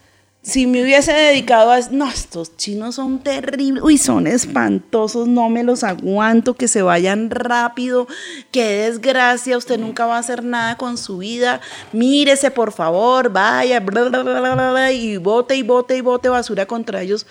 si 0.42 0.66
me 0.66 0.82
hubiese 0.82 1.12
dedicado 1.12 1.70
a... 1.70 1.78
No, 1.92 2.10
estos 2.10 2.56
chinos 2.56 2.96
son 2.96 3.20
terribles, 3.20 3.84
uy, 3.84 3.98
son 3.98 4.26
espantosos, 4.26 5.28
no 5.28 5.48
me 5.48 5.62
los 5.62 5.84
aguanto, 5.84 6.54
que 6.54 6.66
se 6.66 6.82
vayan 6.82 7.30
rápido, 7.30 8.08
qué 8.50 8.64
desgracia, 8.64 9.56
usted 9.56 9.78
nunca 9.78 10.06
va 10.06 10.16
a 10.16 10.20
hacer 10.20 10.42
nada 10.42 10.76
con 10.76 10.98
su 10.98 11.18
vida, 11.18 11.60
mírese 11.92 12.50
por 12.50 12.72
favor, 12.72 13.30
vaya, 13.30 13.78
bla, 13.78 14.08
bla, 14.08 14.22
bla, 14.24 14.40
bla, 14.40 14.54
bla, 14.54 14.70
bla, 14.72 14.90
y 14.90 15.18
bote 15.18 15.54
y 15.54 15.62
bote 15.62 15.96
y 15.96 16.00
bote 16.00 16.28
basura 16.28 16.66
contra 16.66 17.00
ellos. 17.00 17.28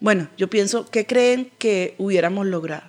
Bueno, 0.00 0.28
yo 0.38 0.48
pienso, 0.48 0.86
¿qué 0.90 1.04
creen 1.04 1.50
que 1.58 1.94
hubiéramos 1.98 2.46
logrado? 2.46 2.88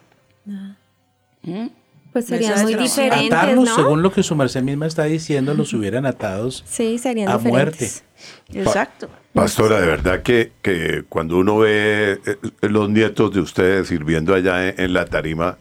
¿Mm? 1.41 1.67
Pues 2.13 2.25
serían 2.25 2.61
muy 2.61 2.75
diferentes, 2.75 3.31
Atarlos, 3.33 3.65
¿no? 3.65 3.75
según 3.75 4.01
lo 4.03 4.11
que 4.13 4.21
su 4.23 4.35
merced 4.35 4.61
misma 4.61 4.85
está 4.85 5.03
diciendo, 5.05 5.53
los 5.55 5.73
hubieran 5.73 6.05
atados 6.05 6.63
Sí, 6.67 6.97
serían 6.99 7.29
a 7.29 7.37
diferentes. 7.37 8.03
muerte. 8.53 8.59
Exacto. 8.69 9.09
Pastora, 9.33 9.81
de 9.81 9.87
verdad 9.87 10.21
que, 10.21 10.51
que 10.61 11.03
cuando 11.09 11.37
uno 11.37 11.57
ve 11.57 12.19
eh, 12.25 12.37
los 12.61 12.87
nietos 12.89 13.33
de 13.33 13.39
ustedes 13.41 13.87
sirviendo 13.87 14.35
allá 14.35 14.69
en, 14.69 14.79
en 14.79 14.93
la 14.93 15.05
tarima, 15.05 15.57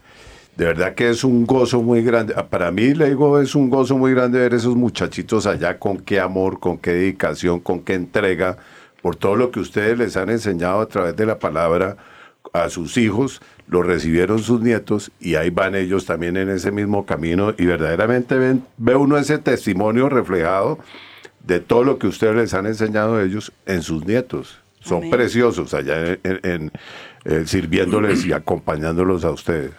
de 0.55 0.65
verdad 0.65 0.93
que 0.93 1.09
es 1.09 1.23
un 1.23 1.47
gozo 1.47 1.81
muy 1.81 2.03
grande. 2.03 2.35
Ah, 2.37 2.45
Para 2.45 2.69
mí, 2.71 2.93
le 2.93 3.09
digo, 3.09 3.41
es 3.41 3.55
un 3.55 3.71
gozo 3.71 3.97
muy 3.97 4.13
grande 4.13 4.37
ver 4.37 4.53
esos 4.53 4.75
muchachitos 4.75 5.47
allá 5.47 5.79
con 5.79 5.97
qué 5.97 6.19
amor, 6.19 6.59
con 6.59 6.77
qué 6.77 6.91
dedicación, 6.91 7.59
con 7.59 7.79
qué 7.79 7.95
entrega, 7.95 8.57
por 9.01 9.15
todo 9.15 9.35
lo 9.35 9.49
que 9.49 9.59
ustedes 9.59 9.97
les 9.97 10.15
han 10.15 10.29
enseñado 10.29 10.79
a 10.79 10.85
través 10.87 11.15
de 11.15 11.25
la 11.25 11.39
palabra 11.39 11.97
a 12.53 12.69
sus 12.69 12.97
hijos, 12.97 13.41
lo 13.67 13.81
recibieron 13.83 14.39
sus 14.39 14.61
nietos 14.61 15.11
y 15.19 15.35
ahí 15.35 15.49
van 15.49 15.75
ellos 15.75 16.05
también 16.05 16.37
en 16.37 16.49
ese 16.49 16.71
mismo 16.71 17.05
camino 17.05 17.53
y 17.57 17.65
verdaderamente 17.65 18.37
ven, 18.37 18.63
ve 18.77 18.95
uno 18.95 19.17
ese 19.17 19.37
testimonio 19.37 20.09
reflejado 20.09 20.79
de 21.45 21.59
todo 21.59 21.83
lo 21.83 21.97
que 21.97 22.07
ustedes 22.07 22.35
les 22.35 22.53
han 22.53 22.65
enseñado 22.65 23.15
a 23.17 23.23
ellos 23.23 23.51
en 23.65 23.81
sus 23.81 24.05
nietos. 24.05 24.59
Son 24.79 24.97
Amén. 24.99 25.11
preciosos 25.11 25.73
allá 25.73 25.99
en, 26.07 26.19
en- 26.23 26.39
en, 26.43 26.71
eh, 27.25 27.43
sirviéndoles 27.45 28.25
y 28.25 28.33
acompañándolos 28.33 29.23
a 29.23 29.31
ustedes. 29.31 29.71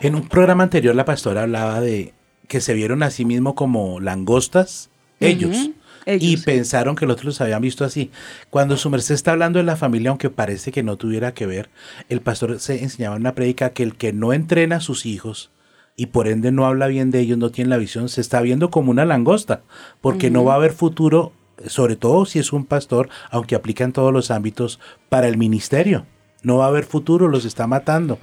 En 0.00 0.14
un 0.14 0.28
programa 0.28 0.62
anterior 0.62 0.94
la 0.94 1.04
pastora 1.04 1.42
hablaba 1.42 1.80
de 1.80 2.14
que 2.48 2.60
se 2.60 2.74
vieron 2.74 3.02
a 3.02 3.10
sí 3.10 3.24
mismo 3.24 3.54
como 3.56 3.98
langostas, 3.98 4.88
ellos, 5.20 5.70
ellos. 6.06 6.22
y 6.22 6.36
pensaron 6.36 6.96
que 6.96 7.06
los 7.06 7.14
otros 7.14 7.26
los 7.26 7.40
habían 7.40 7.62
visto 7.62 7.84
así. 7.84 8.10
Cuando 8.50 8.76
su 8.76 8.90
merced 8.90 9.14
está 9.14 9.32
hablando 9.32 9.58
de 9.58 9.64
la 9.64 9.76
familia, 9.76 10.10
aunque 10.10 10.30
parece 10.30 10.72
que 10.72 10.82
no 10.82 10.96
tuviera 10.96 11.34
que 11.34 11.46
ver, 11.46 11.70
el 12.08 12.20
pastor 12.20 12.58
se 12.60 12.82
enseñaba 12.82 13.16
en 13.16 13.22
una 13.22 13.34
prédica 13.34 13.70
que 13.70 13.82
el 13.82 13.96
que 13.96 14.12
no 14.12 14.32
entrena 14.32 14.76
a 14.76 14.80
sus 14.80 15.06
hijos 15.06 15.50
y 15.96 16.06
por 16.06 16.28
ende 16.28 16.52
no 16.52 16.66
habla 16.66 16.86
bien 16.86 17.10
de 17.10 17.20
ellos, 17.20 17.38
no 17.38 17.50
tiene 17.50 17.70
la 17.70 17.76
visión, 17.76 18.08
se 18.08 18.20
está 18.20 18.40
viendo 18.40 18.70
como 18.70 18.90
una 18.90 19.04
langosta, 19.04 19.62
porque 20.00 20.30
no 20.30 20.44
va 20.44 20.54
a 20.54 20.56
haber 20.56 20.72
futuro, 20.72 21.32
sobre 21.66 21.96
todo 21.96 22.24
si 22.24 22.38
es 22.38 22.52
un 22.52 22.64
pastor, 22.64 23.08
aunque 23.30 23.54
aplica 23.54 23.84
en 23.84 23.92
todos 23.92 24.12
los 24.12 24.30
ámbitos, 24.30 24.80
para 25.08 25.28
el 25.28 25.36
ministerio. 25.36 26.06
No 26.42 26.56
va 26.56 26.64
a 26.64 26.68
haber 26.68 26.84
futuro, 26.84 27.28
los 27.28 27.44
está 27.44 27.66
matando. 27.66 28.18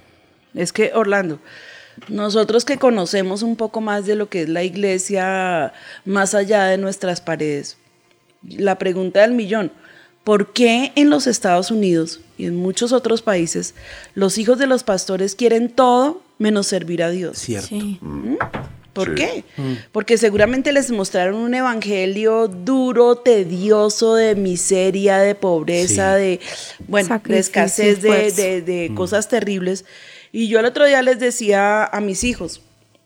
Es 0.54 0.74
que, 0.74 0.92
Orlando, 0.94 1.40
nosotros 2.08 2.66
que 2.66 2.78
conocemos 2.78 3.43
un 3.43 3.56
poco 3.56 3.82
más 3.82 4.06
de 4.06 4.16
lo 4.16 4.30
que 4.30 4.43
es 4.43 4.50
la 4.50 4.64
iglesia 4.64 5.74
más 6.06 6.34
allá 6.36 6.66
de 6.66 6.78
nuestras 6.78 7.22
paredes, 7.22 7.78
la 8.47 8.78
pregunta 8.78 9.22
del 9.22 9.34
millón, 9.34 9.72
¿por 10.24 10.54
qué 10.54 10.91
en 10.95 11.10
los 11.10 11.28
Estados 11.28 11.72
Unidos 11.72 12.22
y 12.38 12.45
en 12.45 12.56
muchos 12.56 12.91
otros 12.91 13.22
países 13.22 13.74
los 14.16 14.38
hijos 14.38 14.58
de 14.58 14.68
los 14.68 14.84
pastores 14.84 15.36
quieren 15.36 15.70
todo 15.70 16.22
menos 16.38 16.68
servir 16.68 17.04
a 17.04 17.10
Dios? 17.10 17.38
Cierto. 17.38 17.68
Sí. 17.68 18.00
¿Por 18.93 19.10
Sí. 19.10 19.16
qué? 19.16 19.43
Porque 19.91 20.18
seguramente 20.18 20.72
les 20.74 20.89
mostraron 20.91 21.36
un 21.36 21.54
evangelio 21.54 22.47
duro, 22.47 23.18
tedioso, 23.18 24.16
de 24.16 24.36
miseria, 24.36 25.20
de 25.20 25.36
pobreza, 25.36 26.16
Sí. 26.18 26.22
de, 26.22 26.39
bueno, 26.88 27.22
de 27.24 27.38
escasez, 27.39 28.02
de, 28.02 28.10
esfuerzo. 28.28 28.41
de- 28.41 28.62
de 28.62 28.91
cosas 28.95 29.30
terribles. 29.30 29.86
Y 30.32 30.48
yo 30.48 30.60
el 30.60 30.66
otro 30.66 30.86
día 30.86 31.02
les 31.02 31.20
decía 31.20 31.86
a 31.86 32.02
mis 32.02 32.24
hijos, 32.24 32.62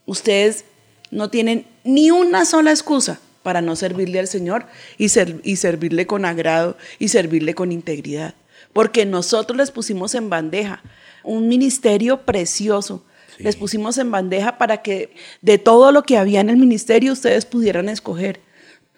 ustedes 0.05 0.65
no 1.11 1.29
tienen 1.29 1.65
ni 1.83 2.11
una 2.11 2.45
sola 2.45 2.71
excusa 2.71 3.19
para 3.43 3.61
no 3.61 3.75
servirle 3.75 4.19
al 4.19 4.27
Señor 4.27 4.65
y, 4.97 5.09
ser- 5.09 5.39
y 5.43 5.57
servirle 5.57 6.07
con 6.07 6.25
agrado 6.25 6.77
y 6.99 7.09
servirle 7.09 7.53
con 7.53 7.71
integridad. 7.71 8.33
Porque 8.73 9.05
nosotros 9.05 9.57
les 9.57 9.71
pusimos 9.71 10.15
en 10.15 10.29
bandeja 10.29 10.81
un 11.23 11.47
ministerio 11.47 12.21
precioso. 12.21 13.03
Les 13.39 13.55
pusimos 13.55 13.97
en 13.97 14.11
bandeja 14.11 14.57
para 14.57 14.81
que 14.81 15.13
de 15.41 15.57
todo 15.57 15.91
lo 15.91 16.03
que 16.03 16.17
había 16.17 16.39
en 16.41 16.49
el 16.49 16.57
ministerio 16.57 17.13
ustedes 17.13 17.45
pudieran 17.45 17.89
escoger. 17.89 18.39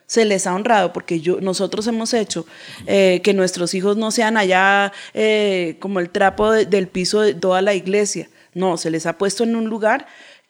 Se 0.08 0.24
les 0.26 0.46
ha 0.48 0.54
honrado 0.54 0.94
porque 0.94 1.20
yo, 1.20 1.42
nosotros 1.42 1.88
hemos 1.88 2.14
hecho 2.14 2.46
eh, 2.86 3.22
que 3.24 3.34
nuestros 3.34 3.74
hijos 3.74 3.98
no 3.98 4.12
sean 4.12 4.38
allá 4.38 4.94
eh, 5.14 5.78
como 5.80 6.00
el 6.00 6.10
trapo 6.10 6.52
de- 6.52 6.66
del 6.66 6.88
piso 6.88 7.22
de 7.22 7.34
toda 7.34 7.62
la 7.62 7.74
iglesia. 7.74 8.30
No, 8.54 8.78
se 8.78 8.92
les 8.92 9.06
ha 9.06 9.18
puesto 9.18 9.44
en 9.44 9.56
un 9.56 9.66
lugar 9.68 10.06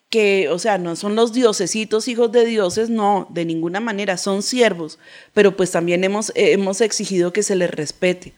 que, 0.10 0.50
o 0.50 0.60
sea, 0.60 0.78
no 0.78 0.96
son 0.96 1.16
los 1.16 1.34
diosesitos, 1.34 2.08
hijos 2.08 2.32
de 2.32 2.46
dioses, 2.46 2.90
no, 2.90 3.28
de 3.32 3.44
ninguna 3.46 3.80
manera, 3.80 4.18
son 4.18 4.44
siervos, 4.44 5.00
pero 5.34 5.56
pues 5.58 5.72
también 5.72 6.04
hemos, 6.04 6.30
eh, 6.36 6.52
hemos 6.52 6.82
exigido 6.82 7.34
que 7.34 7.42
se 7.44 7.56
les 7.56 7.72
respete. 7.72 8.34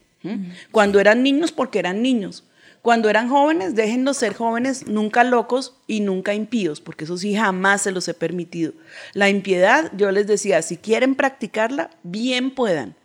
Cuando 0.72 1.00
eran 1.00 1.24
niños, 1.24 1.52
porque 1.52 1.80
eran 1.80 2.02
niños. 2.02 2.44
Cuando 2.88 3.10
eran 3.10 3.28
jóvenes, 3.28 3.76
déjenlos 3.76 4.16
ser 4.16 4.34
jóvenes, 4.34 4.88
nunca 4.88 5.26
locos 5.26 5.76
y 5.88 6.00
nunca 6.00 6.34
impíos, 6.34 6.80
porque 6.80 7.04
eso 7.04 7.18
sí 7.18 7.36
jamás 7.36 7.82
se 7.82 7.92
los 7.92 8.08
he 8.08 8.14
permitido. 8.14 8.72
La 9.12 9.28
impiedad, 9.28 9.92
yo 9.98 10.10
les 10.10 10.26
decía, 10.26 10.62
si 10.62 10.78
quieren 10.78 11.16
practicarla, 11.16 11.90
bien 12.04 12.50
puedan. 12.50 12.96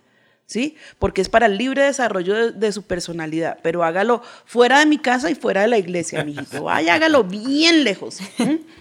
¿Sí? 0.47 0.77
Porque 1.01 1.21
es 1.21 1.29
para 1.29 1.47
el 1.47 1.59
libre 1.59 1.83
desarrollo 1.83 2.33
de, 2.33 2.53
de 2.53 2.71
su 2.71 2.85
personalidad, 2.85 3.59
pero 3.61 3.83
hágalo 3.83 4.23
fuera 4.45 4.79
de 4.79 4.87
mi 4.87 4.99
casa 4.99 5.33
y 5.33 5.35
fuera 5.35 5.63
de 5.63 5.67
la 5.67 5.79
iglesia, 5.79 6.23
mijito. 6.23 6.63
Vaya, 6.63 6.95
hágalo 6.95 7.25
bien 7.25 7.83
lejos. 7.83 8.21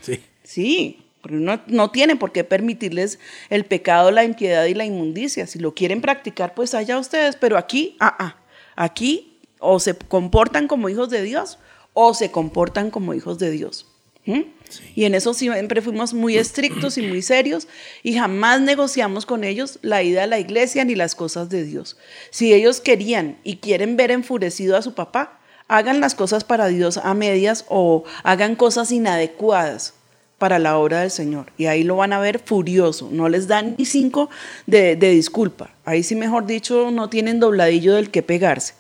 Sí. 0.02 0.24
Sí, 0.44 1.04
porque 1.24 1.38
no, 1.38 1.64
no 1.66 1.90
tiene 1.90 2.16
por 2.16 2.32
qué 2.32 2.44
permitirles 2.44 3.18
el 3.50 3.66
pecado, 3.66 4.12
la 4.12 4.24
impiedad 4.24 4.66
y 4.66 4.76
la 4.76 4.86
inmundicia. 4.86 5.48
Si 5.48 5.58
lo 5.58 5.74
quieren 5.74 6.00
practicar, 6.00 6.54
pues 6.54 6.76
allá 6.76 7.00
ustedes, 7.00 7.38
pero 7.38 7.58
aquí, 7.58 7.98
ah, 8.00 8.16
ah, 8.20 8.36
aquí 8.76 9.31
o 9.62 9.80
se 9.80 9.96
comportan 9.96 10.68
como 10.68 10.90
hijos 10.90 11.10
de 11.10 11.22
Dios 11.22 11.58
o 11.94 12.14
se 12.14 12.32
comportan 12.32 12.92
como 12.92 13.14
hijos 13.14 13.40
de 13.40 13.52
Dios. 13.52 13.86
¿Mm? 14.26 14.42
Y 14.96 15.06
en 15.06 15.16
eso 15.16 15.34
siempre 15.34 15.82
fuimos 15.82 16.14
muy 16.14 16.38
estrictos 16.38 16.98
y 16.98 17.02
muy 17.02 17.22
serios 17.22 17.68
y 18.04 18.14
jamás 18.14 18.62
negociamos 18.62 19.26
con 19.26 19.44
ellos 19.44 19.80
la 19.82 20.04
ida 20.04 20.24
a 20.24 20.28
la 20.28 20.40
iglesia 20.40 20.86
ni 20.86 20.96
las 20.96 21.16
cosas 21.16 21.50
de 21.50 21.64
Dios. 21.64 21.98
Si 22.30 22.54
ellos 22.54 22.82
querían 22.82 23.38
y 23.44 23.58
quieren 23.58 23.98
ver 23.98 24.12
enfurecido 24.12 24.78
a 24.78 24.82
su 24.82 24.94
papá, 24.94 25.40
hagan 25.68 26.02
las 26.02 26.16
cosas 26.16 26.44
para 26.44 26.68
Dios 26.68 26.98
a 26.98 27.14
medias 27.14 27.66
o 27.70 28.04
hagan 28.24 28.56
cosas 28.56 28.92
inadecuadas 28.92 29.94
para 30.38 30.60
la 30.60 30.78
obra 30.78 31.02
del 31.02 31.12
Señor. 31.12 31.52
Y 31.58 31.66
ahí 31.68 31.84
lo 31.84 31.98
van 31.98 32.14
a 32.14 32.20
ver 32.20 32.40
furioso. 32.40 33.10
No 33.12 33.30
les 33.30 33.48
dan 33.48 33.76
ni 33.78 33.86
cinco 33.86 34.30
de, 34.66 34.96
de 34.96 35.10
disculpa. 35.12 35.72
Ahí 35.86 36.04
sí, 36.04 36.16
mejor 36.16 36.46
dicho, 36.46 36.90
no 36.92 37.10
tienen 37.10 37.40
dobladillo 37.40 37.96
del 37.96 38.10
que 38.10 38.24
pegarse. 38.24 38.74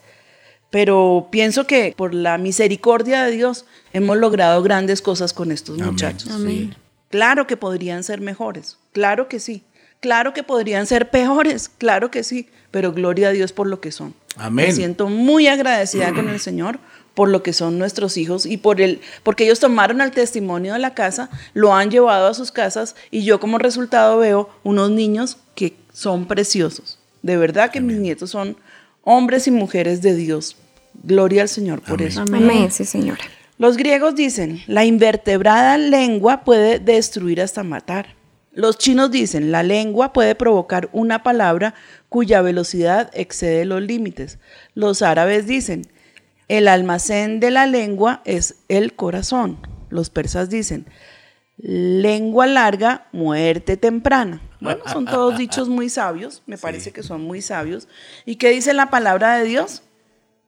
Pero 0.72 1.28
pienso 1.30 1.68
que 1.68 1.94
por 1.96 2.14
la 2.14 2.38
misericordia 2.38 3.24
de 3.24 3.32
Dios 3.32 3.66
hemos 3.94 4.18
logrado 4.18 4.64
grandes 4.64 5.02
cosas 5.02 5.34
con 5.34 5.52
estos 5.52 5.76
Amén. 5.76 5.92
muchachos. 5.92 6.32
Sí. 6.44 6.74
Claro 7.10 7.46
que 7.46 7.58
podrían 7.58 8.04
ser 8.04 8.22
mejores, 8.22 8.78
claro 8.94 9.28
que 9.28 9.40
sí. 9.40 9.64
Claro 10.00 10.34
que 10.34 10.42
podrían 10.42 10.88
ser 10.88 11.12
peores, 11.12 11.70
claro 11.78 12.10
que 12.10 12.24
sí. 12.24 12.50
Pero 12.72 12.92
gloria 12.92 13.28
a 13.28 13.32
Dios 13.32 13.54
por 13.54 13.68
lo 13.68 13.82
que 13.82 13.92
son. 13.92 14.16
Amén. 14.36 14.68
Me 14.68 14.72
siento 14.72 15.08
muy 15.10 15.48
agradecida 15.48 16.14
con 16.14 16.28
el 16.30 16.40
Señor 16.40 16.80
por 17.14 17.30
lo 17.30 17.44
que 17.44 17.54
son 17.54 17.78
nuestros 17.78 18.18
hijos 18.18 18.46
y 18.46 18.58
por 18.58 18.82
el 18.82 19.02
porque 19.24 19.44
ellos 19.44 19.60
tomaron 19.60 20.02
el 20.02 20.12
testimonio 20.12 20.74
de 20.74 20.80
la 20.80 20.94
casa, 20.94 21.30
lo 21.54 21.76
han 21.76 21.92
llevado 21.92 22.28
a 22.28 22.34
sus 22.34 22.52
casas 22.52 22.96
y 23.12 23.24
yo 23.24 23.40
como 23.40 23.58
resultado 23.58 24.18
veo 24.18 24.50
unos 24.64 24.90
niños 24.90 25.38
que 25.54 25.76
son 25.94 26.26
preciosos. 26.26 26.98
De 27.22 27.38
verdad 27.38 27.72
que 27.72 27.82
mis 27.82 27.98
nietos 27.98 28.32
son 28.32 28.58
hombres 29.04 29.48
y 29.48 29.52
mujeres 29.52 30.02
de 30.02 30.16
Dios. 30.16 30.56
Gloria 31.04 31.43
al 31.43 31.49
Señor 31.49 31.82
por 31.82 31.95
Amén. 31.95 32.08
eso. 32.08 32.22
Amén, 32.22 32.72
sí, 32.72 32.86
señora. 32.86 33.24
Los 33.58 33.78
griegos 33.78 34.16
dicen, 34.16 34.62
la 34.68 34.86
invertebrada 34.86 35.78
lengua 35.78 36.43
puede 36.43 36.80
destruir 36.80 37.41
hasta 37.41 37.64
matar. 37.64 38.16
Los 38.54 38.78
chinos 38.78 39.12
dicen, 39.12 39.52
la 39.52 39.64
lengua 39.64 40.14
puede 40.14 40.36
provocar 40.36 40.89
una 40.91 41.24
palabra 41.24 41.74
cuya 42.10 42.41
velocidad 42.41 43.10
excede 43.14 43.66
los 43.66 43.82
límites. 43.82 44.39
Los 44.74 45.02
árabes 45.02 45.47
dicen, 45.47 45.88
el 46.47 46.68
almacén 46.68 47.39
de 47.39 47.52
la 47.52 47.66
lengua 47.66 48.22
es 48.26 48.56
el 48.68 48.93
corazón. 48.93 49.58
Los 49.89 50.10
persas 50.10 50.49
dicen, 50.49 50.86
lengua 51.58 52.47
larga, 52.47 53.08
muerte 53.12 53.78
temprana. 53.78 54.41
Bueno, 54.60 54.82
son 54.91 55.06
todos 55.06 55.38
dichos 55.38 55.70
muy 55.70 55.89
sabios, 55.89 56.43
me 56.45 56.58
parece 56.58 56.91
que 56.91 57.04
son 57.04 57.22
muy 57.22 57.41
sabios. 57.41 57.88
¿Y 58.26 58.36
qué 58.36 58.49
dice 58.49 58.74
la 58.74 58.89
palabra 58.89 59.38
de 59.38 59.45
Dios? 59.45 59.84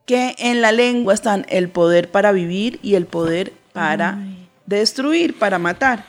Que 0.06 0.36
en 0.38 0.62
la 0.62 0.72
lengua 0.72 1.14
están 1.14 1.46
el 1.50 1.70
poder 1.70 2.12
para 2.12 2.32
vivir 2.32 2.80
y 2.82 2.96
el 2.96 3.06
poder 3.06 3.54
para 3.74 4.20
destruir, 4.66 5.38
para 5.38 5.60
matar. 5.60 6.06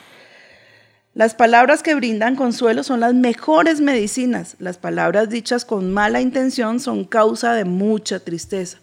Las 1.15 1.35
palabras 1.35 1.85
que 1.85 1.95
brindan 1.95 2.35
consuelo 2.35 2.83
son 2.83 2.99
las 2.99 3.15
mejores 3.15 3.81
medicinas. 3.81 4.57
Las 4.59 4.79
palabras 4.79 5.29
dichas 5.29 5.65
con 5.65 5.93
mala 5.93 6.21
intención 6.21 6.81
son 6.81 7.05
causa 7.05 7.55
de 7.55 7.65
mucha 7.65 8.19
tristeza. 8.19 8.79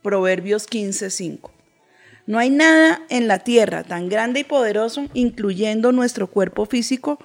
Proverbios 0.00 0.66
15:5. 0.66 1.50
No 2.26 2.38
hay 2.38 2.48
nada 2.48 3.02
en 3.10 3.28
la 3.28 3.40
tierra 3.40 3.84
tan 3.84 4.08
grande 4.08 4.40
y 4.40 4.44
poderoso, 4.44 5.06
incluyendo 5.12 5.92
nuestro 5.92 6.28
cuerpo 6.28 6.64
físico, 6.64 7.18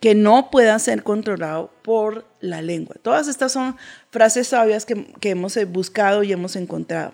que 0.00 0.14
no 0.14 0.50
pueda 0.50 0.78
ser 0.78 1.02
controlado 1.02 1.70
por 1.82 2.24
la 2.40 2.62
lengua. 2.62 2.96
Todas 3.02 3.28
estas 3.28 3.52
son 3.52 3.76
frases 4.10 4.48
sabias 4.48 4.86
que, 4.86 5.12
que 5.20 5.30
hemos 5.30 5.56
buscado 5.66 6.22
y 6.22 6.32
hemos 6.32 6.56
encontrado. 6.56 7.12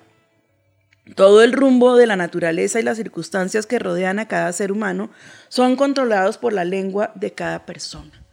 Todo 1.17 1.43
el 1.43 1.53
rumbo 1.53 1.97
de 1.97 2.07
la 2.07 2.17
naturaleza 2.17 2.81
y 2.81 2.83
las 2.83 2.97
circunstancias 2.97 3.67
que 3.67 3.79
rodean 3.79 4.19
a 4.19 4.29
cada 4.29 4.53
ser 4.53 4.73
humano 4.73 5.11
son 5.49 5.77
controlados 5.77 6.39
por 6.39 6.55
la 6.55 6.65
lengua 6.65 7.13
de 7.15 7.33
cada 7.33 7.67
persona. 7.67 8.25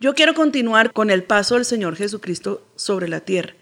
Yo 0.00 0.14
quiero 0.14 0.34
continuar 0.34 0.92
con 0.92 1.10
el 1.10 1.22
paso 1.22 1.54
del 1.54 1.64
Señor 1.64 1.94
Jesucristo 1.94 2.66
sobre 2.74 3.06
la 3.06 3.20
tierra. 3.20 3.54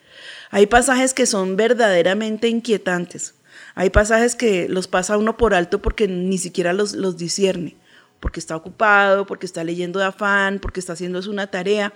Hay 0.50 0.66
pasajes 0.66 1.12
que 1.12 1.26
son 1.26 1.56
verdaderamente 1.56 2.48
inquietantes. 2.48 3.34
Hay 3.74 3.90
pasajes 3.90 4.34
que 4.34 4.68
los 4.68 4.88
pasa 4.88 5.18
uno 5.18 5.36
por 5.36 5.52
alto 5.52 5.82
porque 5.82 6.08
ni 6.08 6.38
siquiera 6.38 6.72
los, 6.72 6.94
los 6.94 7.18
discierne, 7.18 7.76
porque 8.18 8.40
está 8.40 8.56
ocupado, 8.56 9.26
porque 9.26 9.46
está 9.46 9.62
leyendo 9.62 9.98
de 9.98 10.06
afán, 10.06 10.58
porque 10.58 10.80
está 10.80 10.94
haciendo 10.94 11.20
una 11.28 11.48
tarea, 11.48 11.92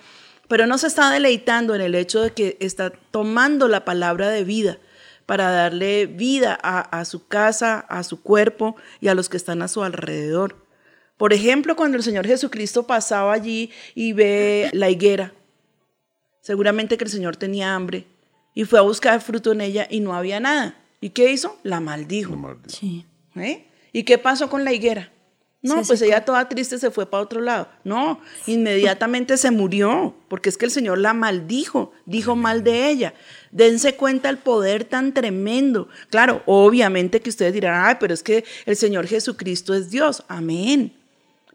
pero 0.52 0.66
no 0.66 0.76
se 0.76 0.86
está 0.86 1.10
deleitando 1.10 1.74
en 1.74 1.80
el 1.80 1.94
hecho 1.94 2.20
de 2.20 2.32
que 2.32 2.58
está 2.60 2.90
tomando 2.90 3.68
la 3.68 3.86
palabra 3.86 4.28
de 4.28 4.44
vida 4.44 4.76
para 5.24 5.50
darle 5.50 6.04
vida 6.04 6.58
a, 6.62 6.80
a 6.80 7.06
su 7.06 7.26
casa, 7.26 7.80
a 7.88 8.02
su 8.02 8.20
cuerpo 8.20 8.76
y 9.00 9.08
a 9.08 9.14
los 9.14 9.30
que 9.30 9.38
están 9.38 9.62
a 9.62 9.68
su 9.68 9.82
alrededor. 9.82 10.66
Por 11.16 11.32
ejemplo, 11.32 11.74
cuando 11.74 11.96
el 11.96 12.02
Señor 12.02 12.26
Jesucristo 12.26 12.86
pasaba 12.86 13.32
allí 13.32 13.70
y 13.94 14.12
ve 14.12 14.68
la 14.74 14.90
higuera, 14.90 15.32
seguramente 16.42 16.98
que 16.98 17.04
el 17.04 17.10
Señor 17.10 17.38
tenía 17.38 17.74
hambre 17.74 18.04
y 18.52 18.64
fue 18.64 18.78
a 18.78 18.82
buscar 18.82 19.22
fruto 19.22 19.52
en 19.52 19.62
ella 19.62 19.88
y 19.88 20.00
no 20.00 20.12
había 20.12 20.38
nada. 20.38 20.76
¿Y 21.00 21.08
qué 21.08 21.32
hizo? 21.32 21.58
La 21.62 21.80
maldijo. 21.80 22.38
Sí. 22.66 23.06
¿Eh? 23.36 23.68
¿Y 23.90 24.02
qué 24.02 24.18
pasó 24.18 24.50
con 24.50 24.66
la 24.66 24.74
higuera? 24.74 25.12
No, 25.62 25.78
Se 25.78 25.86
pues 25.86 26.02
ella 26.02 26.24
toda 26.24 26.48
triste 26.48 26.76
se 26.78 26.90
fue 26.90 27.06
para 27.06 27.22
otro 27.22 27.40
lado. 27.40 27.68
No, 27.84 28.20
inmediatamente 28.46 29.36
se 29.36 29.52
murió, 29.52 30.12
porque 30.26 30.48
es 30.48 30.58
que 30.58 30.64
el 30.64 30.72
Señor 30.72 30.98
la 30.98 31.14
maldijo, 31.14 31.92
dijo 32.04 32.34
mal 32.34 32.64
de 32.64 32.90
ella. 32.90 33.14
Dense 33.52 33.94
cuenta 33.94 34.28
el 34.28 34.38
poder 34.38 34.84
tan 34.84 35.14
tremendo. 35.14 35.88
Claro, 36.10 36.42
obviamente 36.46 37.20
que 37.20 37.30
ustedes 37.30 37.52
dirán, 37.52 37.84
ay, 37.84 37.96
pero 38.00 38.12
es 38.12 38.24
que 38.24 38.44
el 38.66 38.74
Señor 38.74 39.06
Jesucristo 39.06 39.72
es 39.72 39.88
Dios. 39.90 40.24
Amén. 40.26 40.96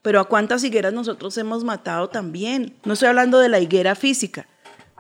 Pero 0.02 0.22
a 0.22 0.30
cuántas 0.30 0.64
higueras 0.64 0.94
nosotros 0.94 1.38
hemos 1.38 1.66
matado 1.66 2.08
también. 2.08 2.78
No 2.86 2.94
estoy 2.94 3.10
hablando 3.10 3.40
de 3.40 3.50
la 3.50 3.60
higuera 3.60 3.94
física, 3.94 4.48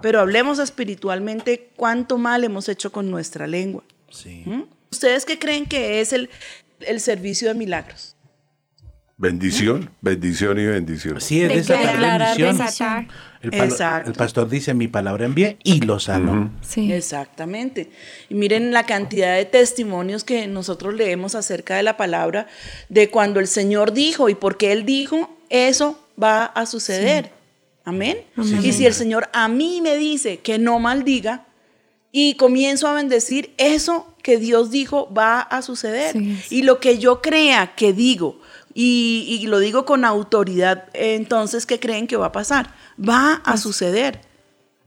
pero 0.01 0.19
hablemos 0.19 0.59
espiritualmente 0.59 1.69
cuánto 1.77 2.17
mal 2.17 2.43
hemos 2.43 2.67
hecho 2.67 2.91
con 2.91 3.09
nuestra 3.09 3.47
lengua. 3.47 3.85
Sí. 4.11 4.43
¿Mm? 4.45 4.63
¿Ustedes 4.91 5.23
qué 5.23 5.39
creen 5.39 5.65
que 5.65 6.01
es 6.01 6.11
el, 6.11 6.29
el 6.81 6.99
servicio 6.99 7.47
de 7.47 7.53
milagros? 7.53 8.16
Bendición, 9.19 9.89
bendición 10.01 10.59
y 10.59 10.65
bendición. 10.67 11.19
Sí, 11.19 11.41
es 11.41 11.49
desatar 11.51 11.93
Declarar 11.93 12.37
bendición. 12.37 12.57
desatar. 12.67 13.07
El, 13.41 13.49
palo- 13.51 13.63
Exacto. 13.63 14.09
el 14.11 14.15
pastor 14.15 14.47
dice, 14.47 14.75
mi 14.75 14.87
palabra 14.87 15.25
envié 15.25 15.57
y 15.63 15.81
lo 15.81 15.99
sanó. 15.99 16.51
Sí. 16.61 16.91
Exactamente. 16.93 17.89
Y 18.29 18.35
miren 18.35 18.71
la 18.71 18.85
cantidad 18.85 19.35
de 19.35 19.45
testimonios 19.45 20.23
que 20.23 20.45
nosotros 20.45 20.93
leemos 20.93 21.33
acerca 21.33 21.75
de 21.77 21.81
la 21.83 21.97
palabra, 21.97 22.45
de 22.89 23.09
cuando 23.09 23.39
el 23.39 23.47
Señor 23.47 23.91
dijo 23.93 24.29
y 24.29 24.35
porque 24.35 24.71
Él 24.71 24.85
dijo, 24.85 25.35
eso 25.49 25.99
va 26.21 26.45
a 26.45 26.67
suceder. 26.67 27.31
Amén. 27.85 28.19
Y 28.61 28.71
si 28.73 28.85
el 28.85 28.93
Señor 28.93 29.29
a 29.33 29.47
mí 29.47 29.79
me 29.81 29.97
dice 29.97 30.37
que 30.41 30.59
no 30.59 30.77
maldiga 30.77 31.45
y 32.11 32.35
comienzo 32.35 32.87
a 32.87 32.93
bendecir, 32.93 33.53
eso 33.57 34.13
que 34.21 34.37
Dios 34.37 34.69
dijo 34.69 35.11
va 35.11 35.39
a 35.41 35.63
suceder. 35.63 36.11
Sí. 36.13 36.37
Y 36.51 36.61
lo 36.63 36.79
que 36.79 36.99
yo 36.99 37.21
crea 37.21 37.73
que 37.75 37.93
digo, 37.93 38.41
y, 38.79 39.39
y 39.41 39.47
lo 39.47 39.57
digo 39.57 39.85
con 39.85 40.05
autoridad, 40.05 40.89
entonces, 40.93 41.65
¿qué 41.65 41.79
creen 41.79 42.05
que 42.05 42.15
va 42.15 42.27
a 42.27 42.31
pasar? 42.31 42.75
Va 42.97 43.41
a 43.43 43.57
suceder. 43.57 44.21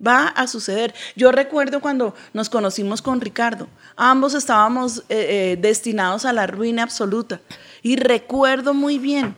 Va 0.07 0.28
a 0.28 0.47
suceder. 0.47 0.95
Yo 1.16 1.32
recuerdo 1.32 1.80
cuando 1.80 2.14
nos 2.32 2.49
conocimos 2.49 3.03
con 3.03 3.20
Ricardo, 3.20 3.66
ambos 3.97 4.34
estábamos 4.34 5.01
eh, 5.09 5.55
eh, 5.55 5.59
destinados 5.61 6.24
a 6.24 6.32
la 6.32 6.47
ruina 6.47 6.84
absoluta. 6.84 7.41
Y 7.82 7.97
recuerdo 7.97 8.74
muy 8.74 9.01
bien 9.01 9.34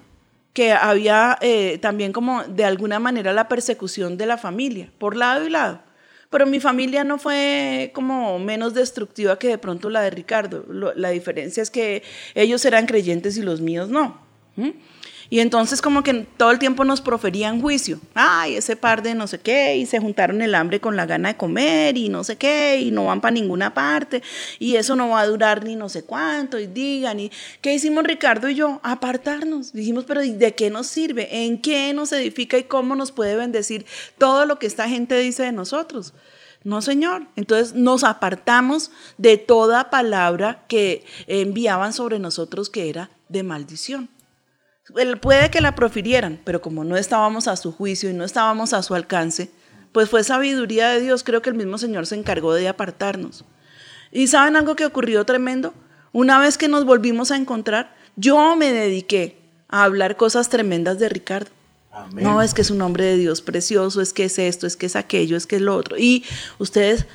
que 0.52 0.72
había 0.72 1.38
eh, 1.40 1.78
también 1.80 2.12
como 2.12 2.44
de 2.44 2.66
alguna 2.66 2.98
manera 2.98 3.32
la 3.32 3.48
persecución 3.48 4.18
de 4.18 4.26
la 4.26 4.36
familia, 4.36 4.92
por 4.98 5.16
lado 5.16 5.46
y 5.46 5.48
lado. 5.48 5.80
Pero 6.28 6.44
mi 6.44 6.60
familia 6.60 7.04
no 7.04 7.16
fue 7.16 7.90
como 7.94 8.38
menos 8.38 8.74
destructiva 8.74 9.38
que 9.38 9.48
de 9.48 9.56
pronto 9.56 9.88
la 9.88 10.02
de 10.02 10.10
Ricardo. 10.10 10.66
La 10.94 11.08
diferencia 11.08 11.62
es 11.62 11.70
que 11.70 12.02
ellos 12.34 12.62
eran 12.66 12.84
creyentes 12.84 13.38
y 13.38 13.42
los 13.42 13.62
míos 13.62 13.88
no. 13.88 14.30
¿Mm? 14.56 14.70
Y 15.32 15.40
entonces 15.40 15.80
como 15.80 16.02
que 16.02 16.12
todo 16.36 16.50
el 16.50 16.58
tiempo 16.58 16.84
nos 16.84 17.00
proferían 17.00 17.62
juicio. 17.62 17.98
Ay, 18.12 18.56
ese 18.56 18.76
par 18.76 19.02
de 19.02 19.14
no 19.14 19.26
sé 19.26 19.40
qué, 19.40 19.78
y 19.78 19.86
se 19.86 19.98
juntaron 19.98 20.42
el 20.42 20.54
hambre 20.54 20.78
con 20.78 20.94
la 20.94 21.06
gana 21.06 21.30
de 21.30 21.38
comer, 21.38 21.96
y 21.96 22.10
no 22.10 22.22
sé 22.22 22.36
qué, 22.36 22.78
y 22.78 22.90
no 22.90 23.06
van 23.06 23.22
para 23.22 23.32
ninguna 23.32 23.72
parte, 23.72 24.22
y 24.58 24.76
eso 24.76 24.94
no 24.94 25.08
va 25.08 25.20
a 25.20 25.26
durar 25.26 25.64
ni 25.64 25.74
no 25.74 25.88
sé 25.88 26.04
cuánto, 26.04 26.58
y 26.58 26.66
digan, 26.66 27.18
y 27.18 27.30
¿qué 27.62 27.72
hicimos 27.72 28.04
Ricardo 28.04 28.50
y 28.50 28.56
yo? 28.56 28.78
Apartarnos. 28.82 29.72
Dijimos, 29.72 30.04
pero 30.04 30.22
¿y 30.22 30.32
¿de 30.32 30.54
qué 30.54 30.68
nos 30.68 30.86
sirve? 30.86 31.46
¿En 31.46 31.62
qué 31.62 31.94
nos 31.94 32.12
edifica 32.12 32.58
y 32.58 32.64
cómo 32.64 32.94
nos 32.94 33.10
puede 33.10 33.34
bendecir 33.34 33.86
todo 34.18 34.44
lo 34.44 34.58
que 34.58 34.66
esta 34.66 34.86
gente 34.86 35.18
dice 35.18 35.44
de 35.44 35.52
nosotros? 35.52 36.12
No, 36.62 36.82
Señor. 36.82 37.26
Entonces 37.36 37.74
nos 37.74 38.04
apartamos 38.04 38.90
de 39.16 39.38
toda 39.38 39.88
palabra 39.88 40.64
que 40.68 41.04
enviaban 41.26 41.94
sobre 41.94 42.18
nosotros 42.18 42.68
que 42.68 42.90
era 42.90 43.10
de 43.30 43.42
maldición. 43.42 44.10
Puede 45.20 45.50
que 45.50 45.60
la 45.60 45.74
profirieran, 45.74 46.40
pero 46.44 46.60
como 46.60 46.84
no 46.84 46.96
estábamos 46.96 47.48
a 47.48 47.56
su 47.56 47.72
juicio 47.72 48.10
y 48.10 48.14
no 48.14 48.24
estábamos 48.24 48.72
a 48.72 48.82
su 48.82 48.94
alcance, 48.94 49.50
pues 49.92 50.08
fue 50.08 50.24
sabiduría 50.24 50.90
de 50.90 51.00
Dios. 51.00 51.24
Creo 51.24 51.42
que 51.42 51.50
el 51.50 51.56
mismo 51.56 51.78
Señor 51.78 52.06
se 52.06 52.14
encargó 52.14 52.54
de 52.54 52.68
apartarnos. 52.68 53.44
¿Y 54.10 54.26
saben 54.26 54.56
algo 54.56 54.76
que 54.76 54.84
ocurrió 54.84 55.24
tremendo? 55.24 55.72
Una 56.12 56.38
vez 56.38 56.58
que 56.58 56.68
nos 56.68 56.84
volvimos 56.84 57.30
a 57.30 57.36
encontrar, 57.36 57.94
yo 58.16 58.56
me 58.56 58.72
dediqué 58.72 59.38
a 59.68 59.84
hablar 59.84 60.16
cosas 60.16 60.50
tremendas 60.50 60.98
de 60.98 61.08
Ricardo. 61.08 61.50
No, 62.14 62.40
es 62.40 62.54
que 62.54 62.62
es 62.62 62.70
un 62.70 62.80
hombre 62.80 63.04
de 63.04 63.16
Dios 63.16 63.42
precioso, 63.42 64.00
es 64.00 64.12
que 64.12 64.24
es 64.24 64.38
esto, 64.38 64.66
es 64.66 64.76
que 64.76 64.86
es 64.86 64.96
aquello, 64.96 65.36
es 65.36 65.46
que 65.46 65.56
es 65.56 65.62
lo 65.62 65.76
otro. 65.76 65.98
Y 65.98 66.24
ustedes, 66.58 67.06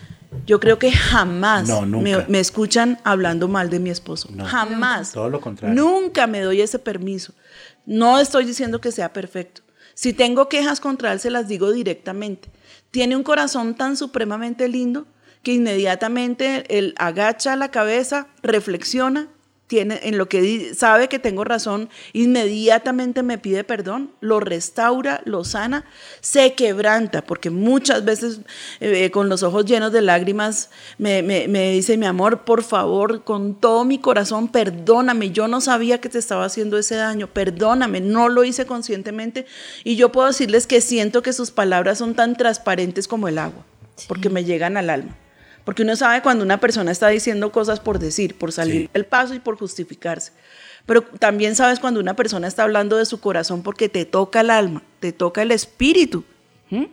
yo 0.45 0.59
creo 0.59 0.77
que 0.77 0.91
jamás 0.91 1.67
No, 1.67 1.81
me, 1.81 2.25
me 2.27 2.39
escuchan 2.39 2.99
hablando 3.03 3.47
mal 3.47 3.69
de 3.69 3.79
mi 3.79 3.89
esposo. 3.89 4.29
No. 4.31 4.45
Jamás. 4.45 5.13
Todo 5.13 5.29
lo 5.29 5.41
contrario. 5.41 5.75
Nunca 5.75 6.27
me 6.27 6.41
doy 6.41 6.61
ese 6.61 6.77
permiso. 6.77 7.33
No 7.87 8.19
estoy 8.19 8.43
diciendo 8.43 8.81
que 8.81 8.91
sea 8.91 9.13
perfecto. 9.13 9.61
Si 9.93 10.11
tengo 10.11 10.49
quejas 10.49 10.81
contra 10.81 11.13
él, 11.13 11.21
se 11.21 11.31
las 11.31 11.47
digo 11.47 11.71
directamente. 11.71 12.49
Tiene 12.91 13.15
un 13.15 13.23
corazón 13.23 13.75
tan 13.75 13.95
supremamente 13.95 14.67
lindo 14.67 15.07
que 15.41 15.53
inmediatamente 15.53 16.65
él 16.77 16.93
agacha 16.97 17.55
la 17.55 17.71
cabeza, 17.71 18.27
reflexiona, 18.43 19.29
tiene 19.67 19.99
en 20.03 20.17
lo 20.17 20.29
que 20.29 20.73
sabe 20.73 21.09
que 21.09 21.19
tengo 21.19 21.43
razón, 21.43 21.89
inmediatamente 22.13 23.21
me 23.23 23.37
pide 23.37 23.63
perdón, 23.63 24.11
lo 24.21 24.39
restaura, 24.39 25.21
lo 25.25 25.43
sana, 25.43 25.83
se 26.21 26.53
quebranta, 26.53 27.21
porque 27.23 27.49
muchas 27.49 28.05
veces 28.05 28.39
eh, 28.79 29.11
con 29.11 29.27
los 29.29 29.43
ojos 29.43 29.65
llenos 29.65 29.91
de 29.91 30.01
lágrimas 30.01 30.69
me, 30.97 31.21
me- 31.21 31.47
me 31.47 31.71
dice, 31.71 31.97
mi 31.97 32.05
amor, 32.05 32.45
por 32.45 32.63
favor, 32.63 33.23
con 33.23 33.55
todo 33.55 33.83
mi 33.83 33.99
corazón, 33.99 34.47
perdóname, 34.47 35.31
yo 35.31 35.47
no 35.47 35.59
sabía 35.61 35.99
que 35.99 36.09
te 36.09 36.19
estaba 36.19 36.45
haciendo 36.45 36.77
ese 36.77 36.95
daño, 36.95 37.27
perdóname, 37.27 37.99
no 38.01 38.29
lo 38.29 38.43
hice 38.45 38.65
conscientemente. 38.65 39.45
Y 39.83 39.95
yo 39.97 40.11
puedo 40.11 40.27
decirles 40.27 40.65
que 40.67 40.79
siento 40.81 41.21
que 41.21 41.33
sus 41.33 41.51
palabras 41.51 41.97
son 41.97 42.15
tan 42.15 42.35
transparentes 42.37 43.07
como 43.07 43.27
el 43.27 43.37
agua, 43.37 43.65
porque 44.07 44.29
me 44.29 44.45
llegan 44.45 44.77
al 44.77 44.89
alma. 44.89 45.15
Porque 45.67 45.83
uno 45.83 45.97
sabe 45.97 46.21
cuando 46.21 46.45
una 46.45 46.61
persona 46.61 46.91
está 46.93 47.09
diciendo 47.09 47.51
cosas 47.51 47.81
por 47.81 47.99
decir, 47.99 48.35
por 48.35 48.53
salir 48.53 48.83
Sí. 48.83 48.89
del 48.93 49.05
paso 49.05 49.33
y 49.33 49.39
por 49.39 49.57
justificarse. 49.57 50.31
Pero 50.85 51.01
también 51.01 51.57
sabes 51.57 51.81
cuando 51.81 51.99
una 51.99 52.15
persona 52.15 52.47
está 52.47 52.63
hablando 52.63 52.95
de 52.95 53.05
su 53.05 53.19
corazón 53.19 53.63
porque 53.63 53.89
te 53.89 54.05
toca 54.05 54.39
el 54.39 54.49
alma, 54.49 54.81
te 55.01 55.11
toca 55.11 55.41
el 55.41 55.51
espíritu. 55.51 56.23
¿Mm? 56.69 56.85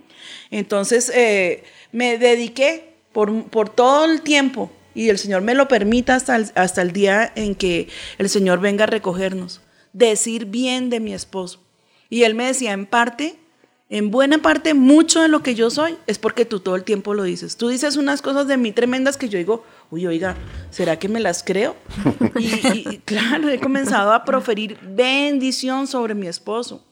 Entonces 0.51 1.09
eh, 1.15 1.63
me 1.93 2.19
dediqué 2.19 2.97
por, 3.13 3.45
por 3.45 3.69
todo 3.69 4.07
el 4.07 4.23
tiempo 4.23 4.73
y 4.93 5.09
el 5.09 5.19
Señor 5.19 5.43
me 5.43 5.55
lo 5.55 5.69
permita 5.69 6.17
hasta 6.17 6.35
el, 6.35 6.51
hasta 6.57 6.83
el 6.83 6.91
día 6.91 7.31
en 7.37 7.55
que 7.55 7.87
el 8.19 8.29
Señor 8.29 8.59
venga 8.59 8.83
a 8.83 8.89
recogernos, 8.89 9.61
decir 9.93 10.47
bien 10.47 10.91
de 10.91 10.99
mi 10.99 11.15
esposo. 11.15 11.63
Y 12.11 12.25
él 12.25 12.35
me 12.35 12.47
decía, 12.47 12.73
en 12.73 12.87
parte, 12.87 13.37
en 13.91 14.11
buena 14.11 14.39
parte, 14.39 14.75
mucho 14.75 15.21
de 15.21 15.29
lo 15.29 15.43
que 15.43 15.55
yo 15.55 15.71
soy 15.71 15.97
es 16.07 16.19
porque 16.19 16.45
tú 16.45 16.61
todo 16.61 16.75
el 16.75 16.85
tiempo 16.85 17.15
lo 17.15 17.23
dices. 17.23 17.57
Tú 17.57 17.69
dices 17.69 17.97
unas 17.97 18.23
cosas 18.23 18.47
de 18.49 18.57
mí 18.57 18.73
tremendas 18.73 19.17
que 19.17 19.29
yo 19.29 19.39
digo, 19.39 19.65
uy, 19.91 20.07
oiga, 20.07 20.37
¿será 20.71 20.99
que 20.99 21.09
me 21.09 21.21
las 21.21 21.43
creo? 21.45 21.77
Y, 22.39 22.45
y- 22.95 22.99
claro, 23.05 23.49
he 23.49 23.61
comenzado 23.61 24.13
a 24.13 24.25
proferir 24.25 24.79
bendición 24.83 25.87
sobre 25.87 26.15
mi 26.15 26.27
esposo. 26.27 26.83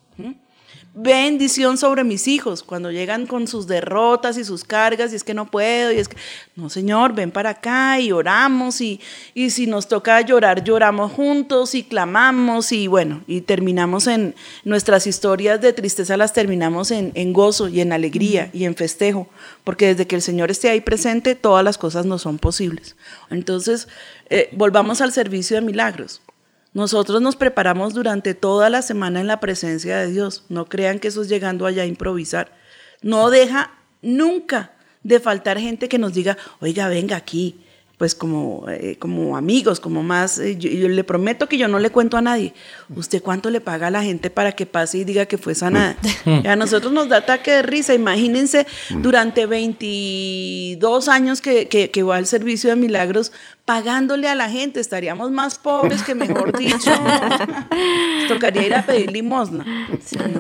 Bendición 0.95 1.78
sobre 1.78 2.05
mis 2.05 2.28
hijos. 2.28 2.62
Cuando 2.62 2.90
llegan 2.90 3.26
con 3.26 3.47
sus 3.47 3.66
derrotas 3.66 4.36
y 4.36 4.45
sus 4.45 4.64
cargas 4.64 5.12
y 5.12 5.16
es 5.16 5.24
que 5.24 5.34
no 5.34 5.51
puedo 5.51 5.93
y 5.93 5.99
es 5.99 6.09
que 6.09 6.16
no 6.55 6.68
señor 6.68 7.14
ven 7.14 7.30
para 7.30 7.51
acá 7.51 7.99
y 7.99 8.12
oramos 8.12 8.80
y, 8.80 9.01
y 9.34 9.51
si 9.51 9.66
nos 9.66 9.88
toca 9.88 10.20
llorar 10.20 10.64
lloramos 10.64 11.12
juntos 11.12 11.74
y 11.74 11.82
clamamos 11.82 12.72
y 12.72 12.86
bueno 12.86 13.22
y 13.26 13.40
terminamos 13.40 14.07
en 14.07 14.34
nuestras 14.64 15.07
historias 15.07 15.61
de 15.61 15.72
tristeza 15.72 16.16
las 16.16 16.32
terminamos 16.32 16.90
en, 16.90 17.12
en 17.14 17.32
gozo 17.32 17.68
y 17.68 17.80
en 17.80 17.93
alegría 17.93 18.51
y 18.53 18.64
en 18.64 18.74
festejo 18.74 19.28
porque 19.64 19.86
desde 19.86 20.07
que 20.07 20.16
el 20.16 20.22
Señor 20.22 20.51
esté 20.51 20.68
ahí 20.68 20.80
presente 20.80 21.34
todas 21.34 21.64
las 21.64 21.78
cosas 21.78 22.05
no 22.05 22.18
son 22.18 22.38
posibles 22.38 22.97
entonces 23.30 23.88
eh, 24.28 24.51
volvamos 24.53 25.01
al 25.01 25.12
servicio 25.12 25.57
de 25.57 25.62
milagros 25.62 26.20
nosotros 26.75 27.20
nos 27.20 27.37
preparamos 27.37 27.93
durante 27.93 28.35
toda 28.35 28.70
la 28.70 28.83
semana 28.83 29.20
en 29.20 29.27
la 29.27 29.41
presencia 29.41 29.99
de 29.99 30.11
Dios. 30.11 30.45
No 30.49 30.66
crean 30.66 30.99
que 30.99 31.09
eso 31.09 31.23
es 31.23 31.29
llegando 31.29 31.66
allá 31.66 31.83
a 31.83 31.87
improvisar. 31.87 32.53
No 33.03 33.31
deja 33.31 33.73
nunca 34.01 34.73
de 35.03 35.20
faltar 35.20 35.59
gente 35.59 35.89
que 35.89 35.99
nos 35.99 36.14
diga, 36.14 36.39
oiga, 36.61 36.89
venga 36.89 37.16
aquí. 37.16 37.61
Pues 37.99 38.14
como, 38.16 38.64
eh, 38.68 38.97
como 38.99 39.36
amigos, 39.36 39.78
como 39.78 40.03
más, 40.03 40.38
eh, 40.38 40.57
yo, 40.57 40.68
yo 40.70 40.88
le 40.88 41.05
prometo 41.05 41.49
que 41.49 41.57
yo 41.57 41.68
no 41.68 41.78
le 41.78 41.90
cuento 41.90 42.16
a 42.16 42.20
nadie. 42.20 42.53
¿Usted 42.95 43.22
cuánto 43.22 43.49
le 43.51 43.61
paga 43.61 43.86
a 43.86 43.90
la 43.90 44.03
gente 44.03 44.28
para 44.28 44.53
que 44.53 44.66
pase 44.66 44.99
y 44.99 45.05
diga 45.05 45.26
que 45.26 45.38
fue 45.38 45.55
sanada? 45.55 45.97
Y 46.24 46.47
a 46.47 46.57
nosotros 46.57 46.93
nos 46.93 47.09
da 47.09 47.18
ataque 47.18 47.51
de 47.51 47.62
risa. 47.62 47.95
Imagínense 47.95 48.66
durante 49.01 49.47
22 49.47 51.09
años 51.09 51.40
que, 51.40 51.68
que, 51.68 51.90
que 51.90 52.03
va 52.03 52.16
al 52.16 52.26
servicio 52.26 52.70
de 52.70 52.76
milagros 52.76 53.32
pagándole 53.64 54.28
a 54.28 54.34
la 54.34 54.49
gente. 54.49 54.80
Estaríamos 54.80 55.30
más 55.30 55.59
pobres 55.59 56.03
que, 56.03 56.14
mejor 56.14 56.57
dicho, 56.59 56.90
nos 56.90 58.28
tocaría 58.28 58.66
ir 58.66 58.74
a 58.74 58.84
pedir 58.84 59.11
limosna. 59.12 59.64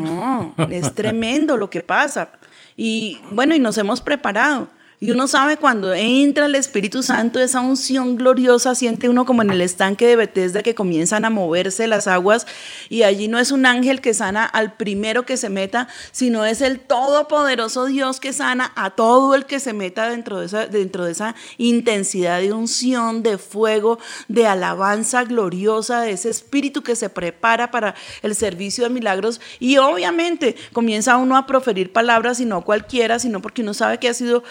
No, 0.00 0.54
es 0.70 0.94
tremendo 0.94 1.56
lo 1.56 1.70
que 1.70 1.80
pasa. 1.80 2.30
Y 2.76 3.20
bueno, 3.30 3.54
y 3.54 3.58
nos 3.58 3.78
hemos 3.78 4.00
preparado. 4.00 4.68
Y 5.02 5.10
uno 5.10 5.26
sabe 5.26 5.56
cuando 5.56 5.92
entra 5.92 6.46
el 6.46 6.54
Espíritu 6.54 7.02
Santo, 7.02 7.40
esa 7.40 7.60
unción 7.60 8.14
gloriosa, 8.14 8.76
siente 8.76 9.08
uno 9.08 9.26
como 9.26 9.42
en 9.42 9.50
el 9.50 9.60
estanque 9.60 10.06
de 10.06 10.14
Bethesda 10.14 10.62
que 10.62 10.76
comienzan 10.76 11.24
a 11.24 11.30
moverse 11.30 11.88
las 11.88 12.06
aguas 12.06 12.46
y 12.88 13.02
allí 13.02 13.26
no 13.26 13.40
es 13.40 13.50
un 13.50 13.66
ángel 13.66 14.00
que 14.00 14.14
sana 14.14 14.44
al 14.44 14.74
primero 14.74 15.26
que 15.26 15.36
se 15.36 15.48
meta, 15.48 15.88
sino 16.12 16.44
es 16.44 16.60
el 16.60 16.78
todopoderoso 16.78 17.86
Dios 17.86 18.20
que 18.20 18.32
sana 18.32 18.70
a 18.76 18.90
todo 18.90 19.34
el 19.34 19.44
que 19.44 19.58
se 19.58 19.72
meta 19.72 20.08
dentro 20.08 20.38
de 20.38 20.46
esa, 20.46 20.68
dentro 20.68 21.04
de 21.04 21.10
esa 21.10 21.34
intensidad 21.58 22.40
de 22.40 22.52
unción, 22.52 23.24
de 23.24 23.38
fuego, 23.38 23.98
de 24.28 24.46
alabanza 24.46 25.24
gloriosa, 25.24 26.02
de 26.02 26.12
ese 26.12 26.30
espíritu 26.30 26.84
que 26.84 26.94
se 26.94 27.08
prepara 27.10 27.72
para 27.72 27.96
el 28.22 28.36
servicio 28.36 28.84
de 28.84 28.90
milagros. 28.90 29.40
Y 29.58 29.78
obviamente 29.78 30.54
comienza 30.72 31.16
uno 31.16 31.36
a 31.36 31.48
proferir 31.48 31.92
palabras 31.92 32.38
y 32.38 32.44
no 32.44 32.62
cualquiera, 32.62 33.18
sino 33.18 33.42
porque 33.42 33.62
uno 33.62 33.74
sabe 33.74 33.98
que 33.98 34.08
ha 34.08 34.14
sido 34.14 34.44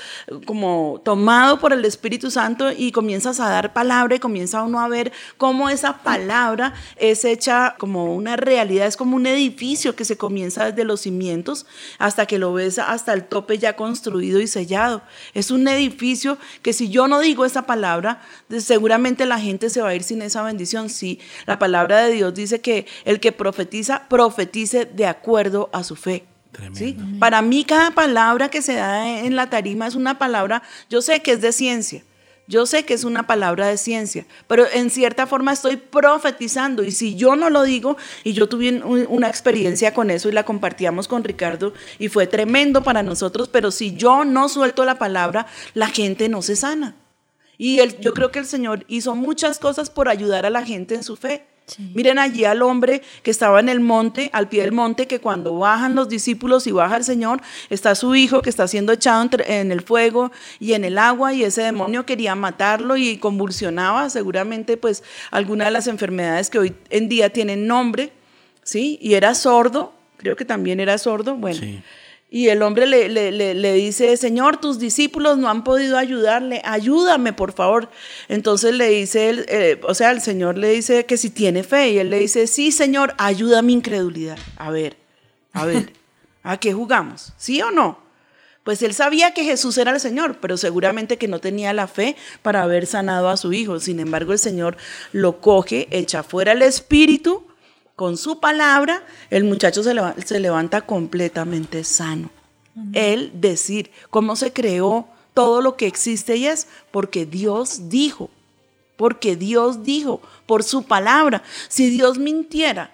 como 0.45 1.01
tomado 1.03 1.59
por 1.59 1.73
el 1.73 1.85
Espíritu 1.85 2.31
Santo 2.31 2.71
y 2.71 2.91
comienzas 2.91 3.39
a 3.39 3.49
dar 3.49 3.73
palabra 3.73 4.15
y 4.15 4.19
comienza 4.19 4.63
uno 4.63 4.79
a 4.79 4.87
ver 4.87 5.11
cómo 5.37 5.69
esa 5.69 6.03
palabra 6.03 6.73
es 6.97 7.25
hecha 7.25 7.75
como 7.77 8.13
una 8.15 8.35
realidad, 8.35 8.87
es 8.87 8.97
como 8.97 9.15
un 9.15 9.27
edificio 9.27 9.95
que 9.95 10.05
se 10.05 10.17
comienza 10.17 10.65
desde 10.65 10.83
los 10.83 11.01
cimientos 11.01 11.65
hasta 11.99 12.25
que 12.25 12.39
lo 12.39 12.53
ves 12.53 12.79
hasta 12.79 13.13
el 13.13 13.25
tope 13.25 13.57
ya 13.57 13.75
construido 13.75 14.39
y 14.39 14.47
sellado. 14.47 15.01
Es 15.33 15.51
un 15.51 15.67
edificio 15.67 16.37
que 16.61 16.73
si 16.73 16.89
yo 16.89 17.07
no 17.07 17.19
digo 17.19 17.45
esa 17.45 17.63
palabra, 17.63 18.21
seguramente 18.59 19.25
la 19.25 19.39
gente 19.39 19.69
se 19.69 19.81
va 19.81 19.89
a 19.89 19.95
ir 19.95 20.03
sin 20.03 20.21
esa 20.21 20.43
bendición. 20.43 20.89
Si 20.89 21.19
la 21.45 21.59
palabra 21.59 22.03
de 22.03 22.13
Dios 22.13 22.33
dice 22.33 22.61
que 22.61 22.85
el 23.05 23.19
que 23.19 23.31
profetiza, 23.31 24.07
profetice 24.07 24.85
de 24.85 25.05
acuerdo 25.05 25.69
a 25.73 25.83
su 25.83 25.95
fe. 25.95 26.30
¿Sí? 26.73 26.97
Para 27.19 27.41
mí 27.41 27.63
cada 27.63 27.91
palabra 27.91 28.49
que 28.49 28.61
se 28.61 28.73
da 28.75 29.19
en 29.19 29.35
la 29.35 29.49
tarima 29.49 29.87
es 29.87 29.95
una 29.95 30.17
palabra, 30.17 30.61
yo 30.89 31.01
sé 31.01 31.21
que 31.21 31.31
es 31.33 31.41
de 31.41 31.51
ciencia, 31.53 32.03
yo 32.47 32.65
sé 32.65 32.83
que 32.83 32.93
es 32.93 33.03
una 33.05 33.25
palabra 33.27 33.67
de 33.67 33.77
ciencia, 33.77 34.25
pero 34.47 34.65
en 34.73 34.89
cierta 34.89 35.25
forma 35.27 35.53
estoy 35.53 35.77
profetizando 35.77 36.83
y 36.83 36.91
si 36.91 37.15
yo 37.15 37.35
no 37.37 37.49
lo 37.49 37.63
digo, 37.63 37.95
y 38.25 38.33
yo 38.33 38.49
tuve 38.49 38.81
un- 38.83 39.05
una 39.09 39.27
experiencia 39.29 39.93
con 39.93 40.09
eso 40.11 40.27
y 40.27 40.33
la 40.33 40.43
compartíamos 40.43 41.07
con 41.07 41.23
Ricardo 41.23 41.73
y 41.99 42.09
fue 42.09 42.27
tremendo 42.27 42.83
para 42.83 43.03
nosotros, 43.03 43.47
pero 43.47 43.71
si 43.71 43.95
yo 43.95 44.25
no 44.25 44.49
suelto 44.49 44.83
la 44.83 44.97
palabra, 44.99 45.47
la 45.73 45.87
gente 45.87 46.27
no 46.29 46.41
se 46.41 46.55
sana. 46.57 46.95
Y 47.57 47.79
yo 47.99 48.13
creo 48.13 48.31
que 48.31 48.39
el 48.39 48.45
Señor 48.47 48.85
hizo 48.87 49.15
muchas 49.15 49.59
cosas 49.59 49.89
por 49.91 50.09
ayudar 50.09 50.45
a 50.45 50.49
la 50.49 50.65
gente 50.65 50.95
en 50.95 51.03
su 51.03 51.15
fe. 51.15 51.45
Miren 51.79 52.19
allí 52.19 52.45
al 52.45 52.61
hombre 52.61 53.01
que 53.23 53.31
estaba 53.31 53.59
en 53.59 53.69
el 53.69 53.79
monte, 53.79 54.29
al 54.33 54.49
pie 54.49 54.63
del 54.63 54.71
monte, 54.71 55.07
que 55.07 55.19
cuando 55.19 55.57
bajan 55.57 55.95
los 55.95 56.09
discípulos 56.09 56.67
y 56.67 56.71
baja 56.71 56.97
el 56.97 57.03
Señor, 57.03 57.41
está 57.69 57.95
su 57.95 58.15
hijo 58.15 58.41
que 58.41 58.49
está 58.49 58.67
siendo 58.67 58.91
echado 58.91 59.29
en 59.45 59.71
el 59.71 59.81
fuego 59.81 60.31
y 60.59 60.73
en 60.73 60.83
el 60.83 60.97
agua 60.97 61.33
y 61.33 61.43
ese 61.43 61.61
demonio 61.61 62.05
quería 62.05 62.35
matarlo 62.35 62.97
y 62.97 63.17
convulsionaba, 63.17 64.09
seguramente 64.09 64.77
pues 64.77 65.03
alguna 65.31 65.65
de 65.65 65.71
las 65.71 65.87
enfermedades 65.87 66.49
que 66.49 66.59
hoy 66.59 66.75
en 66.89 67.09
día 67.09 67.31
tienen 67.31 67.67
nombre, 67.67 68.11
¿sí? 68.63 68.97
Y 69.01 69.13
era 69.13 69.35
sordo, 69.35 69.93
creo 70.17 70.35
que 70.35 70.45
también 70.45 70.79
era 70.79 70.97
sordo, 70.97 71.35
bueno. 71.35 71.59
Sí. 71.59 71.81
Y 72.33 72.47
el 72.47 72.61
hombre 72.61 72.87
le, 72.87 73.09
le- 73.09 73.29
le- 73.33 73.53
le 73.53 73.73
dice, 73.73 74.15
Señor, 74.15 74.55
tus 74.55 74.79
discípulos 74.79 75.37
no 75.37 75.49
han 75.49 75.65
podido 75.65 75.97
ayudarle, 75.97 76.61
ayúdame, 76.63 77.33
por 77.33 77.51
favor. 77.51 77.89
Entonces 78.29 78.73
le 78.73 78.87
dice, 78.87 79.29
él, 79.29 79.45
eh, 79.49 79.81
o 79.83 79.93
sea, 79.93 80.11
el 80.11 80.21
Señor 80.21 80.57
le 80.57 80.69
dice 80.69 81.05
que 81.05 81.17
si 81.17 81.29
tiene 81.29 81.63
fe, 81.63 81.89
y 81.89 81.97
él 81.99 82.09
le 82.09 82.19
dice, 82.19 82.47
sí, 82.47 82.71
Señor, 82.71 83.13
ayuda 83.17 83.61
mi 83.61 83.73
incredulidad. 83.73 84.37
A 84.55 84.71
ver, 84.71 84.95
a 85.51 85.65
ver, 85.65 85.91
¿a 86.43 86.55
qué 86.57 86.71
jugamos? 86.71 87.33
¿Sí 87.35 87.61
o 87.61 87.69
no? 87.69 87.99
Pues 88.63 88.81
él 88.81 88.93
sabía 88.93 89.33
que 89.33 89.43
Jesús 89.43 89.77
era 89.77 89.91
el 89.91 89.99
Señor, 89.99 90.37
pero 90.39 90.55
seguramente 90.55 91.17
que 91.17 91.27
no 91.27 91.39
tenía 91.39 91.73
la 91.73 91.87
fe 91.87 92.15
para 92.43 92.61
haber 92.63 92.85
sanado 92.85 93.27
a 93.27 93.35
su 93.35 93.51
hijo. 93.51 93.79
Sin 93.81 93.99
embargo, 93.99 94.31
el 94.31 94.39
Señor 94.39 94.77
lo 95.11 95.41
coge, 95.41 95.89
echa 95.91 96.23
fuera 96.23 96.53
el 96.53 96.61
espíritu 96.61 97.43
con 98.01 98.17
su 98.17 98.39
palabra, 98.39 99.03
el 99.29 99.43
muchacho 99.43 99.83
se, 99.83 99.93
leva- 99.93 100.15
se 100.25 100.39
levanta 100.39 100.81
completamente 100.81 101.83
sano. 101.83 102.31
Él 102.93 103.29
decir 103.35 103.91
cómo 104.09 104.35
se 104.35 104.51
creó 104.51 105.07
todo 105.35 105.61
lo 105.61 105.77
que 105.77 105.85
existe 105.85 106.35
y 106.35 106.47
es 106.47 106.67
porque 106.89 107.27
Dios 107.27 107.89
dijo, 107.89 108.31
porque 108.97 109.35
Dios 109.35 109.83
dijo, 109.83 110.19
por 110.47 110.63
su 110.63 110.81
palabra. 110.81 111.43
Si 111.67 111.91
Dios 111.91 112.17
mintiera, 112.17 112.89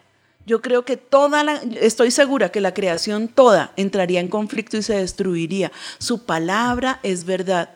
yo 0.46 0.62
creo 0.62 0.84
que 0.84 0.98
toda 0.98 1.46
la, 1.46 1.54
estoy 1.80 2.12
segura 2.12 2.52
que 2.52 2.60
la 2.60 2.74
creación 2.74 3.30
toda 3.30 3.72
entraría 3.78 4.20
en 4.20 4.28
conflicto 4.28 4.76
y 4.76 4.84
se 4.84 4.96
destruiría. 4.96 5.72
Su 6.00 6.26
palabra 6.26 7.00
es 7.02 7.24
verdad. 7.24 7.70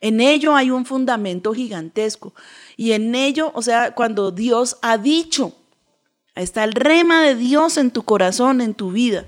En 0.00 0.20
ello 0.20 0.54
hay 0.54 0.70
un 0.70 0.86
fundamento 0.86 1.52
gigantesco. 1.54 2.34
Y 2.76 2.92
en 2.92 3.16
ello, 3.16 3.50
o 3.52 3.62
sea, 3.62 3.96
cuando 3.96 4.30
Dios 4.30 4.76
ha 4.80 4.96
dicho, 4.96 5.56
está 6.34 6.64
el 6.64 6.72
rema 6.72 7.22
de 7.22 7.34
Dios 7.34 7.76
en 7.76 7.90
tu 7.90 8.02
corazón, 8.04 8.60
en 8.60 8.74
tu 8.74 8.92
vida. 8.92 9.26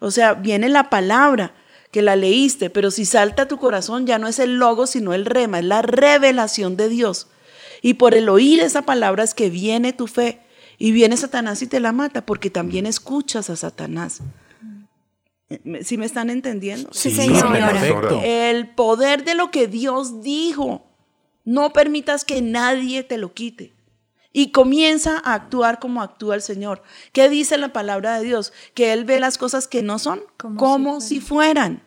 O 0.00 0.10
sea, 0.10 0.34
viene 0.34 0.68
la 0.68 0.88
palabra 0.90 1.54
que 1.90 2.02
la 2.02 2.16
leíste, 2.16 2.70
pero 2.70 2.90
si 2.90 3.04
salta 3.04 3.42
a 3.42 3.48
tu 3.48 3.58
corazón 3.58 4.06
ya 4.06 4.18
no 4.18 4.28
es 4.28 4.38
el 4.38 4.56
logo, 4.58 4.86
sino 4.86 5.12
el 5.12 5.26
rema, 5.26 5.58
es 5.58 5.64
la 5.64 5.82
revelación 5.82 6.76
de 6.76 6.88
Dios. 6.88 7.26
Y 7.82 7.94
por 7.94 8.14
el 8.14 8.28
oír 8.28 8.60
esa 8.60 8.82
palabra 8.82 9.24
es 9.24 9.34
que 9.34 9.50
viene 9.50 9.92
tu 9.92 10.06
fe. 10.06 10.40
Y 10.78 10.92
viene 10.92 11.16
Satanás 11.18 11.60
y 11.60 11.66
te 11.66 11.78
la 11.80 11.92
mata, 11.92 12.24
porque 12.24 12.48
también 12.48 12.86
escuchas 12.86 13.50
a 13.50 13.56
Satanás. 13.56 14.20
¿Sí 15.82 15.98
me 15.98 16.06
están 16.06 16.30
entendiendo? 16.30 16.88
Sí, 16.92 17.10
Sí, 17.10 17.16
señora. 17.16 17.70
perfecto. 17.72 18.20
El 18.24 18.68
poder 18.68 19.24
de 19.24 19.34
lo 19.34 19.50
que 19.50 19.66
Dios 19.66 20.22
dijo. 20.22 20.86
No 21.44 21.72
permitas 21.72 22.24
que 22.24 22.40
nadie 22.40 23.02
te 23.02 23.18
lo 23.18 23.32
quite. 23.34 23.72
Y 24.32 24.52
comienza 24.52 25.20
a 25.24 25.34
actuar 25.34 25.80
como 25.80 26.02
actúa 26.02 26.36
el 26.36 26.42
Señor. 26.42 26.82
¿Qué 27.12 27.28
dice 27.28 27.58
la 27.58 27.72
palabra 27.72 28.18
de 28.18 28.24
Dios? 28.24 28.52
Que 28.74 28.92
Él 28.92 29.04
ve 29.04 29.18
las 29.18 29.38
cosas 29.38 29.66
que 29.66 29.82
no 29.82 29.98
son 29.98 30.20
como, 30.36 30.56
Como 30.56 31.00
si, 31.00 31.20
fueran. 31.20 31.82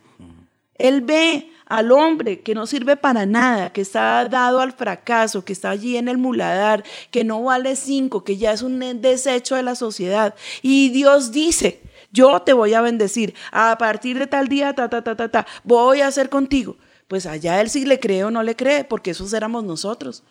Él 0.76 1.02
ve 1.02 1.50
al 1.66 1.92
hombre 1.92 2.42
que 2.42 2.54
no 2.54 2.68
sirve 2.68 2.98
para 2.98 3.26
nada, 3.26 3.72
que 3.72 3.82
está 3.82 4.26
dado 4.26 4.60
al 4.60 4.74
fracaso, 4.74 5.46
que 5.46 5.54
está 5.54 5.70
allí 5.70 5.96
en 5.98 6.08
el 6.10 6.18
muladar, 6.18 6.84
que 7.10 7.24
no 7.24 7.42
vale 7.44 7.76
cinco, 7.76 8.24
que 8.24 8.38
ya 8.38 8.52
es 8.52 8.62
un 8.62 8.80
desecho 9.02 9.56
de 9.56 9.64
la 9.64 9.76
sociedad. 9.76 10.36
Y 10.62 10.90
Dios 10.90 11.32
dice, 11.32 11.82
yo 12.12 12.42
te 12.42 12.54
voy 12.54 12.74
a 12.74 12.82
bendecir. 12.82 13.34
A 13.52 13.78
partir 13.78 14.20
de 14.20 14.28
tal 14.28 14.50
día, 14.50 14.74
ta, 14.74 14.90
ta, 14.90 15.02
ta, 15.02 15.16
ta, 15.16 15.30
ta, 15.30 15.48
voy 15.64 16.02
a 16.02 16.08
hacer 16.08 16.30
contigo. 16.30 16.78
Pues 17.08 17.26
allá 17.26 17.62
él 17.62 17.70
sí 17.70 17.86
le 17.86 18.00
cree 18.00 18.24
o 18.24 18.32
no 18.32 18.44
le 18.44 18.56
cree, 18.56 18.84
porque 18.84 19.12
esos 19.12 19.34
éramos 19.34 19.64
nosotros. 19.64 20.24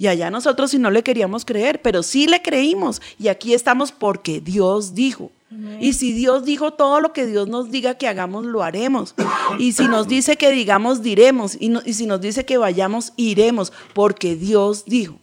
Y 0.00 0.06
allá 0.06 0.30
nosotros 0.30 0.70
sí 0.70 0.78
no 0.78 0.90
le 0.90 1.02
queríamos 1.02 1.44
creer, 1.44 1.82
pero 1.82 2.02
sí 2.02 2.26
le 2.26 2.40
creímos. 2.40 3.02
Y 3.18 3.28
aquí 3.28 3.52
estamos 3.52 3.92
porque 3.92 4.40
Dios 4.40 4.94
dijo. 4.94 5.30
Y 5.78 5.92
si 5.92 6.12
Dios 6.14 6.46
dijo 6.46 6.70
todo 6.72 7.00
lo 7.02 7.12
que 7.12 7.26
Dios 7.26 7.48
nos 7.48 7.70
diga 7.70 7.94
que 7.98 8.08
hagamos, 8.08 8.46
lo 8.46 8.62
haremos. 8.62 9.14
Y 9.58 9.72
si 9.72 9.86
nos 9.88 10.08
dice 10.08 10.36
que 10.36 10.52
digamos, 10.52 11.02
diremos. 11.02 11.54
Y, 11.60 11.68
no- 11.68 11.82
y 11.84 11.92
si 11.92 12.06
nos 12.06 12.22
dice 12.22 12.46
que 12.46 12.56
vayamos, 12.56 13.12
iremos, 13.16 13.74
porque 13.92 14.36
Dios 14.36 14.84
dijo. 14.86 15.16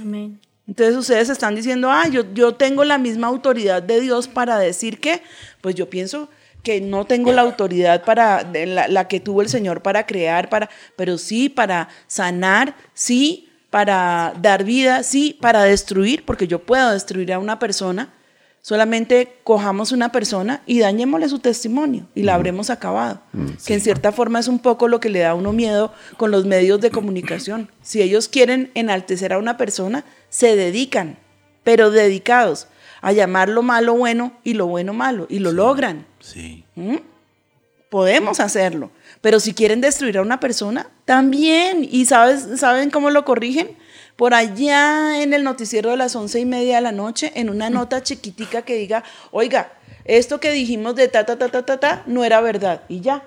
Amén. 0.00 0.40
Entonces 0.66 0.96
ustedes 0.96 1.28
están 1.28 1.54
diciendo, 1.54 1.88
ah, 1.88 2.08
yo, 2.08 2.24
yo 2.34 2.52
tengo 2.56 2.82
la 2.82 2.98
misma 2.98 3.28
autoridad 3.28 3.80
de 3.80 4.00
Dios 4.00 4.26
para 4.26 4.58
decir 4.58 4.98
que, 4.98 5.22
pues 5.60 5.76
yo 5.76 5.88
pienso 5.88 6.28
que 6.64 6.80
no 6.80 7.04
tengo 7.04 7.30
la 7.32 7.42
autoridad 7.42 8.04
para 8.04 8.42
la, 8.52 8.88
la 8.88 9.06
que 9.06 9.20
tuvo 9.20 9.40
el 9.40 9.48
Señor 9.48 9.82
para 9.82 10.04
crear, 10.04 10.48
para, 10.48 10.68
pero 10.96 11.16
sí 11.16 11.48
para 11.48 11.88
sanar, 12.08 12.74
sí 12.92 13.45
para 13.70 14.34
dar 14.40 14.64
vida, 14.64 15.02
sí 15.02 15.36
para 15.40 15.62
destruir, 15.64 16.24
porque 16.24 16.46
yo 16.46 16.60
puedo 16.60 16.90
destruir 16.90 17.32
a 17.32 17.38
una 17.38 17.58
persona. 17.58 18.12
Solamente 18.60 19.38
cojamos 19.44 19.92
una 19.92 20.10
persona 20.10 20.62
y 20.66 20.80
dañémosle 20.80 21.28
su 21.28 21.38
testimonio 21.38 22.08
y 22.16 22.22
la 22.24 22.34
habremos 22.34 22.68
acabado. 22.68 23.20
Que 23.64 23.74
en 23.74 23.80
cierta 23.80 24.10
forma 24.10 24.40
es 24.40 24.48
un 24.48 24.58
poco 24.58 24.88
lo 24.88 24.98
que 24.98 25.08
le 25.08 25.20
da 25.20 25.30
a 25.30 25.34
uno 25.34 25.52
miedo 25.52 25.92
con 26.16 26.32
los 26.32 26.46
medios 26.46 26.80
de 26.80 26.90
comunicación. 26.90 27.70
Si 27.82 28.02
ellos 28.02 28.28
quieren 28.28 28.72
enaltecer 28.74 29.32
a 29.32 29.38
una 29.38 29.56
persona, 29.56 30.04
se 30.30 30.56
dedican, 30.56 31.16
pero 31.62 31.92
dedicados 31.92 32.66
a 33.02 33.12
llamar 33.12 33.48
lo 33.48 33.62
malo 33.62 33.94
bueno 33.94 34.32
y 34.42 34.54
lo 34.54 34.66
bueno 34.66 34.92
malo, 34.92 35.26
y 35.28 35.38
lo 35.38 35.52
logran. 35.52 36.04
Sí. 36.18 36.64
Podemos 37.88 38.40
hacerlo. 38.40 38.90
Pero 39.26 39.40
si 39.40 39.54
quieren 39.54 39.80
destruir 39.80 40.18
a 40.18 40.22
una 40.22 40.38
persona, 40.38 40.88
también. 41.04 41.84
¿Y 41.90 42.04
sabes, 42.04 42.46
saben 42.60 42.90
cómo 42.90 43.10
lo 43.10 43.24
corrigen? 43.24 43.76
Por 44.14 44.34
allá 44.34 45.20
en 45.20 45.34
el 45.34 45.42
noticiero 45.42 45.90
de 45.90 45.96
las 45.96 46.14
once 46.14 46.38
y 46.38 46.44
media 46.44 46.76
de 46.76 46.82
la 46.82 46.92
noche, 46.92 47.32
en 47.34 47.50
una 47.50 47.68
nota 47.68 48.04
chiquitica 48.04 48.62
que 48.62 48.76
diga, 48.76 49.02
oiga, 49.32 49.72
esto 50.04 50.38
que 50.38 50.52
dijimos 50.52 50.94
de 50.94 51.08
ta, 51.08 51.26
ta, 51.26 51.36
ta, 51.36 51.48
ta, 51.48 51.66
ta, 51.66 51.80
ta, 51.80 52.04
no 52.06 52.22
era 52.22 52.40
verdad. 52.40 52.82
Y 52.88 53.00
ya. 53.00 53.24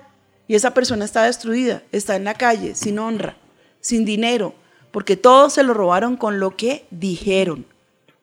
Y 0.48 0.54
esa 0.54 0.72
persona 0.72 1.04
está 1.04 1.24
destruida, 1.24 1.82
está 1.92 2.16
en 2.16 2.24
la 2.24 2.32
calle, 2.32 2.74
sin 2.76 2.98
honra, 2.98 3.36
sin 3.82 4.06
dinero, 4.06 4.54
porque 4.92 5.18
todos 5.18 5.52
se 5.52 5.64
lo 5.64 5.74
robaron 5.74 6.16
con 6.16 6.40
lo 6.40 6.56
que 6.56 6.86
dijeron. 6.90 7.66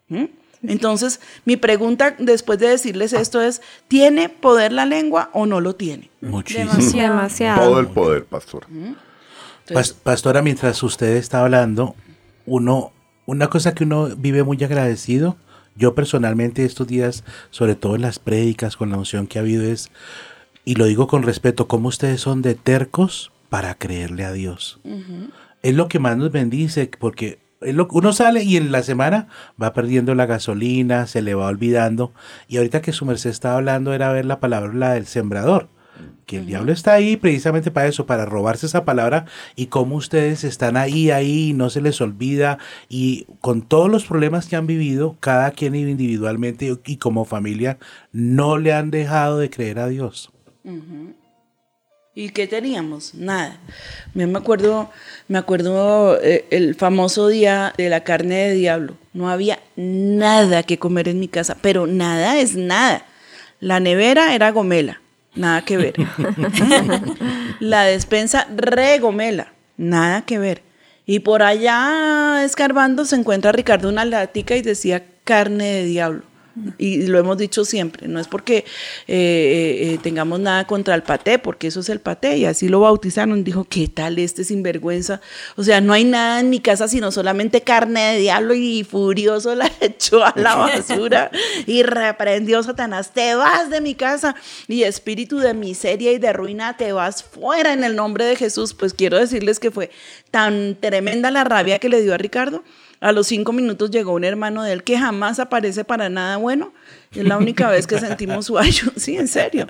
¿Mm? 0.08 0.26
Entonces, 0.64 1.20
mi 1.46 1.56
pregunta 1.58 2.16
después 2.18 2.58
de 2.60 2.68
decirles 2.70 3.14
esto 3.14 3.42
es, 3.42 3.62
¿tiene 3.88 4.30
poder 4.30 4.72
la 4.74 4.86
lengua 4.86 5.30
o 5.34 5.46
no 5.46 5.62
lo 5.62 5.76
tiene? 5.76 6.10
Muchísimo. 6.22 6.72
Demasiado. 6.72 7.14
Demasiado. 7.16 7.62
Todo 7.70 7.80
el 7.80 7.88
poder, 7.88 8.26
pastor. 8.26 8.66
Pas- 9.70 9.94
Pastora, 9.94 10.42
mientras 10.42 10.82
usted 10.82 11.16
está 11.18 11.42
hablando, 11.44 11.96
uno, 12.46 12.92
una 13.26 13.50
cosa 13.50 13.74
que 13.76 13.84
uno 13.84 14.08
vive 14.18 14.44
muy 14.44 14.64
agradecido, 14.64 15.38
yo 15.76 15.94
personalmente 15.94 16.66
estos 16.66 16.88
días, 16.88 17.24
sobre 17.52 17.76
todo 17.76 17.96
en 17.96 18.02
las 18.02 18.18
prédicas 18.18 18.78
con 18.78 18.90
la 18.90 18.98
unción 18.98 19.28
que 19.28 19.38
ha 19.38 19.42
habido, 19.42 19.64
es, 19.64 19.92
y 20.66 20.76
lo 20.76 20.86
digo 20.86 21.08
con 21.08 21.24
respeto, 21.24 21.68
cómo 21.68 21.90
ustedes 21.90 22.22
son 22.22 22.42
de 22.42 22.56
tercos 22.56 23.32
para 23.50 23.76
creerle 23.76 24.26
a 24.26 24.32
Dios. 24.32 24.80
Es 25.62 25.76
lo 25.76 25.88
que 25.88 26.00
más 26.00 26.18
nos 26.18 26.32
bendice, 26.32 26.90
porque 27.00 27.40
uno 27.62 28.14
sale 28.14 28.44
y 28.44 28.58
en 28.58 28.72
la 28.72 28.84
semana 28.84 29.28
va 29.62 29.74
perdiendo 29.74 30.16
la 30.16 30.26
gasolina, 30.26 31.08
se 31.08 31.22
le 31.22 31.36
va 31.36 31.48
olvidando. 31.48 32.14
Y 32.48 32.58
ahorita 32.58 32.82
que 32.82 32.94
su 32.94 33.06
merced 33.06 33.30
estaba 33.30 33.56
hablando 33.56 33.94
era 33.94 34.12
ver 34.12 34.26
la 34.26 34.40
palabra 34.40 34.74
la 34.74 34.94
del 34.94 35.06
sembrador. 35.06 35.70
Que 36.28 36.38
el 36.38 36.46
diablo 36.46 36.74
está 36.74 36.94
ahí 36.94 37.16
precisamente 37.16 37.72
para 37.72 37.88
eso, 37.88 38.06
para 38.06 38.26
robarse 38.26 38.66
esa 38.66 38.86
palabra 38.86 39.26
y 39.56 39.68
cómo 39.68 39.96
ustedes 39.96 40.44
están 40.44 40.78
ahí, 40.78 41.10
ahí, 41.10 41.50
y 41.50 41.54
no 41.54 41.70
se 41.70 41.82
les 41.82 42.02
olvida 42.02 42.60
y 42.90 43.26
con 43.40 43.62
todos 43.62 43.90
los 43.90 44.06
problemas 44.06 44.48
que 44.48 44.58
han 44.58 44.68
vivido, 44.68 45.16
cada 45.22 45.52
quien 45.52 45.74
individualmente 45.74 46.78
y 46.86 46.98
como 46.98 47.26
familia, 47.26 47.80
no 48.12 48.58
le 48.58 48.74
han 48.74 48.92
dejado 48.92 49.40
de 49.40 49.50
creer 49.50 49.80
a 49.80 49.88
Dios. 49.88 50.32
¿Y 52.18 52.30
qué 52.30 52.48
teníamos? 52.48 53.14
Nada. 53.14 53.60
Yo 54.16 54.28
me 54.28 54.40
acuerdo, 54.40 54.90
me 55.28 55.38
acuerdo 55.38 56.20
eh, 56.20 56.46
el 56.50 56.74
famoso 56.74 57.28
día 57.28 57.76
de 57.78 57.90
la 57.90 58.04
carne 58.04 58.48
de 58.48 58.54
diablo. 58.56 58.98
No 59.14 59.30
había 59.30 59.60
nada 59.76 60.64
que 60.64 60.80
comer 60.80 61.10
en 61.10 61.20
mi 61.20 61.28
casa, 61.28 61.56
pero 61.62 61.86
nada 61.86 62.40
es 62.40 62.56
nada. 62.56 63.06
La 63.60 63.80
nevera 63.80 64.34
era 64.34 64.50
gomela, 64.50 65.00
nada 65.36 65.62
que 65.62 65.78
ver. 65.78 65.94
la 67.60 67.84
despensa 67.84 68.48
re 68.50 68.98
gomela, 68.98 69.54
nada 69.78 70.24
que 70.24 70.40
ver. 70.40 70.64
Y 71.06 71.20
por 71.20 71.44
allá 71.44 72.44
escarbando 72.44 73.06
se 73.06 73.16
encuentra 73.16 73.52
Ricardo 73.52 73.90
una 73.90 74.06
latica 74.06 74.56
y 74.56 74.64
decía 74.64 75.06
carne 75.24 75.66
de 75.66 75.84
diablo. 75.84 76.24
Y 76.78 77.08
lo 77.08 77.20
hemos 77.20 77.38
dicho 77.38 77.66
siempre, 77.66 78.08
no 78.08 78.20
es 78.20 78.28
porque 78.28 78.58
eh, 78.58 78.64
eh, 79.08 79.94
eh, 79.94 80.00
tengamos 80.02 80.40
nada 80.40 80.66
contra 80.66 80.96
el 80.96 81.04
paté, 81.04 81.40
porque 81.40 81.68
eso 81.68 81.82
es 81.82 81.90
el 81.90 82.00
paté, 82.00 82.38
y 82.38 82.46
así 82.46 82.68
lo 82.68 82.80
bautizaron. 82.80 83.44
Dijo, 83.44 83.66
¿qué 83.66 83.88
tal 83.88 84.18
este 84.20 84.44
sinvergüenza? 84.44 85.22
O 85.56 85.64
sea, 85.64 85.82
no 85.82 85.94
hay 85.94 86.04
nada 86.04 86.40
en 86.40 86.50
mi 86.50 86.60
casa 86.60 86.88
sino 86.88 87.12
solamente 87.12 87.62
carne 87.62 88.14
de 88.14 88.20
diablo, 88.20 88.54
y 88.54 88.84
furioso 88.84 89.56
la 89.56 89.72
echó 89.82 90.24
a 90.24 90.34
la 90.36 90.56
basura 90.56 91.32
y 91.66 91.84
reprendió 91.84 92.64
Satanás: 92.64 93.12
Te 93.14 93.36
vas 93.36 93.70
de 93.70 93.82
mi 93.82 93.96
casa, 93.96 94.36
y 94.68 94.84
espíritu 94.84 95.40
de 95.40 95.54
miseria 95.54 96.12
y 96.12 96.18
de 96.18 96.34
ruina, 96.34 96.78
te 96.78 96.92
vas 96.92 97.24
fuera 97.24 97.74
en 97.74 97.84
el 97.84 97.96
nombre 97.96 98.26
de 98.26 98.36
Jesús. 98.36 98.74
Pues 98.74 98.94
quiero 98.94 99.18
decirles 99.18 99.60
que 99.60 99.72
fue 99.72 99.92
tan 100.32 100.76
tremenda 100.80 101.32
la 101.32 101.44
rabia 101.44 101.80
que 101.80 101.90
le 101.90 102.02
dio 102.02 102.14
a 102.14 102.18
Ricardo. 102.18 102.64
A 103.00 103.12
los 103.12 103.28
cinco 103.28 103.54
minutos 103.54 103.92
llegó 103.92 104.14
un 104.14 104.24
hermano 104.24 104.64
de 104.64 104.74
él 104.74 104.84
que 104.84 104.98
jamás 104.98 105.40
aparece 105.40 105.84
para 105.84 106.10
nada 106.10 106.38
bueno. 106.38 106.74
Es 107.12 107.24
la 107.24 107.38
única 107.38 107.70
vez 107.70 107.86
que 107.88 108.00
sentimos 108.00 108.46
su 108.48 108.58
ayuda. 108.58 108.94
Sí, 108.98 109.18
en 109.18 109.28
serio. 109.28 109.68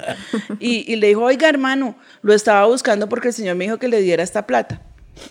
Y, 0.59 0.91
y 0.91 0.95
le 0.95 1.07
dijo, 1.07 1.23
oiga 1.23 1.49
hermano, 1.49 1.95
lo 2.21 2.34
estaba 2.34 2.65
buscando 2.65 3.09
porque 3.09 3.30
el 3.30 3.34
Señor 3.34 3.55
me 3.55 3.65
dijo 3.65 3.78
que 3.78 3.88
le 3.88 4.01
diera 4.01 4.23
esta 4.23 4.47
plata. 4.47 4.82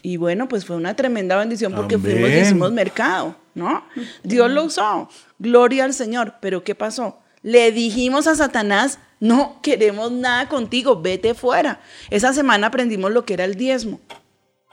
Y 0.02 0.16
bueno, 0.16 0.48
pues 0.48 0.64
fue 0.64 0.76
una 0.76 0.94
tremenda 0.94 1.36
bendición 1.36 1.72
porque 1.72 1.98
fuimos 1.98 2.30
y 2.30 2.34
hicimos 2.34 2.72
mercado, 2.72 3.36
¿no? 3.54 3.84
Dios 4.22 4.50
lo 4.50 4.64
usó. 4.64 5.08
Gloria 5.38 5.84
al 5.84 5.94
Señor. 5.94 6.34
Pero 6.40 6.64
¿qué 6.64 6.74
pasó? 6.74 7.20
Le 7.42 7.70
dijimos 7.72 8.26
a 8.26 8.34
Satanás, 8.34 8.98
no 9.20 9.60
queremos 9.62 10.12
nada 10.12 10.48
contigo, 10.48 11.00
vete 11.00 11.34
fuera. 11.34 11.80
Esa 12.10 12.32
semana 12.32 12.68
aprendimos 12.68 13.12
lo 13.12 13.24
que 13.24 13.34
era 13.34 13.44
el 13.44 13.54
diezmo. 13.54 14.00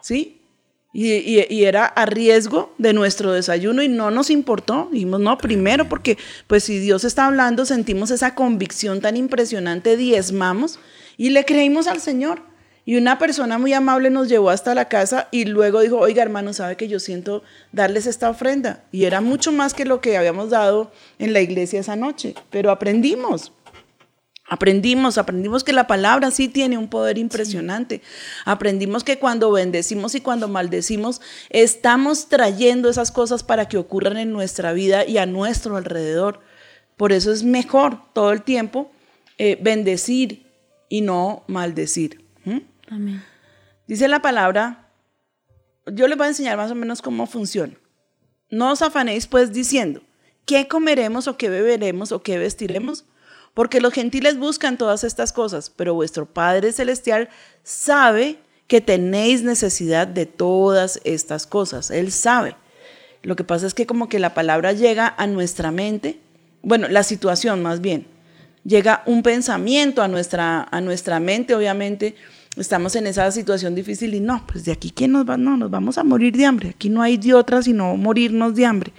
¿Sí? 0.02 0.43
Y, 0.96 1.64
era 1.64 1.86
a 1.86 2.06
riesgo 2.06 2.72
de 2.78 2.94
nuestro 2.94 3.32
desayuno 3.32 3.82
y 3.82 3.88
no 3.88 4.12
nos 4.12 4.30
importó. 4.30 4.90
Dijimos, 4.92 5.20
no, 5.20 5.38
primero 5.40 5.90
porque 5.90 6.20
pues 6.46 6.64
si 6.64 6.78
Dios 6.78 7.04
está 7.04 7.26
hablando, 7.26 7.66
sentimos 7.66 8.12
esa 8.12 8.36
convicción 8.36 9.02
tan 9.02 9.18
impresionante, 9.18 9.98
diezmamos 9.98 10.80
y 11.18 11.32
le 11.32 11.46
creímos 11.46 11.88
al 11.88 12.00
Señor. 12.00 12.42
Y 12.86 12.98
una 12.98 13.18
persona 13.18 13.58
muy 13.58 13.74
amable 13.74 14.10
nos 14.10 14.28
llevó 14.28 14.50
hasta 14.50 14.76
la 14.76 14.90
casa 14.90 15.30
y 15.32 15.46
luego 15.46 15.80
dijo, 15.80 15.98
oiga 15.98 16.22
hermano, 16.22 16.54
sabe 16.54 16.76
que 16.76 16.90
yo 16.90 17.00
siento 17.00 17.42
darles 17.72 18.06
esta 18.06 18.30
ofrenda. 18.30 18.84
Y 18.92 19.06
era 19.06 19.22
mucho 19.22 19.52
más 19.52 19.74
que 19.74 19.86
lo 19.86 20.02
que 20.02 20.18
habíamos 20.18 20.50
dado 20.50 20.92
en 21.18 21.34
la 21.34 21.40
iglesia 21.40 21.80
esa 21.80 21.96
noche, 21.96 22.36
pero 22.50 22.72
aprendimos. 22.72 23.54
Aprendimos, 24.46 25.18
aprendimos 25.18 25.64
que 25.64 25.72
la 25.72 25.88
palabra 25.88 26.30
sí 26.30 26.50
tiene 26.50 26.78
un 26.78 26.90
poder 26.90 27.18
impresionante. 27.18 28.02
Aprendimos 28.46 29.04
que 29.04 29.18
cuando 29.18 29.52
bendecimos 29.52 30.16
y 30.16 30.22
cuando 30.22 30.50
maldecimos, 30.50 31.22
estamos 31.50 32.28
trayendo 32.28 32.90
esas 32.90 33.12
cosas 33.12 33.42
para 33.44 33.68
que 33.68 33.78
ocurran 33.78 34.18
en 34.18 34.34
nuestra 34.34 34.74
vida 34.74 35.06
y 35.06 35.18
a 35.18 35.26
nuestro 35.26 35.78
alrededor. 35.78 36.42
Por 36.98 37.14
eso 37.14 37.32
es 37.32 37.44
mejor 37.44 38.00
todo 38.14 38.32
el 38.32 38.42
tiempo 38.42 38.92
eh, 39.38 39.58
bendecir 39.62 40.46
y 40.90 41.02
no 41.02 41.44
maldecir. 41.48 42.26
¿Mm? 42.44 42.60
Amén. 42.90 43.24
Dice 43.88 44.08
la 44.10 44.22
palabra, 44.22 44.90
yo 45.86 46.08
les 46.08 46.18
voy 46.18 46.26
a 46.26 46.30
enseñar 46.30 46.58
más 46.58 46.72
o 46.72 46.76
menos 46.76 47.02
cómo 47.02 47.28
funciona. 47.28 47.74
No 48.50 48.72
os 48.72 48.82
afanéis 48.82 49.26
pues 49.26 49.54
diciendo, 49.54 50.02
¿qué 50.46 50.68
comeremos 50.68 51.28
o 51.28 51.38
qué 51.38 51.50
beberemos 51.50 52.12
o 52.12 52.22
qué 52.22 52.38
vestiremos? 52.38 53.06
Porque 53.54 53.82
los 53.82 53.94
gentiles 53.94 54.38
buscan 54.38 54.78
todas 54.78 55.04
estas 55.04 55.32
cosas, 55.32 55.70
pero 55.70 55.94
vuestro 55.94 56.26
Padre 56.26 56.72
Celestial 56.72 57.30
sabe 57.64 58.40
que 58.68 58.82
tenéis 58.82 59.44
necesidad 59.44 60.08
de 60.08 60.26
todas 60.26 61.00
estas 61.04 61.46
cosas. 61.46 61.92
Él 61.92 62.12
sabe. 62.12 62.56
Lo 63.22 63.36
que 63.36 63.44
pasa 63.44 63.68
es 63.68 63.74
que 63.74 63.86
como 63.86 64.10
que 64.10 64.20
la 64.20 64.34
palabra 64.34 64.74
llega 64.74 65.14
a 65.18 65.28
nuestra 65.28 65.72
mente, 65.72 66.20
bueno, 66.62 66.88
la 66.88 67.04
situación 67.04 67.62
más 67.62 67.80
bien, 67.82 68.08
llega 68.64 69.04
un 69.06 69.24
pensamiento 69.24 70.02
a 70.02 70.08
nuestra, 70.08 70.68
a 70.70 70.82
nuestra 70.82 71.20
mente, 71.20 71.56
obviamente, 71.56 72.16
estamos 72.58 72.96
en 72.96 73.08
esa 73.08 73.32
situación 73.32 73.76
difícil 73.76 74.14
y 74.14 74.20
no, 74.20 74.46
pues 74.48 74.66
de 74.66 74.72
aquí 74.72 74.92
quién 74.92 75.12
nos 75.12 75.30
va, 75.30 75.38
no, 75.38 75.56
nos 75.56 75.70
vamos 75.70 75.98
a 75.98 76.04
morir 76.04 76.36
de 76.36 76.46
hambre, 76.46 76.70
aquí 76.70 76.90
no 76.90 77.02
hay 77.02 77.18
de 77.18 77.34
otra 77.34 77.62
sino 77.62 77.96
morirnos 77.96 78.56
de 78.56 78.66
hambre, 78.66 78.94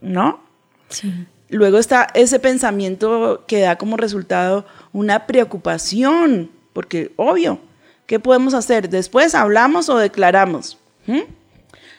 ¿no? 0.00 0.40
Sí. 0.88 1.12
Luego 1.48 1.78
está 1.78 2.08
ese 2.14 2.38
pensamiento 2.38 3.44
que 3.46 3.60
da 3.60 3.78
como 3.78 3.96
resultado 3.96 4.66
una 4.92 5.26
preocupación, 5.26 6.50
porque 6.72 7.12
obvio, 7.16 7.58
¿qué 8.06 8.20
podemos 8.20 8.52
hacer? 8.52 8.90
Después 8.90 9.34
hablamos 9.34 9.88
o 9.88 9.96
declaramos. 9.96 10.78
¿Mm? 11.06 11.22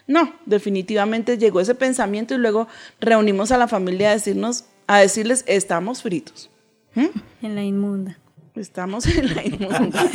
No, 0.05 0.33
definitivamente 0.45 1.37
llegó 1.37 1.59
ese 1.61 1.75
pensamiento 1.75 2.35
y 2.35 2.37
luego 2.37 2.67
reunimos 2.99 3.51
a 3.51 3.57
la 3.57 3.67
familia 3.67 4.09
a 4.09 4.13
decirnos, 4.13 4.65
a 4.87 4.99
decirles, 4.99 5.43
estamos 5.47 6.03
fritos. 6.03 6.49
¿Mm? 6.93 7.07
En 7.41 7.55
la 7.55 7.63
inmunda. 7.63 8.18
Estamos 8.55 9.05
en 9.05 9.35
la 9.35 9.45
inmunda. 9.45 10.05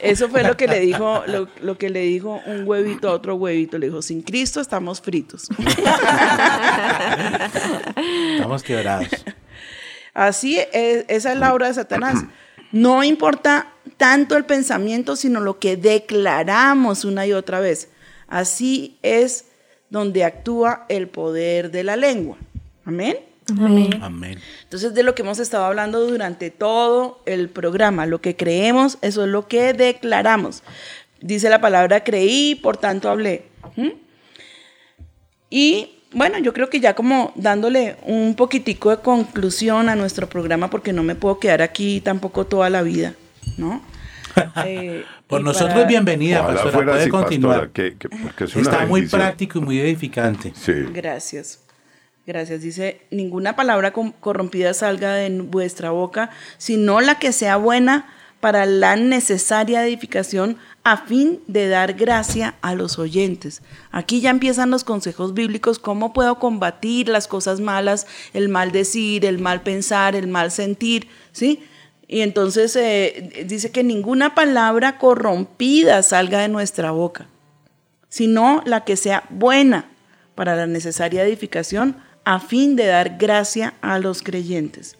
Eso 0.00 0.28
fue 0.28 0.42
lo 0.42 0.56
que 0.56 0.66
le 0.66 0.80
dijo, 0.80 1.22
lo, 1.26 1.48
lo 1.60 1.78
que 1.78 1.90
le 1.90 2.00
dijo 2.00 2.40
un 2.46 2.66
huevito 2.66 3.08
a 3.08 3.12
otro 3.12 3.36
huevito. 3.36 3.78
Le 3.78 3.86
dijo, 3.86 4.02
sin 4.02 4.22
Cristo 4.22 4.60
estamos 4.60 5.00
fritos. 5.00 5.48
Estamos 8.34 8.62
quebrados. 8.62 9.08
Así 10.14 10.58
es, 10.72 11.04
esa 11.08 11.32
es 11.32 11.38
la 11.38 11.52
obra 11.52 11.68
de 11.68 11.74
Satanás. 11.74 12.24
No 12.72 13.04
importa 13.04 13.72
tanto 13.96 14.36
el 14.36 14.44
pensamiento, 14.44 15.14
sino 15.16 15.40
lo 15.40 15.58
que 15.58 15.76
declaramos 15.76 17.04
una 17.04 17.26
y 17.26 17.32
otra 17.32 17.60
vez. 17.60 17.90
Así 18.28 18.98
es 19.02 19.46
donde 19.90 20.24
actúa 20.24 20.86
el 20.88 21.08
poder 21.08 21.70
de 21.70 21.84
la 21.84 21.96
lengua. 21.96 22.38
Amén. 22.84 23.18
Amén. 23.50 23.98
Amén. 24.02 24.38
Entonces, 24.64 24.94
de 24.94 25.02
lo 25.02 25.14
que 25.14 25.22
hemos 25.22 25.38
estado 25.38 25.64
hablando 25.64 26.00
durante 26.06 26.50
todo 26.50 27.20
el 27.26 27.48
programa, 27.48 28.04
lo 28.06 28.20
que 28.20 28.34
creemos, 28.36 28.98
eso 29.02 29.22
es 29.24 29.28
lo 29.30 29.46
que 29.46 29.72
declaramos. 29.72 30.62
Dice 31.20 31.48
la 31.48 31.60
palabra 31.60 32.02
creí, 32.04 32.54
por 32.56 32.76
tanto 32.76 33.08
hablé. 33.08 33.44
¿Mm? 33.76 33.88
Y 35.50 35.90
bueno, 36.12 36.38
yo 36.38 36.52
creo 36.52 36.70
que 36.70 36.80
ya 36.80 36.94
como 36.94 37.32
dándole 37.36 37.96
un 38.04 38.34
poquitico 38.34 38.90
de 38.90 38.98
conclusión 38.98 39.88
a 39.88 39.96
nuestro 39.96 40.28
programa, 40.28 40.68
porque 40.70 40.92
no 40.92 41.02
me 41.02 41.14
puedo 41.14 41.38
quedar 41.38 41.62
aquí 41.62 42.00
tampoco 42.00 42.46
toda 42.46 42.70
la 42.70 42.82
vida, 42.82 43.14
¿no? 43.56 43.82
Eh, 44.66 45.02
Por 45.28 45.42
nosotros 45.42 45.72
para- 45.72 45.86
bienvenida, 45.86 46.42
Ojalá 46.42 46.62
pastora. 46.62 46.84
Puede 46.86 47.00
así, 47.00 47.08
continuar. 47.10 47.54
pastora, 47.70 47.72
que- 47.72 47.96
que- 47.96 48.08
porque 48.10 48.44
es 48.44 48.54
una 48.54 48.62
Está 48.70 48.86
muy 48.86 49.00
bendición. 49.00 49.20
práctico 49.22 49.58
y 49.58 49.62
muy 49.62 49.80
edificante. 49.80 50.52
Sí. 50.54 50.72
Gracias. 50.92 51.60
Gracias. 52.26 52.60
Dice, 52.60 53.02
ninguna 53.12 53.54
palabra 53.54 53.92
corrompida 53.92 54.74
salga 54.74 55.14
de 55.14 55.30
vuestra 55.42 55.90
boca, 55.90 56.30
sino 56.58 57.00
la 57.00 57.20
que 57.20 57.32
sea 57.32 57.56
buena 57.56 58.12
para 58.40 58.66
la 58.66 58.96
necesaria 58.96 59.86
edificación 59.86 60.58
a 60.82 60.98
fin 60.98 61.40
de 61.46 61.68
dar 61.68 61.94
gracia 61.94 62.56
a 62.62 62.74
los 62.74 62.98
oyentes. 62.98 63.62
Aquí 63.92 64.20
ya 64.20 64.30
empiezan 64.30 64.70
los 64.70 64.82
consejos 64.82 65.34
bíblicos, 65.34 65.78
cómo 65.78 66.12
puedo 66.12 66.40
combatir 66.40 67.08
las 67.08 67.28
cosas 67.28 67.60
malas, 67.60 68.08
el 68.34 68.48
mal 68.48 68.72
decir, 68.72 69.24
el 69.24 69.38
mal 69.38 69.62
pensar, 69.62 70.16
el 70.16 70.26
mal 70.26 70.50
sentir, 70.50 71.08
¿sí? 71.30 71.62
Y 72.08 72.20
entonces 72.20 72.74
eh, 72.76 73.44
dice 73.46 73.70
que 73.70 73.84
ninguna 73.84 74.34
palabra 74.34 74.98
corrompida 74.98 76.02
salga 76.02 76.40
de 76.40 76.48
nuestra 76.48 76.90
boca, 76.90 77.28
sino 78.08 78.62
la 78.64 78.84
que 78.84 78.96
sea 78.96 79.24
buena 79.30 79.90
para 80.34 80.54
la 80.56 80.66
necesaria 80.66 81.24
edificación 81.24 81.96
a 82.26 82.40
fin 82.40 82.74
de 82.74 82.86
dar 82.86 83.16
gracia 83.18 83.74
a 83.80 84.00
los 84.00 84.20
creyentes. 84.20 84.96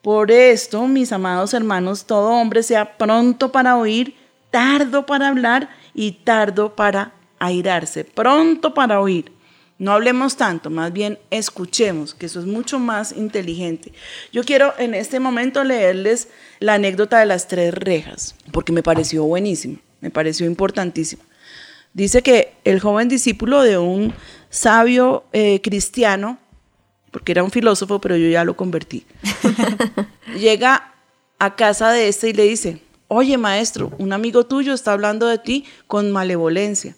Por 0.00 0.30
esto, 0.30 0.86
mis 0.86 1.10
amados 1.10 1.52
hermanos, 1.52 2.06
todo 2.06 2.30
hombre 2.30 2.62
sea 2.62 2.96
pronto 2.96 3.50
para 3.50 3.76
oír, 3.76 4.14
tardo 4.52 5.04
para 5.06 5.26
hablar 5.26 5.68
y 5.92 6.12
tardo 6.12 6.76
para 6.76 7.14
airarse. 7.40 8.04
Pronto 8.04 8.74
para 8.74 9.00
oír. 9.00 9.32
No 9.78 9.90
hablemos 9.90 10.36
tanto, 10.36 10.70
más 10.70 10.92
bien 10.92 11.18
escuchemos, 11.30 12.14
que 12.14 12.26
eso 12.26 12.38
es 12.38 12.46
mucho 12.46 12.78
más 12.78 13.10
inteligente. 13.10 13.92
Yo 14.32 14.44
quiero 14.44 14.72
en 14.78 14.94
este 14.94 15.18
momento 15.18 15.64
leerles 15.64 16.28
la 16.60 16.74
anécdota 16.74 17.18
de 17.18 17.26
las 17.26 17.48
tres 17.48 17.74
rejas, 17.74 18.36
porque 18.52 18.70
me 18.70 18.84
pareció 18.84 19.24
buenísimo, 19.24 19.78
me 20.00 20.12
pareció 20.12 20.46
importantísimo. 20.46 21.24
Dice 21.92 22.22
que 22.22 22.52
el 22.64 22.78
joven 22.78 23.08
discípulo 23.08 23.62
de 23.62 23.78
un 23.78 24.12
sabio 24.50 25.24
eh, 25.32 25.60
cristiano, 25.62 26.38
porque 27.10 27.32
era 27.32 27.42
un 27.42 27.50
filósofo, 27.50 28.00
pero 28.00 28.16
yo 28.16 28.28
ya 28.28 28.44
lo 28.44 28.56
convertí, 28.56 29.06
llega 30.38 30.94
a 31.38 31.56
casa 31.56 31.90
de 31.92 32.08
este 32.08 32.30
y 32.30 32.32
le 32.32 32.44
dice, 32.44 32.82
oye 33.08 33.38
maestro, 33.38 33.92
un 33.98 34.12
amigo 34.12 34.44
tuyo 34.46 34.74
está 34.74 34.92
hablando 34.92 35.26
de 35.26 35.38
ti 35.38 35.64
con 35.86 36.10
malevolencia. 36.10 36.96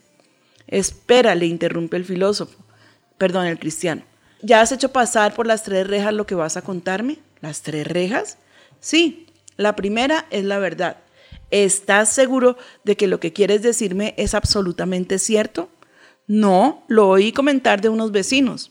Espera, 0.66 1.34
le 1.34 1.46
interrumpe 1.46 1.96
el 1.96 2.05
filósofo, 2.05 2.59
perdón, 3.16 3.46
el 3.46 3.59
cristiano. 3.59 4.03
¿Ya 4.42 4.61
has 4.61 4.70
hecho 4.70 4.92
pasar 4.92 5.34
por 5.34 5.46
las 5.46 5.64
tres 5.64 5.86
rejas 5.86 6.12
lo 6.12 6.26
que 6.26 6.34
vas 6.34 6.57
a 6.57 6.62
contarme? 6.62 7.18
¿Las 7.40 7.62
tres 7.62 7.86
rejas? 7.86 8.38
Sí, 8.80 9.26
la 9.57 9.74
primera 9.74 10.26
es 10.30 10.44
la 10.44 10.59
verdad. 10.59 10.99
¿Estás 11.51 12.11
seguro 12.11 12.57
de 12.84 12.96
que 12.96 13.07
lo 13.07 13.18
que 13.18 13.32
quieres 13.32 13.62
decirme 13.62 14.14
es 14.18 14.34
absolutamente 14.34 15.18
cierto? 15.18 15.70
No, 16.29 16.85
lo 16.89 17.09
oí 17.09 17.33
comentar 17.33 17.81
de 17.81 17.89
unos 17.89 18.12
vecinos. 18.12 18.70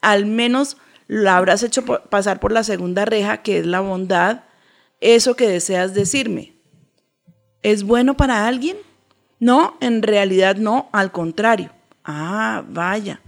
Al 0.00 0.26
menos 0.26 0.76
lo 1.06 1.30
habrás 1.30 1.62
hecho 1.62 1.84
pasar 1.84 2.40
por 2.40 2.52
la 2.52 2.64
segunda 2.64 3.04
reja, 3.04 3.38
que 3.42 3.58
es 3.58 3.66
la 3.66 3.80
bondad, 3.80 4.42
eso 5.00 5.36
que 5.36 5.48
deseas 5.48 5.94
decirme. 5.94 6.54
¿Es 7.62 7.84
bueno 7.84 8.16
para 8.16 8.46
alguien? 8.46 8.76
No, 9.38 9.76
en 9.80 10.02
realidad 10.02 10.56
no, 10.56 10.88
al 10.92 11.12
contrario. 11.12 11.72
Ah, 12.04 12.64
vaya. 12.68 13.20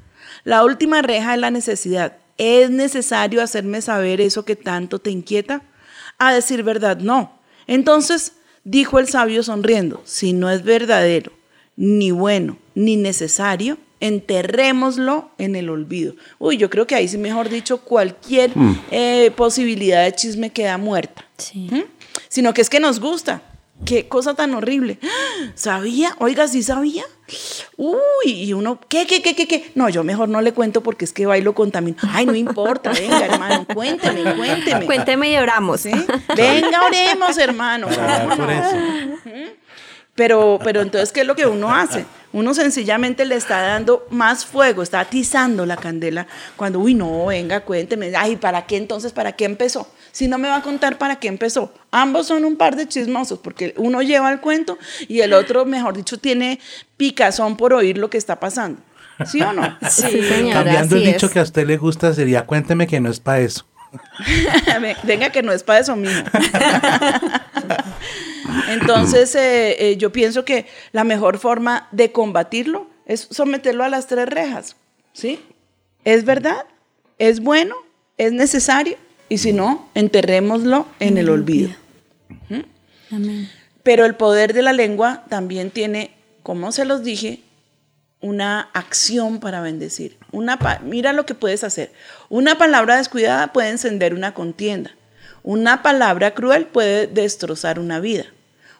La 0.44 0.64
última 0.64 1.00
reja 1.02 1.34
es 1.34 1.40
la 1.40 1.50
necesidad. 1.50 2.18
¿Es 2.38 2.70
necesario 2.70 3.42
hacerme 3.42 3.80
saber 3.80 4.20
eso 4.20 4.44
que 4.44 4.56
tanto 4.56 4.98
te 4.98 5.10
inquieta? 5.10 5.62
A 6.18 6.32
decir 6.32 6.62
verdad, 6.62 6.98
no. 6.98 7.40
Entonces, 7.66 8.34
dijo 8.64 8.98
el 8.98 9.08
sabio 9.08 9.42
sonriendo, 9.42 10.02
si 10.04 10.32
no 10.32 10.50
es 10.50 10.64
verdadero, 10.64 11.32
ni 11.76 12.10
bueno, 12.10 12.58
ni 12.74 12.96
necesario, 12.96 13.78
enterrémoslo 14.00 15.30
en 15.38 15.56
el 15.56 15.70
olvido. 15.70 16.14
Uy, 16.38 16.56
yo 16.56 16.68
creo 16.70 16.86
que 16.86 16.94
ahí 16.94 17.08
sí, 17.08 17.18
mejor 17.18 17.48
dicho, 17.48 17.78
cualquier 17.80 18.52
eh, 18.90 19.30
posibilidad 19.36 20.04
de 20.04 20.12
chisme 20.12 20.50
queda 20.50 20.76
muerta. 20.78 21.24
Sí. 21.38 21.68
¿Mm? 21.70 21.84
Sino 22.28 22.52
que 22.52 22.62
es 22.62 22.70
que 22.70 22.80
nos 22.80 23.00
gusta. 23.00 23.42
Qué 23.84 24.06
cosa 24.08 24.34
tan 24.34 24.54
horrible. 24.54 24.98
¿Sabía? 25.54 26.14
Oiga, 26.18 26.48
¿sí 26.48 26.62
sabía? 26.62 27.04
Uy, 27.76 27.98
y 28.26 28.52
uno, 28.52 28.78
¿qué, 28.88 29.06
qué, 29.06 29.22
qué, 29.22 29.34
qué, 29.34 29.46
qué? 29.48 29.70
No, 29.74 29.88
yo 29.88 30.04
mejor 30.04 30.28
no 30.28 30.40
le 30.40 30.52
cuento 30.52 30.82
porque 30.82 31.04
es 31.04 31.12
que 31.12 31.26
va 31.26 31.38
y 31.38 31.42
lo 31.42 31.54
contamino. 31.54 31.96
Ay, 32.10 32.26
no 32.26 32.34
importa, 32.34 32.92
venga, 32.92 33.24
hermano, 33.24 33.66
cuénteme, 33.72 34.34
cuénteme. 34.36 34.86
Cuénteme 34.86 35.32
y 35.32 35.36
oramos. 35.36 35.80
¿Sí? 35.80 35.92
Venga, 36.36 36.84
oremos, 36.86 37.38
hermano. 37.38 37.88
Eso. 37.88 38.76
Pero, 40.14 40.58
pero 40.62 40.82
entonces, 40.82 41.10
¿qué 41.10 41.22
es 41.22 41.26
lo 41.26 41.34
que 41.34 41.46
uno 41.46 41.74
hace? 41.74 42.04
Uno 42.32 42.54
sencillamente 42.54 43.24
le 43.24 43.36
está 43.36 43.60
dando 43.60 44.06
más 44.10 44.46
fuego, 44.46 44.82
está 44.82 45.00
atizando 45.00 45.66
la 45.66 45.76
candela 45.76 46.26
cuando, 46.56 46.78
uy, 46.78 46.94
no, 46.94 47.26
venga, 47.26 47.60
cuénteme, 47.60 48.12
ay, 48.16 48.36
¿para 48.36 48.66
qué 48.66 48.76
entonces? 48.76 49.12
¿Para 49.12 49.32
qué 49.32 49.44
empezó? 49.44 49.88
Si 50.12 50.28
no 50.28 50.38
me 50.38 50.48
va 50.48 50.56
a 50.56 50.62
contar 50.62 50.98
para 50.98 51.16
qué 51.16 51.28
empezó. 51.28 51.72
Ambos 51.90 52.26
son 52.28 52.44
un 52.44 52.56
par 52.56 52.76
de 52.76 52.88
chismosos, 52.88 53.38
porque 53.38 53.74
uno 53.76 54.02
lleva 54.02 54.32
el 54.32 54.40
cuento 54.40 54.78
y 55.08 55.20
el 55.20 55.32
otro, 55.32 55.64
mejor 55.64 55.96
dicho, 55.96 56.18
tiene 56.18 56.58
picazón 56.96 57.56
por 57.56 57.74
oír 57.74 57.98
lo 57.98 58.08
que 58.08 58.18
está 58.18 58.40
pasando. 58.40 58.80
¿Sí 59.26 59.42
o 59.42 59.52
no? 59.52 59.78
Sí, 59.90 60.22
señora. 60.22 60.64
Cambiando 60.64 60.96
el 60.96 61.04
dicho 61.04 61.26
es. 61.26 61.32
que 61.32 61.38
a 61.38 61.42
usted 61.42 61.66
le 61.66 61.76
gusta 61.76 62.14
sería 62.14 62.46
cuénteme 62.46 62.86
que 62.86 63.00
no 63.00 63.10
es 63.10 63.20
para 63.20 63.40
eso. 63.40 63.66
Venga, 65.04 65.30
que 65.30 65.42
no 65.42 65.52
es 65.52 65.62
para 65.62 65.80
eso 65.80 65.96
mismo. 65.96 66.22
Entonces, 68.68 69.34
eh, 69.34 69.76
eh, 69.90 69.96
yo 69.96 70.12
pienso 70.12 70.44
que 70.44 70.66
la 70.92 71.04
mejor 71.04 71.38
forma 71.38 71.88
de 71.92 72.12
combatirlo 72.12 72.86
es 73.06 73.28
someterlo 73.30 73.84
a 73.84 73.88
las 73.88 74.06
tres 74.06 74.28
rejas. 74.28 74.76
¿Sí? 75.12 75.40
¿Es 76.04 76.24
verdad? 76.24 76.64
¿Es 77.18 77.40
bueno? 77.40 77.74
¿Es 78.18 78.32
necesario? 78.32 78.96
Y 79.28 79.38
si 79.38 79.52
no, 79.52 79.88
enterrémoslo 79.94 80.86
en 81.00 81.18
el 81.18 81.28
olvido. 81.28 81.70
Amén. 83.10 83.48
Pero 83.82 84.04
el 84.06 84.14
poder 84.14 84.52
de 84.54 84.62
la 84.62 84.72
lengua 84.72 85.24
también 85.28 85.70
tiene, 85.70 86.12
como 86.42 86.72
se 86.72 86.84
los 86.84 87.02
dije, 87.02 87.40
una 88.20 88.70
acción 88.72 89.40
para 89.40 89.60
bendecir. 89.60 90.16
Una 90.30 90.58
pa- 90.58 90.78
mira 90.82 91.12
lo 91.12 91.26
que 91.26 91.34
puedes 91.34 91.64
hacer. 91.64 91.92
Una 92.32 92.56
palabra 92.56 92.96
descuidada 92.96 93.52
puede 93.52 93.68
encender 93.68 94.14
una 94.14 94.32
contienda. 94.32 94.92
Una 95.42 95.82
palabra 95.82 96.32
cruel 96.32 96.64
puede 96.64 97.06
destrozar 97.06 97.78
una 97.78 98.00
vida. 98.00 98.24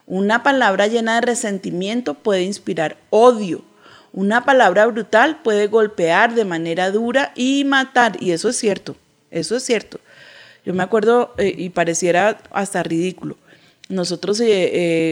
Una 0.07 0.43
palabra 0.43 0.87
llena 0.87 1.17
de 1.17 1.21
resentimiento 1.21 2.15
puede 2.15 2.45
inspirar 2.45 2.97
odio. 3.11 3.63
Una 4.15 4.47
palabra 4.47 4.87
brutal 4.87 5.43
puede 5.43 5.67
golpear 5.67 6.35
de 6.35 6.47
manera 6.47 6.91
dura 6.91 7.33
y 7.37 7.65
matar. 7.65 8.17
Y 8.23 8.31
eso 8.31 8.49
es 8.49 8.57
cierto. 8.57 8.97
Eso 9.31 9.55
es 9.55 9.63
cierto. 9.63 10.01
Yo 10.65 10.73
me 10.73 10.83
acuerdo 10.83 11.35
eh, 11.37 11.55
y 11.55 11.69
pareciera 11.69 12.39
hasta 12.53 12.83
ridículo. 12.83 13.37
Nosotros 13.91 14.41
eh, 14.41 14.47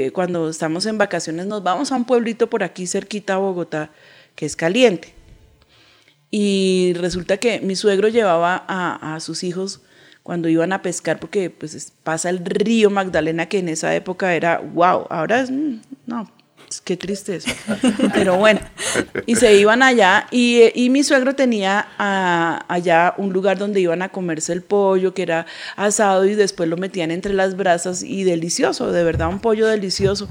eh, 0.07 0.13
cuando 0.13 0.49
estamos 0.49 0.87
en 0.87 0.97
vacaciones 0.97 1.45
nos 1.45 1.63
vamos 1.63 1.93
a 1.93 1.97
un 1.97 2.07
pueblito 2.07 2.49
por 2.49 2.63
aquí 2.63 2.87
cerquita 2.87 3.35
a 3.35 3.37
Bogotá 3.37 3.91
que 4.35 4.47
es 4.47 4.57
caliente. 4.57 5.13
Y 6.31 6.93
resulta 6.97 7.39
que 7.39 7.61
mi 7.61 7.75
suegro 7.77 8.09
llevaba 8.09 8.65
a, 8.69 9.15
a 9.17 9.21
sus 9.21 9.43
hijos 9.43 9.81
cuando 10.23 10.49
iban 10.49 10.73
a 10.73 10.83
pescar, 10.83 11.19
porque 11.19 11.51
pues 11.51 11.75
es- 11.75 11.93
pasa 12.05 12.31
el 12.31 12.39
río 12.45 12.91
Magdalena, 12.91 13.47
que 13.47 13.59
en 13.59 13.69
esa 13.69 13.95
época 13.95 14.35
era 14.35 14.59
wow, 14.59 15.07
ahora 15.11 15.41
es, 15.41 15.51
mm, 15.51 15.81
no, 16.07 16.31
es 16.69 16.81
qué 16.81 16.97
tristeza. 16.97 17.51
Pero 18.15 18.37
bueno, 18.37 18.61
y 19.27 19.35
se 19.37 19.57
iban 19.57 19.83
allá 19.83 20.29
y, 20.31 20.59
eh, 20.61 20.73
y 20.77 20.89
mi 20.91 21.03
suegro 21.03 21.35
tenía 21.35 21.89
ah, 21.99 22.65
allá 22.69 23.15
un 23.17 23.33
lugar 23.33 23.59
donde 23.59 23.81
iban 23.81 24.03
a 24.03 24.11
comerse 24.11 24.53
el 24.53 24.63
pollo, 24.63 25.15
que 25.15 25.23
era 25.23 25.47
asado 25.75 26.25
y 26.27 26.37
después 26.37 26.69
lo 26.69 26.77
metían 26.77 27.11
entre 27.11 27.33
las 27.33 27.57
brasas 27.57 28.05
y 28.05 28.23
delicioso, 28.23 28.93
de 28.93 29.03
verdad 29.03 29.29
un 29.31 29.41
pollo 29.41 29.67
delicioso. 29.67 30.29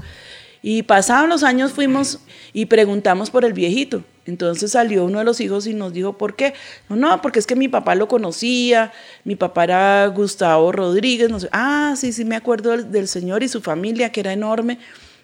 Y 0.62 0.82
pasados 0.82 1.28
los 1.28 1.42
años 1.42 1.72
fuimos 1.72 2.20
y 2.52 2.66
preguntamos 2.66 3.30
por 3.30 3.44
el 3.44 3.52
viejito. 3.52 4.04
Entonces 4.26 4.72
salió 4.72 5.04
uno 5.04 5.20
de 5.20 5.24
los 5.24 5.40
hijos 5.40 5.66
y 5.66 5.74
nos 5.74 5.92
dijo, 5.92 6.18
¿por 6.18 6.36
qué? 6.36 6.54
No, 6.88 6.96
no, 6.96 7.22
porque 7.22 7.38
es 7.38 7.46
que 7.46 7.56
mi 7.56 7.68
papá 7.68 7.94
lo 7.94 8.06
conocía, 8.06 8.92
mi 9.24 9.34
papá 9.34 9.64
era 9.64 10.06
Gustavo 10.08 10.70
Rodríguez, 10.70 11.30
no 11.30 11.40
sé. 11.40 11.48
Ah, 11.52 11.94
sí, 11.96 12.12
sí, 12.12 12.24
me 12.24 12.36
acuerdo 12.36 12.76
del, 12.76 13.08
señor 13.08 13.42
y 13.42 13.48
su 13.48 13.60
familia, 13.60 14.12
que 14.12 14.20
era 14.20 14.32
enorme. 14.32 14.78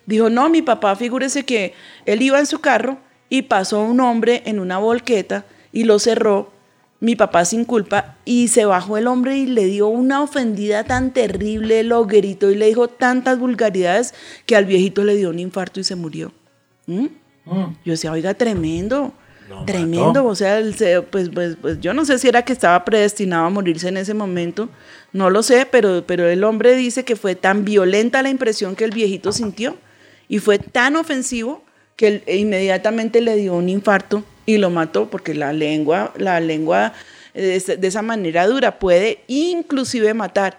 Dijo, 0.07 0.30
no, 0.30 0.49
mi 0.49 0.62
papá, 0.62 0.97
figúrese 0.97 1.45
que 1.45 1.74
él 2.07 2.22
iba 2.22 2.39
en 2.39 2.47
su 2.47 2.61
carro 2.61 2.99
y 3.28 3.43
pasó 3.43 3.82
un 3.82 4.01
hombre 4.01 4.43
en 4.47 4.59
una 4.59 4.78
volqueta 4.78 5.45
y 5.72 5.84
lo 5.84 5.99
cerró, 5.99 6.53
mi 7.07 7.15
papá 7.15 7.45
sin 7.45 7.65
culpa, 7.65 8.17
y 8.25 8.49
se 8.49 8.65
bajó 8.65 8.97
el 8.97 9.07
hombre 9.07 9.37
y 9.37 9.47
le 9.47 9.67
dio 9.67 9.87
una 9.87 10.25
ofendida 10.25 10.83
tan 10.83 11.13
terrible, 11.13 11.85
lo 11.85 12.05
gritó 12.05 12.51
y 12.51 12.57
le 12.57 12.67
dijo 12.67 12.89
tantas 12.89 13.39
vulgaridades 13.39 14.13
que 14.45 14.57
al 14.57 14.65
viejito 14.65 15.05
le 15.05 15.15
dio 15.15 15.31
un 15.31 15.39
infarto 15.39 15.79
y 15.79 15.85
se 15.85 15.95
murió. 15.95 16.33
¿Mm? 16.87 17.07
Yo 17.85 17.93
decía, 17.93 18.11
oiga, 18.11 18.35
tremendo, 18.35 19.15
Lo 19.49 19.65
tremendo. 19.65 20.07
mató. 20.15 20.27
O 20.27 20.35
sea, 20.35 20.61
pues, 21.09 21.29
pues, 21.29 21.57
pues 21.63 21.79
yo 21.81 21.95
no 21.95 22.05
sé 22.05 22.19
si 22.19 22.27
era 22.27 22.43
que 22.43 22.53
estaba 22.53 22.85
predestinado 22.85 23.47
a 23.47 23.51
morirse 23.51 23.87
en 23.87 23.99
ese 23.99 24.13
momento, 24.13 24.69
no 25.13 25.31
lo 25.31 25.45
sé, 25.45 25.65
pero, 25.71 26.05
pero 26.09 26.27
el 26.29 26.43
hombre 26.43 26.75
dice 26.75 27.05
que 27.05 27.15
fue 27.15 27.37
tan 27.37 27.65
violenta 27.65 28.21
la 28.21 28.31
impresión 28.31 28.75
que 28.75 28.83
el 28.83 28.91
viejito 28.91 29.31
sintió 29.31 29.77
y 30.27 30.41
fue 30.41 30.59
tan 30.59 30.97
ofensivo 30.97 31.63
que 31.95 32.09
él 32.09 32.23
inmediatamente 32.27 33.21
le 33.21 33.37
dio 33.37 33.55
un 33.55 33.69
infarto 33.69 34.25
y 34.47 34.59
lo 34.59 34.70
mató 34.70 35.11
porque 35.11 35.34
la 35.34 35.53
lengua, 35.53 36.12
la 36.16 36.40
lengua 36.40 36.92
eh, 37.34 37.42
de 37.42 37.57
esa- 37.57 37.76
de 37.76 37.86
esa 37.86 38.03
manera 38.03 38.47
dura 38.47 38.78
puede 38.78 39.20
inclusive 39.26 40.14
matar. 40.14 40.59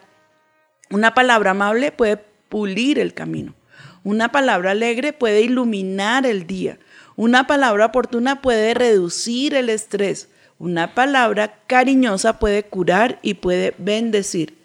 Una 0.91 1.13
palabra 1.13 1.51
amable 1.51 1.91
puede 1.91 2.17
pulir 2.49 2.99
el 2.99 3.13
camino. 3.13 3.55
Una 4.03 4.31
palabra 4.31 4.71
alegre 4.71 5.11
puede 5.13 5.41
iluminar 5.41 6.25
el 6.25 6.45
día. 6.47 6.77
Una 7.15 7.47
palabra 7.47 7.87
oportuna 7.87 8.41
puede 8.41 8.73
reducir 8.73 9.53
el 9.55 9.69
estrés. 9.69 10.29
Una 10.59 10.93
palabra 10.95 11.59
cariñosa 11.67 12.39
puede 12.39 12.63
curar 12.63 13.19
y 13.21 13.33
puede 13.35 13.73
bendecir. 13.77 14.57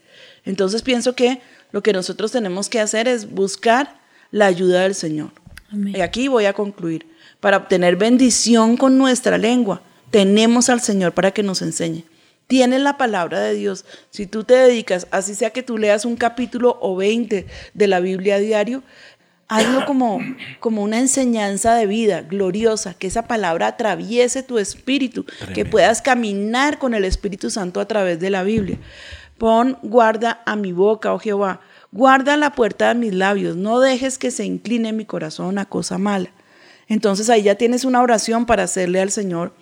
Entonces 0.45 0.83
pienso 0.83 1.15
que 1.15 1.41
Lo 1.73 1.83
que 1.83 1.95
nosotros 1.95 2.31
tenemos 2.31 2.69
que 2.69 2.81
hacer 2.81 3.09
es 3.09 3.31
buscar 3.31 3.99
la 4.31 4.45
ayuda 4.45 4.83
del 4.83 4.95
Señor. 4.95 5.31
Amén. 5.73 5.97
Y 5.97 6.03
aquí 6.03 6.29
voy 6.29 6.45
a 6.45 6.53
concluir. 6.53 7.07
Para 7.43 7.57
obtener 7.57 7.97
bendición 7.97 8.77
con 8.77 8.99
nuestra 8.99 9.37
lengua, 9.37 9.83
tenemos 10.13 10.69
al 10.69 10.81
Señor 10.81 11.11
para 11.11 11.33
que 11.33 11.43
nos 11.43 11.61
enseñe. 11.61 12.05
Tienes 12.47 12.81
la 12.83 12.97
palabra 12.97 13.41
de 13.41 13.55
Dios. 13.55 13.85
Si 14.11 14.29
tú 14.29 14.45
te 14.45 14.55
dedicas, 14.55 15.09
así 15.11 15.35
sea 15.35 15.51
que 15.51 15.65
tú 15.65 15.77
leas 15.77 16.05
un 16.05 16.15
capítulo 16.15 16.79
o 16.81 16.95
20 16.95 17.47
de 17.75 17.87
la 17.89 17.99
Biblia 17.99 18.37
a 18.37 18.39
diario, 18.39 18.85
hazlo 19.49 19.85
como, 19.87 20.21
como 20.61 20.85
una 20.85 21.01
enseñanza 21.01 21.75
de 21.75 21.87
vida 21.87 22.23
gloriosa, 22.23 22.95
que 22.95 23.09
esa 23.09 23.27
palabra 23.27 23.67
atraviese 23.67 24.45
tu 24.45 24.61
espíritu, 24.61 25.27
que 25.53 25.65
puedas 25.65 26.01
caminar 26.01 26.79
con 26.79 26.95
el 26.95 27.05
Espíritu 27.05 27.51
Santo 27.51 27.81
a 27.81 27.89
través 27.89 28.21
de 28.21 28.31
la 28.31 28.45
Biblia. 28.45 28.79
Pon 29.37 29.79
guarda 29.83 30.43
a 30.47 30.55
mi 30.55 30.71
boca, 30.71 31.13
oh 31.13 31.19
Jehová, 31.19 31.61
guarda 31.91 32.37
la 32.37 32.53
puerta 32.53 32.91
de 32.91 32.95
mis 32.95 33.13
labios, 33.13 33.57
no 33.57 33.81
dejes 33.81 34.17
que 34.17 34.31
se 34.31 34.45
incline 34.45 34.93
mi 34.93 35.07
corazón 35.07 35.59
a 35.59 35.65
cosa 35.65 35.99
mala. 35.99 36.31
Entonces 36.89 37.31
ahí 37.31 37.43
ya 37.43 37.55
tienes 37.55 37.85
una 37.85 38.03
oración 38.03 38.47
para 38.47 38.65
hacerle 38.65 39.01
al 39.01 39.11
Señor. 39.11 39.55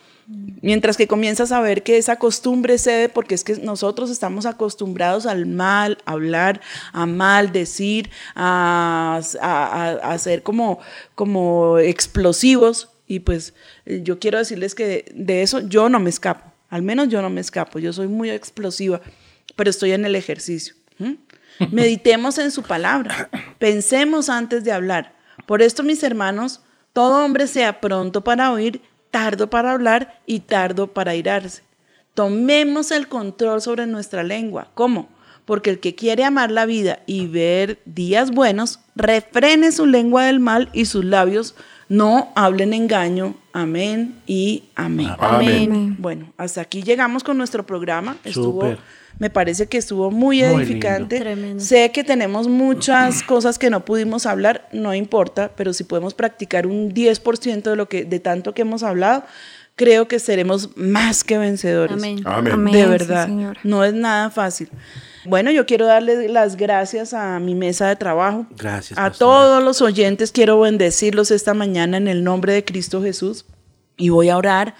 Mientras 0.62 0.96
que 0.96 1.08
comienzas 1.08 1.50
a 1.50 1.60
ver 1.60 1.82
que 1.82 1.98
esa 1.98 2.16
costumbre 2.16 2.78
cede, 2.78 3.08
porque 3.08 3.34
es 3.34 3.42
que 3.42 3.56
nosotros 3.56 4.10
estamos 4.10 4.46
acostumbrados 4.46 5.26
al 5.26 5.46
mal 5.46 5.98
hablar, 6.04 6.60
a 6.92 7.04
mal 7.06 7.50
decir, 7.50 8.10
a, 8.36 9.20
a- 9.40 10.18
ser 10.18 10.42
como, 10.44 10.78
como 11.16 11.78
explosivos. 11.78 12.90
Y 13.08 13.20
pues 13.20 13.54
eh, 13.86 14.02
yo 14.04 14.20
quiero 14.20 14.38
decirles 14.38 14.76
que 14.76 15.10
de 15.14 15.42
eso 15.42 15.60
yo 15.60 15.88
no 15.88 15.98
me 15.98 16.10
escapo. 16.10 16.52
Al 16.68 16.82
menos 16.82 17.08
yo 17.08 17.22
no 17.22 17.30
me 17.30 17.40
escapo. 17.40 17.80
Yo 17.80 17.92
soy 17.92 18.06
muy 18.06 18.30
explosiva, 18.30 19.00
pero 19.56 19.68
estoy 19.70 19.90
en 19.92 20.04
el 20.04 20.14
ejercicio. 20.14 20.74
Meditemos 21.72 22.38
en 22.38 22.50
su 22.52 22.62
palabra. 22.62 23.28
Pensemos 23.58 24.28
antes 24.28 24.62
de 24.62 24.70
hablar. 24.72 25.14
Por 25.46 25.60
esto, 25.62 25.82
mis 25.82 26.02
hermanos, 26.04 26.60
todo 26.92 27.24
hombre 27.24 27.46
sea 27.46 27.80
pronto 27.80 28.22
para 28.22 28.52
oír, 28.52 28.80
tardo 29.10 29.50
para 29.50 29.72
hablar 29.72 30.20
y 30.26 30.40
tardo 30.40 30.88
para 30.88 31.14
irarse. 31.14 31.62
Tomemos 32.14 32.90
el 32.90 33.08
control 33.08 33.62
sobre 33.62 33.86
nuestra 33.86 34.22
lengua. 34.22 34.68
¿Cómo? 34.74 35.08
Porque 35.44 35.70
el 35.70 35.80
que 35.80 35.94
quiere 35.94 36.24
amar 36.24 36.50
la 36.50 36.66
vida 36.66 37.00
y 37.06 37.26
ver 37.26 37.80
días 37.84 38.30
buenos, 38.30 38.80
refrene 38.94 39.72
su 39.72 39.86
lengua 39.86 40.24
del 40.24 40.40
mal 40.40 40.68
y 40.72 40.84
sus 40.84 41.04
labios 41.04 41.54
no 41.88 42.30
hablen 42.36 42.72
engaño. 42.72 43.34
Amén 43.52 44.22
y 44.26 44.64
amén. 44.76 45.10
Amén. 45.18 45.96
Bueno, 45.98 46.32
hasta 46.36 46.60
aquí 46.60 46.82
llegamos 46.82 47.24
con 47.24 47.36
nuestro 47.36 47.66
programa. 47.66 48.16
Estuvo. 48.24 48.76
Me 49.20 49.28
parece 49.28 49.66
que 49.66 49.76
estuvo 49.76 50.10
muy 50.10 50.42
Muy 50.42 50.62
edificante. 50.62 51.60
Sé 51.60 51.92
que 51.92 52.02
tenemos 52.02 52.48
muchas 52.48 53.22
cosas 53.26 53.58
que 53.58 53.68
no 53.68 53.84
pudimos 53.84 54.24
hablar, 54.24 54.66
no 54.72 54.94
importa, 54.94 55.52
pero 55.54 55.74
si 55.74 55.84
podemos 55.84 56.14
practicar 56.14 56.66
un 56.66 56.92
10% 56.92 57.62
de 57.62 57.76
lo 57.76 57.86
que 57.86 58.04
de 58.06 58.18
tanto 58.18 58.54
que 58.54 58.62
hemos 58.62 58.82
hablado, 58.82 59.24
creo 59.76 60.08
que 60.08 60.18
seremos 60.18 60.74
más 60.74 61.22
que 61.22 61.36
vencedores. 61.36 61.98
Amén. 61.98 62.22
Amén. 62.24 62.54
Amén. 62.54 62.72
De 62.72 62.86
verdad, 62.86 63.28
no 63.62 63.84
es 63.84 63.92
nada 63.92 64.30
fácil. 64.30 64.70
Bueno, 65.26 65.50
yo 65.50 65.66
quiero 65.66 65.84
darle 65.84 66.30
las 66.30 66.56
gracias 66.56 67.12
a 67.12 67.38
mi 67.40 67.54
mesa 67.54 67.88
de 67.88 67.96
trabajo. 67.96 68.46
Gracias, 68.56 68.98
A 68.98 69.10
todos 69.10 69.62
los 69.62 69.82
oyentes 69.82 70.32
quiero 70.32 70.58
bendecirlos 70.60 71.30
esta 71.30 71.52
mañana 71.52 71.98
en 71.98 72.08
el 72.08 72.24
nombre 72.24 72.54
de 72.54 72.64
Cristo 72.64 73.02
Jesús. 73.02 73.44
Y 73.98 74.08
voy 74.08 74.30
a 74.30 74.38
orar. 74.38 74.74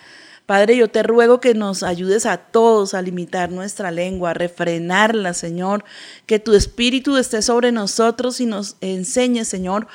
Padre, 0.50 0.76
yo 0.76 0.88
te 0.88 1.04
ruego 1.04 1.38
que 1.38 1.54
nos 1.54 1.84
ayudes 1.84 2.26
a 2.26 2.36
todos 2.36 2.94
a 2.94 3.02
limitar 3.02 3.52
nuestra 3.52 3.92
lengua, 3.92 4.30
a 4.30 4.34
refrenarla, 4.34 5.32
Señor. 5.32 5.84
Que 6.26 6.40
tu 6.40 6.54
espíritu 6.54 7.16
esté 7.18 7.40
sobre 7.40 7.70
nosotros 7.70 8.40
y 8.40 8.46
nos 8.46 8.76
enseñe, 8.80 9.44
Señor, 9.44 9.86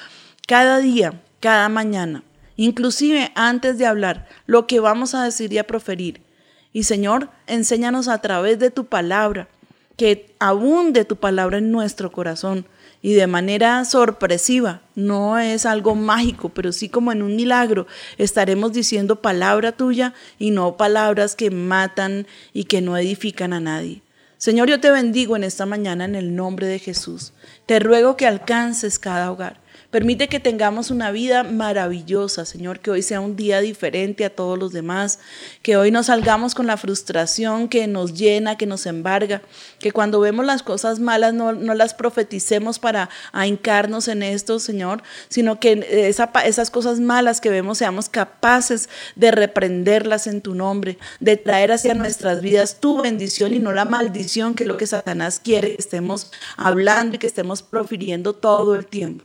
cada 0.47 0.77
día, 0.77 1.21
cada 1.41 1.67
mañana, 1.67 2.23
inclusive 2.55 3.33
antes 3.35 3.77
de 3.77 3.85
hablar, 3.85 4.29
lo 4.45 4.65
que 4.65 4.79
vamos 4.79 5.13
a 5.13 5.25
decir 5.25 5.51
y 5.51 5.57
a 5.57 5.67
proferir. 5.67 6.21
Y 6.71 6.83
Señor, 6.83 7.31
enséñanos 7.47 8.07
a 8.07 8.21
través 8.21 8.57
de 8.57 8.71
tu 8.71 8.85
palabra, 8.85 9.49
que 9.97 10.33
abunde 10.39 11.03
tu 11.03 11.17
palabra 11.17 11.57
en 11.57 11.69
nuestro 11.69 12.13
corazón 12.13 12.65
y 13.05 13.13
de 13.13 13.27
manera 13.27 13.85
sorpresiva. 13.85 14.81
No 14.95 15.37
es 15.37 15.67
algo 15.67 15.93
mágico, 15.93 16.49
pero 16.49 16.71
sí 16.71 16.89
como 16.89 17.11
en 17.11 17.21
un 17.21 17.35
milagro 17.35 17.85
estaremos 18.17 18.73
diciendo 18.73 19.21
palabra 19.21 19.73
tuya 19.73 20.15
y 20.39 20.49
no 20.49 20.75
palabras 20.75 21.35
que 21.35 21.51
matan 21.51 22.25
y 22.51 22.63
que 22.63 22.81
no 22.81 22.97
edifican 22.97 23.53
a 23.53 23.59
nadie. 23.59 24.01
Señor, 24.39 24.69
yo 24.69 24.79
te 24.79 24.89
bendigo 24.89 25.35
en 25.35 25.43
esta 25.43 25.67
mañana 25.67 26.05
en 26.05 26.15
el 26.15 26.35
nombre 26.35 26.65
de 26.65 26.79
Jesús. 26.79 27.33
Te 27.67 27.77
ruego 27.79 28.17
que 28.17 28.25
alcances 28.25 28.97
cada 28.97 29.31
hogar. 29.31 29.61
Permite 29.91 30.27
que 30.27 30.39
tengamos 30.39 30.91
una 30.91 31.11
vida 31.11 31.43
maravillosa, 31.43 32.45
Señor, 32.45 32.79
que 32.79 32.91
hoy 32.91 33.01
sea 33.01 33.21
un 33.21 33.35
día 33.35 33.61
diferente 33.61 34.25
a 34.25 34.29
todos 34.29 34.57
los 34.57 34.73
demás, 34.73 35.19
que 35.61 35.77
hoy 35.77 35.91
no 35.91 36.03
salgamos 36.03 36.55
con 36.55 36.67
la 36.67 36.77
frustración 36.77 37.69
que 37.69 37.87
nos 37.87 38.13
llena, 38.13 38.57
que 38.57 38.65
nos 38.65 38.85
embarga, 38.85 39.41
que 39.79 39.91
cuando 39.91 40.19
vemos 40.19 40.45
las 40.45 40.63
cosas 40.63 40.99
malas 40.99 41.33
no, 41.33 41.53
no 41.53 41.73
las 41.75 41.93
profeticemos 41.93 42.79
para 42.79 43.09
ahincarnos 43.31 44.07
en 44.07 44.23
esto, 44.23 44.59
Señor, 44.59 45.03
sino 45.29 45.59
que 45.59 45.85
esas 46.07 46.69
cosas 46.71 46.99
malas 46.99 47.39
que 47.39 47.49
vemos 47.49 47.77
seamos 47.77 48.09
capaces 48.09 48.89
de 49.15 49.31
reprenderlas 49.31 50.27
en 50.27 50.41
tu 50.41 50.55
nombre, 50.55 50.97
de 51.19 51.37
traer 51.37 51.71
hacia 51.71 51.93
nuestras 51.93 52.41
vidas 52.41 52.79
tu 52.79 53.01
bendición 53.01 53.53
y 53.53 53.59
no 53.59 53.71
la 53.71 53.85
maldición 53.85 54.55
que 54.55 54.63
es 54.63 54.67
lo 54.67 54.77
que 54.77 54.87
Satanás 54.87 55.39
quiere 55.43 55.75
que 55.75 55.81
estemos 55.81 56.31
hablando 56.57 57.15
y 57.15 57.19
que 57.19 57.27
estemos 57.27 57.61
profiriendo 57.61 58.33
todo 58.33 58.75
el 58.75 58.85
tiempo. 58.85 59.23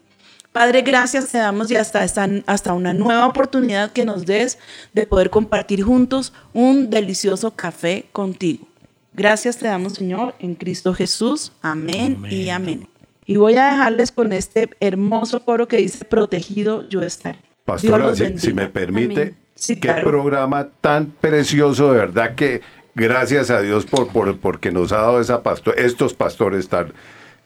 Padre, 0.52 0.82
gracias 0.82 1.28
te 1.30 1.38
damos 1.38 1.70
y 1.70 1.76
hasta, 1.76 2.02
esta- 2.04 2.28
hasta 2.46 2.72
una 2.74 2.92
nueva 2.92 3.26
oportunidad 3.26 3.92
que 3.92 4.04
nos 4.04 4.26
des 4.26 4.58
de 4.92 5.06
poder 5.06 5.30
compartir 5.30 5.82
juntos 5.82 6.32
un 6.52 6.90
delicioso 6.90 7.52
café 7.52 8.06
contigo. 8.12 8.66
Gracias 9.12 9.58
te 9.58 9.68
damos, 9.68 9.94
Señor, 9.94 10.34
en 10.40 10.54
Cristo 10.56 10.92
Jesús. 10.92 11.52
Amén, 11.62 12.24
y 12.28 12.48
amén. 12.48 12.88
Y 13.26 13.36
voy 13.36 13.54
a 13.56 13.66
dejarles 13.66 14.10
con 14.10 14.32
este 14.32 14.70
hermoso 14.80 15.44
coro 15.44 15.68
que 15.68 15.76
dice, 15.76 16.04
protegido 16.04 16.88
yo 16.88 17.02
estaré. 17.02 17.38
Pastora, 17.64 18.12
si, 18.36 18.52
me 18.52 18.66
permite. 18.66 19.34
Sí, 19.54 19.74
qué 19.76 19.82
claro. 19.82 20.08
programa 20.08 20.68
tan 20.80 21.06
precioso, 21.20 21.92
de 21.92 21.98
verdad 21.98 22.34
que 22.34 22.62
gracias 22.94 23.50
a 23.50 23.60
Dios 23.60 23.84
por, 23.86 24.08
por 24.08 24.36
porque 24.38 24.72
nos 24.72 24.90
ha 24.90 24.96
dado 24.96 25.20
esa 25.20 25.42
pasto- 25.44 25.74
estos 25.76 26.14
pastores 26.14 26.68
tan, 26.68 26.92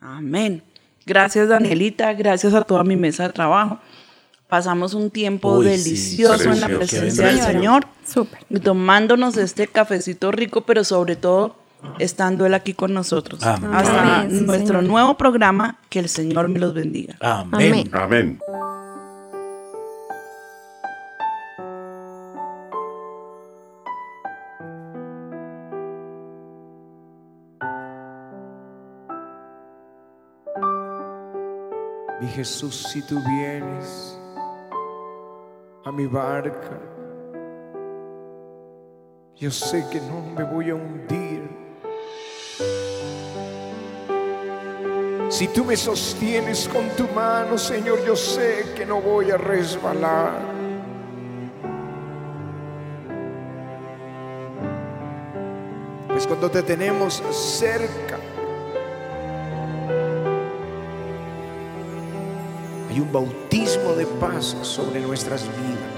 Amén. 0.00 0.62
Gracias, 1.04 1.48
Danielita. 1.48 2.14
Gracias 2.14 2.54
a 2.54 2.62
toda 2.62 2.84
mi 2.84 2.96
mesa 2.96 3.24
de 3.24 3.34
trabajo. 3.34 3.80
Pasamos 4.52 4.92
un 4.92 5.10
tiempo 5.10 5.56
Uy, 5.56 5.64
sí, 5.64 5.70
delicioso 5.70 6.52
en 6.52 6.60
la 6.60 6.66
presencia 6.68 7.28
del 7.28 7.40
Señor. 7.40 7.86
Súper. 8.06 8.38
tomándonos 8.60 9.38
este 9.38 9.66
cafecito 9.66 10.30
rico, 10.30 10.60
pero 10.66 10.84
sobre 10.84 11.16
todo 11.16 11.56
estando 11.98 12.44
Él 12.44 12.52
aquí 12.52 12.74
con 12.74 12.92
nosotros. 12.92 13.42
Amén. 13.42 13.70
Hasta 13.72 14.20
Amén, 14.20 14.44
nuestro 14.44 14.80
Señor. 14.80 14.84
nuevo 14.84 15.16
programa, 15.16 15.78
que 15.88 16.00
el 16.00 16.10
Señor 16.10 16.48
me 16.50 16.58
los 16.58 16.74
bendiga. 16.74 17.16
Amén. 17.20 17.88
Amén. 17.94 18.38
Amén. 18.38 18.38
Mi 32.20 32.28
Jesús, 32.28 32.86
si 32.92 33.00
tú 33.00 33.18
vienes, 33.26 34.11
a 35.84 35.92
mi 35.92 36.06
barca. 36.06 36.78
Yo 39.36 39.50
sé 39.50 39.84
que 39.90 40.00
no 40.00 40.22
me 40.36 40.44
voy 40.44 40.70
a 40.70 40.74
hundir. 40.74 41.42
Si 45.28 45.48
tú 45.48 45.64
me 45.64 45.76
sostienes 45.76 46.68
con 46.68 46.88
tu 46.90 47.08
mano, 47.08 47.56
Señor, 47.56 48.04
yo 48.04 48.14
sé 48.14 48.66
que 48.76 48.84
no 48.84 49.00
voy 49.00 49.30
a 49.30 49.36
resbalar. 49.36 50.52
Pues 56.08 56.26
cuando 56.26 56.50
te 56.50 56.62
tenemos 56.62 57.22
cerca, 57.30 58.11
hay 62.92 63.00
un 63.00 63.10
bautismo 63.10 63.94
de 63.94 64.04
paz 64.04 64.54
sobre 64.60 65.00
nuestras 65.00 65.46
vidas. 65.46 65.91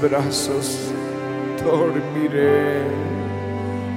Brazos, 0.00 0.92
dormiré. 1.62 2.82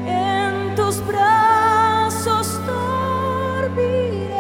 En 0.05 0.75
tus 0.75 1.01
brazos 1.07 2.59
dormiré. 2.67 4.33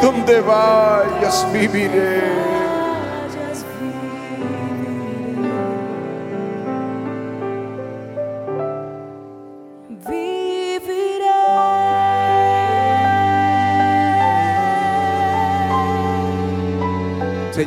Donde 0.01 0.41
vayas 0.41 1.47
viviré. 1.53 2.57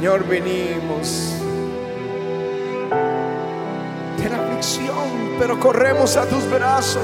Señor, 0.00 0.26
venimos 0.26 1.34
de 4.16 4.30
la 4.30 4.36
aflicción, 4.38 5.36
pero 5.38 5.60
corremos 5.60 6.16
a 6.16 6.24
tus 6.24 6.50
brazos. 6.50 7.02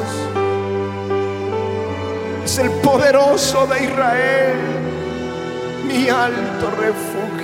Es 2.42 2.58
el 2.58 2.70
poderoso 2.80 3.66
de 3.66 3.84
Israel, 3.84 4.56
mi 5.86 6.08
alto 6.08 6.70
refugio. 6.70 7.35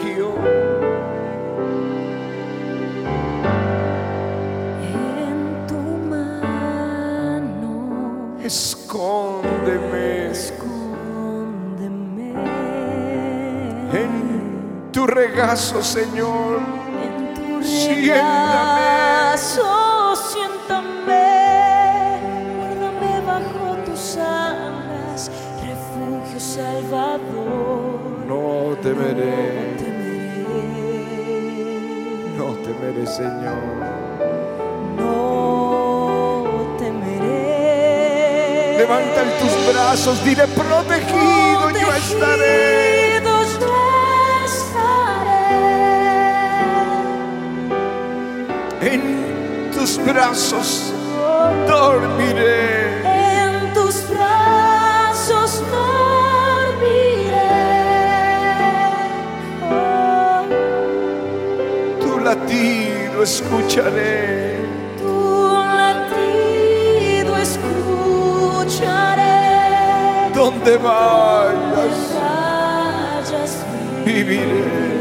Regazo, 15.33 15.83
Señor. 15.83 16.61
En 17.05 17.35
tu 17.35 17.61
regazo, 17.89 19.64
siéntame, 20.30 21.26
guárdame 22.57 23.12
bajo 23.26 23.76
tus 23.87 24.16
alas, 24.16 25.30
refugio 25.66 26.39
salvador. 26.39 28.01
No 28.26 28.76
temeré, 28.83 29.76
temeré, 29.78 30.45
no 32.37 32.49
temeré, 32.66 33.07
Señor. 33.07 33.62
no 34.99 36.76
temeré. 36.78 38.76
Levanta 38.78 39.22
tus 39.41 39.55
brazos, 39.72 40.16
dile 40.24 40.47
protegido, 40.49 41.70
yo 41.70 41.93
estaré. 41.95 43.01
En 48.93 49.70
tus 49.72 49.97
brazos 50.05 50.93
dormiré. 51.66 53.01
En 53.05 53.72
tus 53.72 54.07
brazos 54.11 55.62
dormiré. 55.70 57.55
Oh, 59.70 60.45
Tu 62.03 62.18
latido 62.20 63.22
escucharé. 63.22 64.61
tu 64.99 65.55
latido 65.80 67.32
escucharé. 67.49 68.72
Donde 70.34 70.76
vayas, 70.76 71.99
Vayas, 72.20 73.53
viviré. 74.05 74.91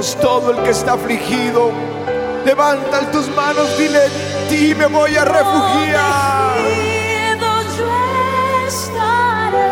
Vamos, 0.00 0.16
todo 0.18 0.52
el 0.52 0.62
que 0.62 0.70
está 0.70 0.94
afligido, 0.94 1.72
levanta 2.46 3.10
tus 3.10 3.28
manos, 3.36 3.76
dile, 3.76 4.06
en 4.06 4.48
ti 4.48 4.74
me 4.74 4.86
voy 4.86 5.14
a 5.14 5.26
refugiar. 5.26 6.54
Protegido 6.56 7.46
yo 7.76 7.92
estaré. 8.66 9.66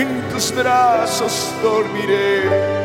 En 0.00 0.28
tus 0.28 0.54
brazos 0.54 1.52
dormiré. 1.60 2.75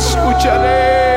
Escucharé. 0.00 1.09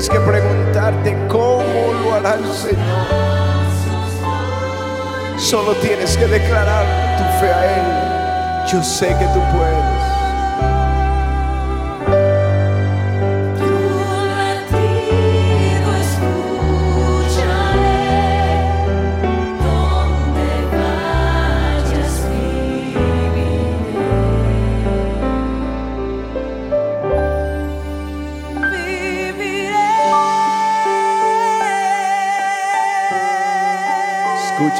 Tienes 0.00 0.18
que 0.18 0.30
preguntarte 0.30 1.26
cómo 1.28 1.92
lo 2.02 2.14
hará 2.14 2.34
el 2.34 2.52
Señor. 2.54 3.06
Solo 5.36 5.74
tienes 5.74 6.16
que 6.16 6.26
declarar 6.26 6.86
tu 7.18 7.24
fe 7.38 7.52
a 7.52 8.64
Él. 8.64 8.72
Yo 8.72 8.82
sé 8.82 9.08
que 9.08 9.26
tú 9.26 9.40
puedes. 9.52 10.19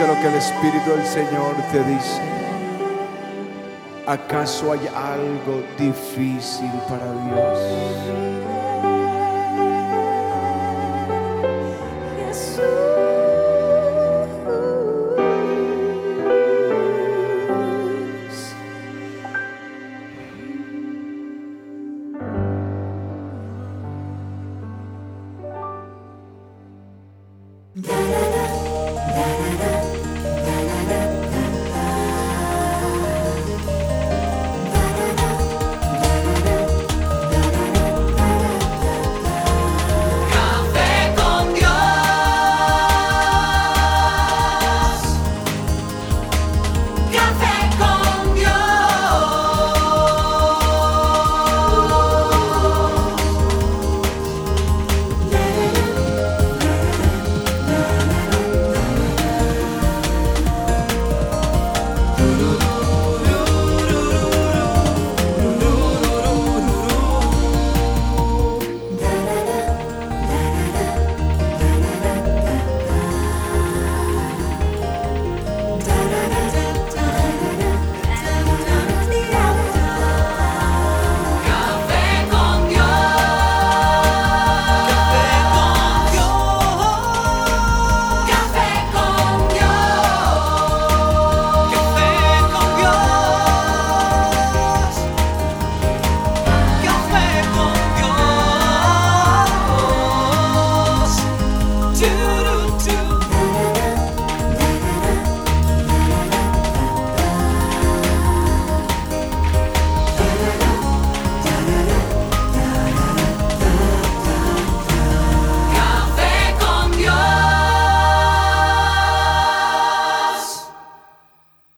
Lo 0.06 0.14
que 0.14 0.28
el 0.28 0.34
Espíritu 0.34 0.90
del 0.90 1.04
Señor 1.04 1.54
te 1.70 1.84
dice. 1.84 2.22
¿Acaso 4.06 4.72
hay 4.72 4.80
algo 4.96 5.62
difícil 5.78 6.70
para 6.88 7.04
Dios? 7.04 7.58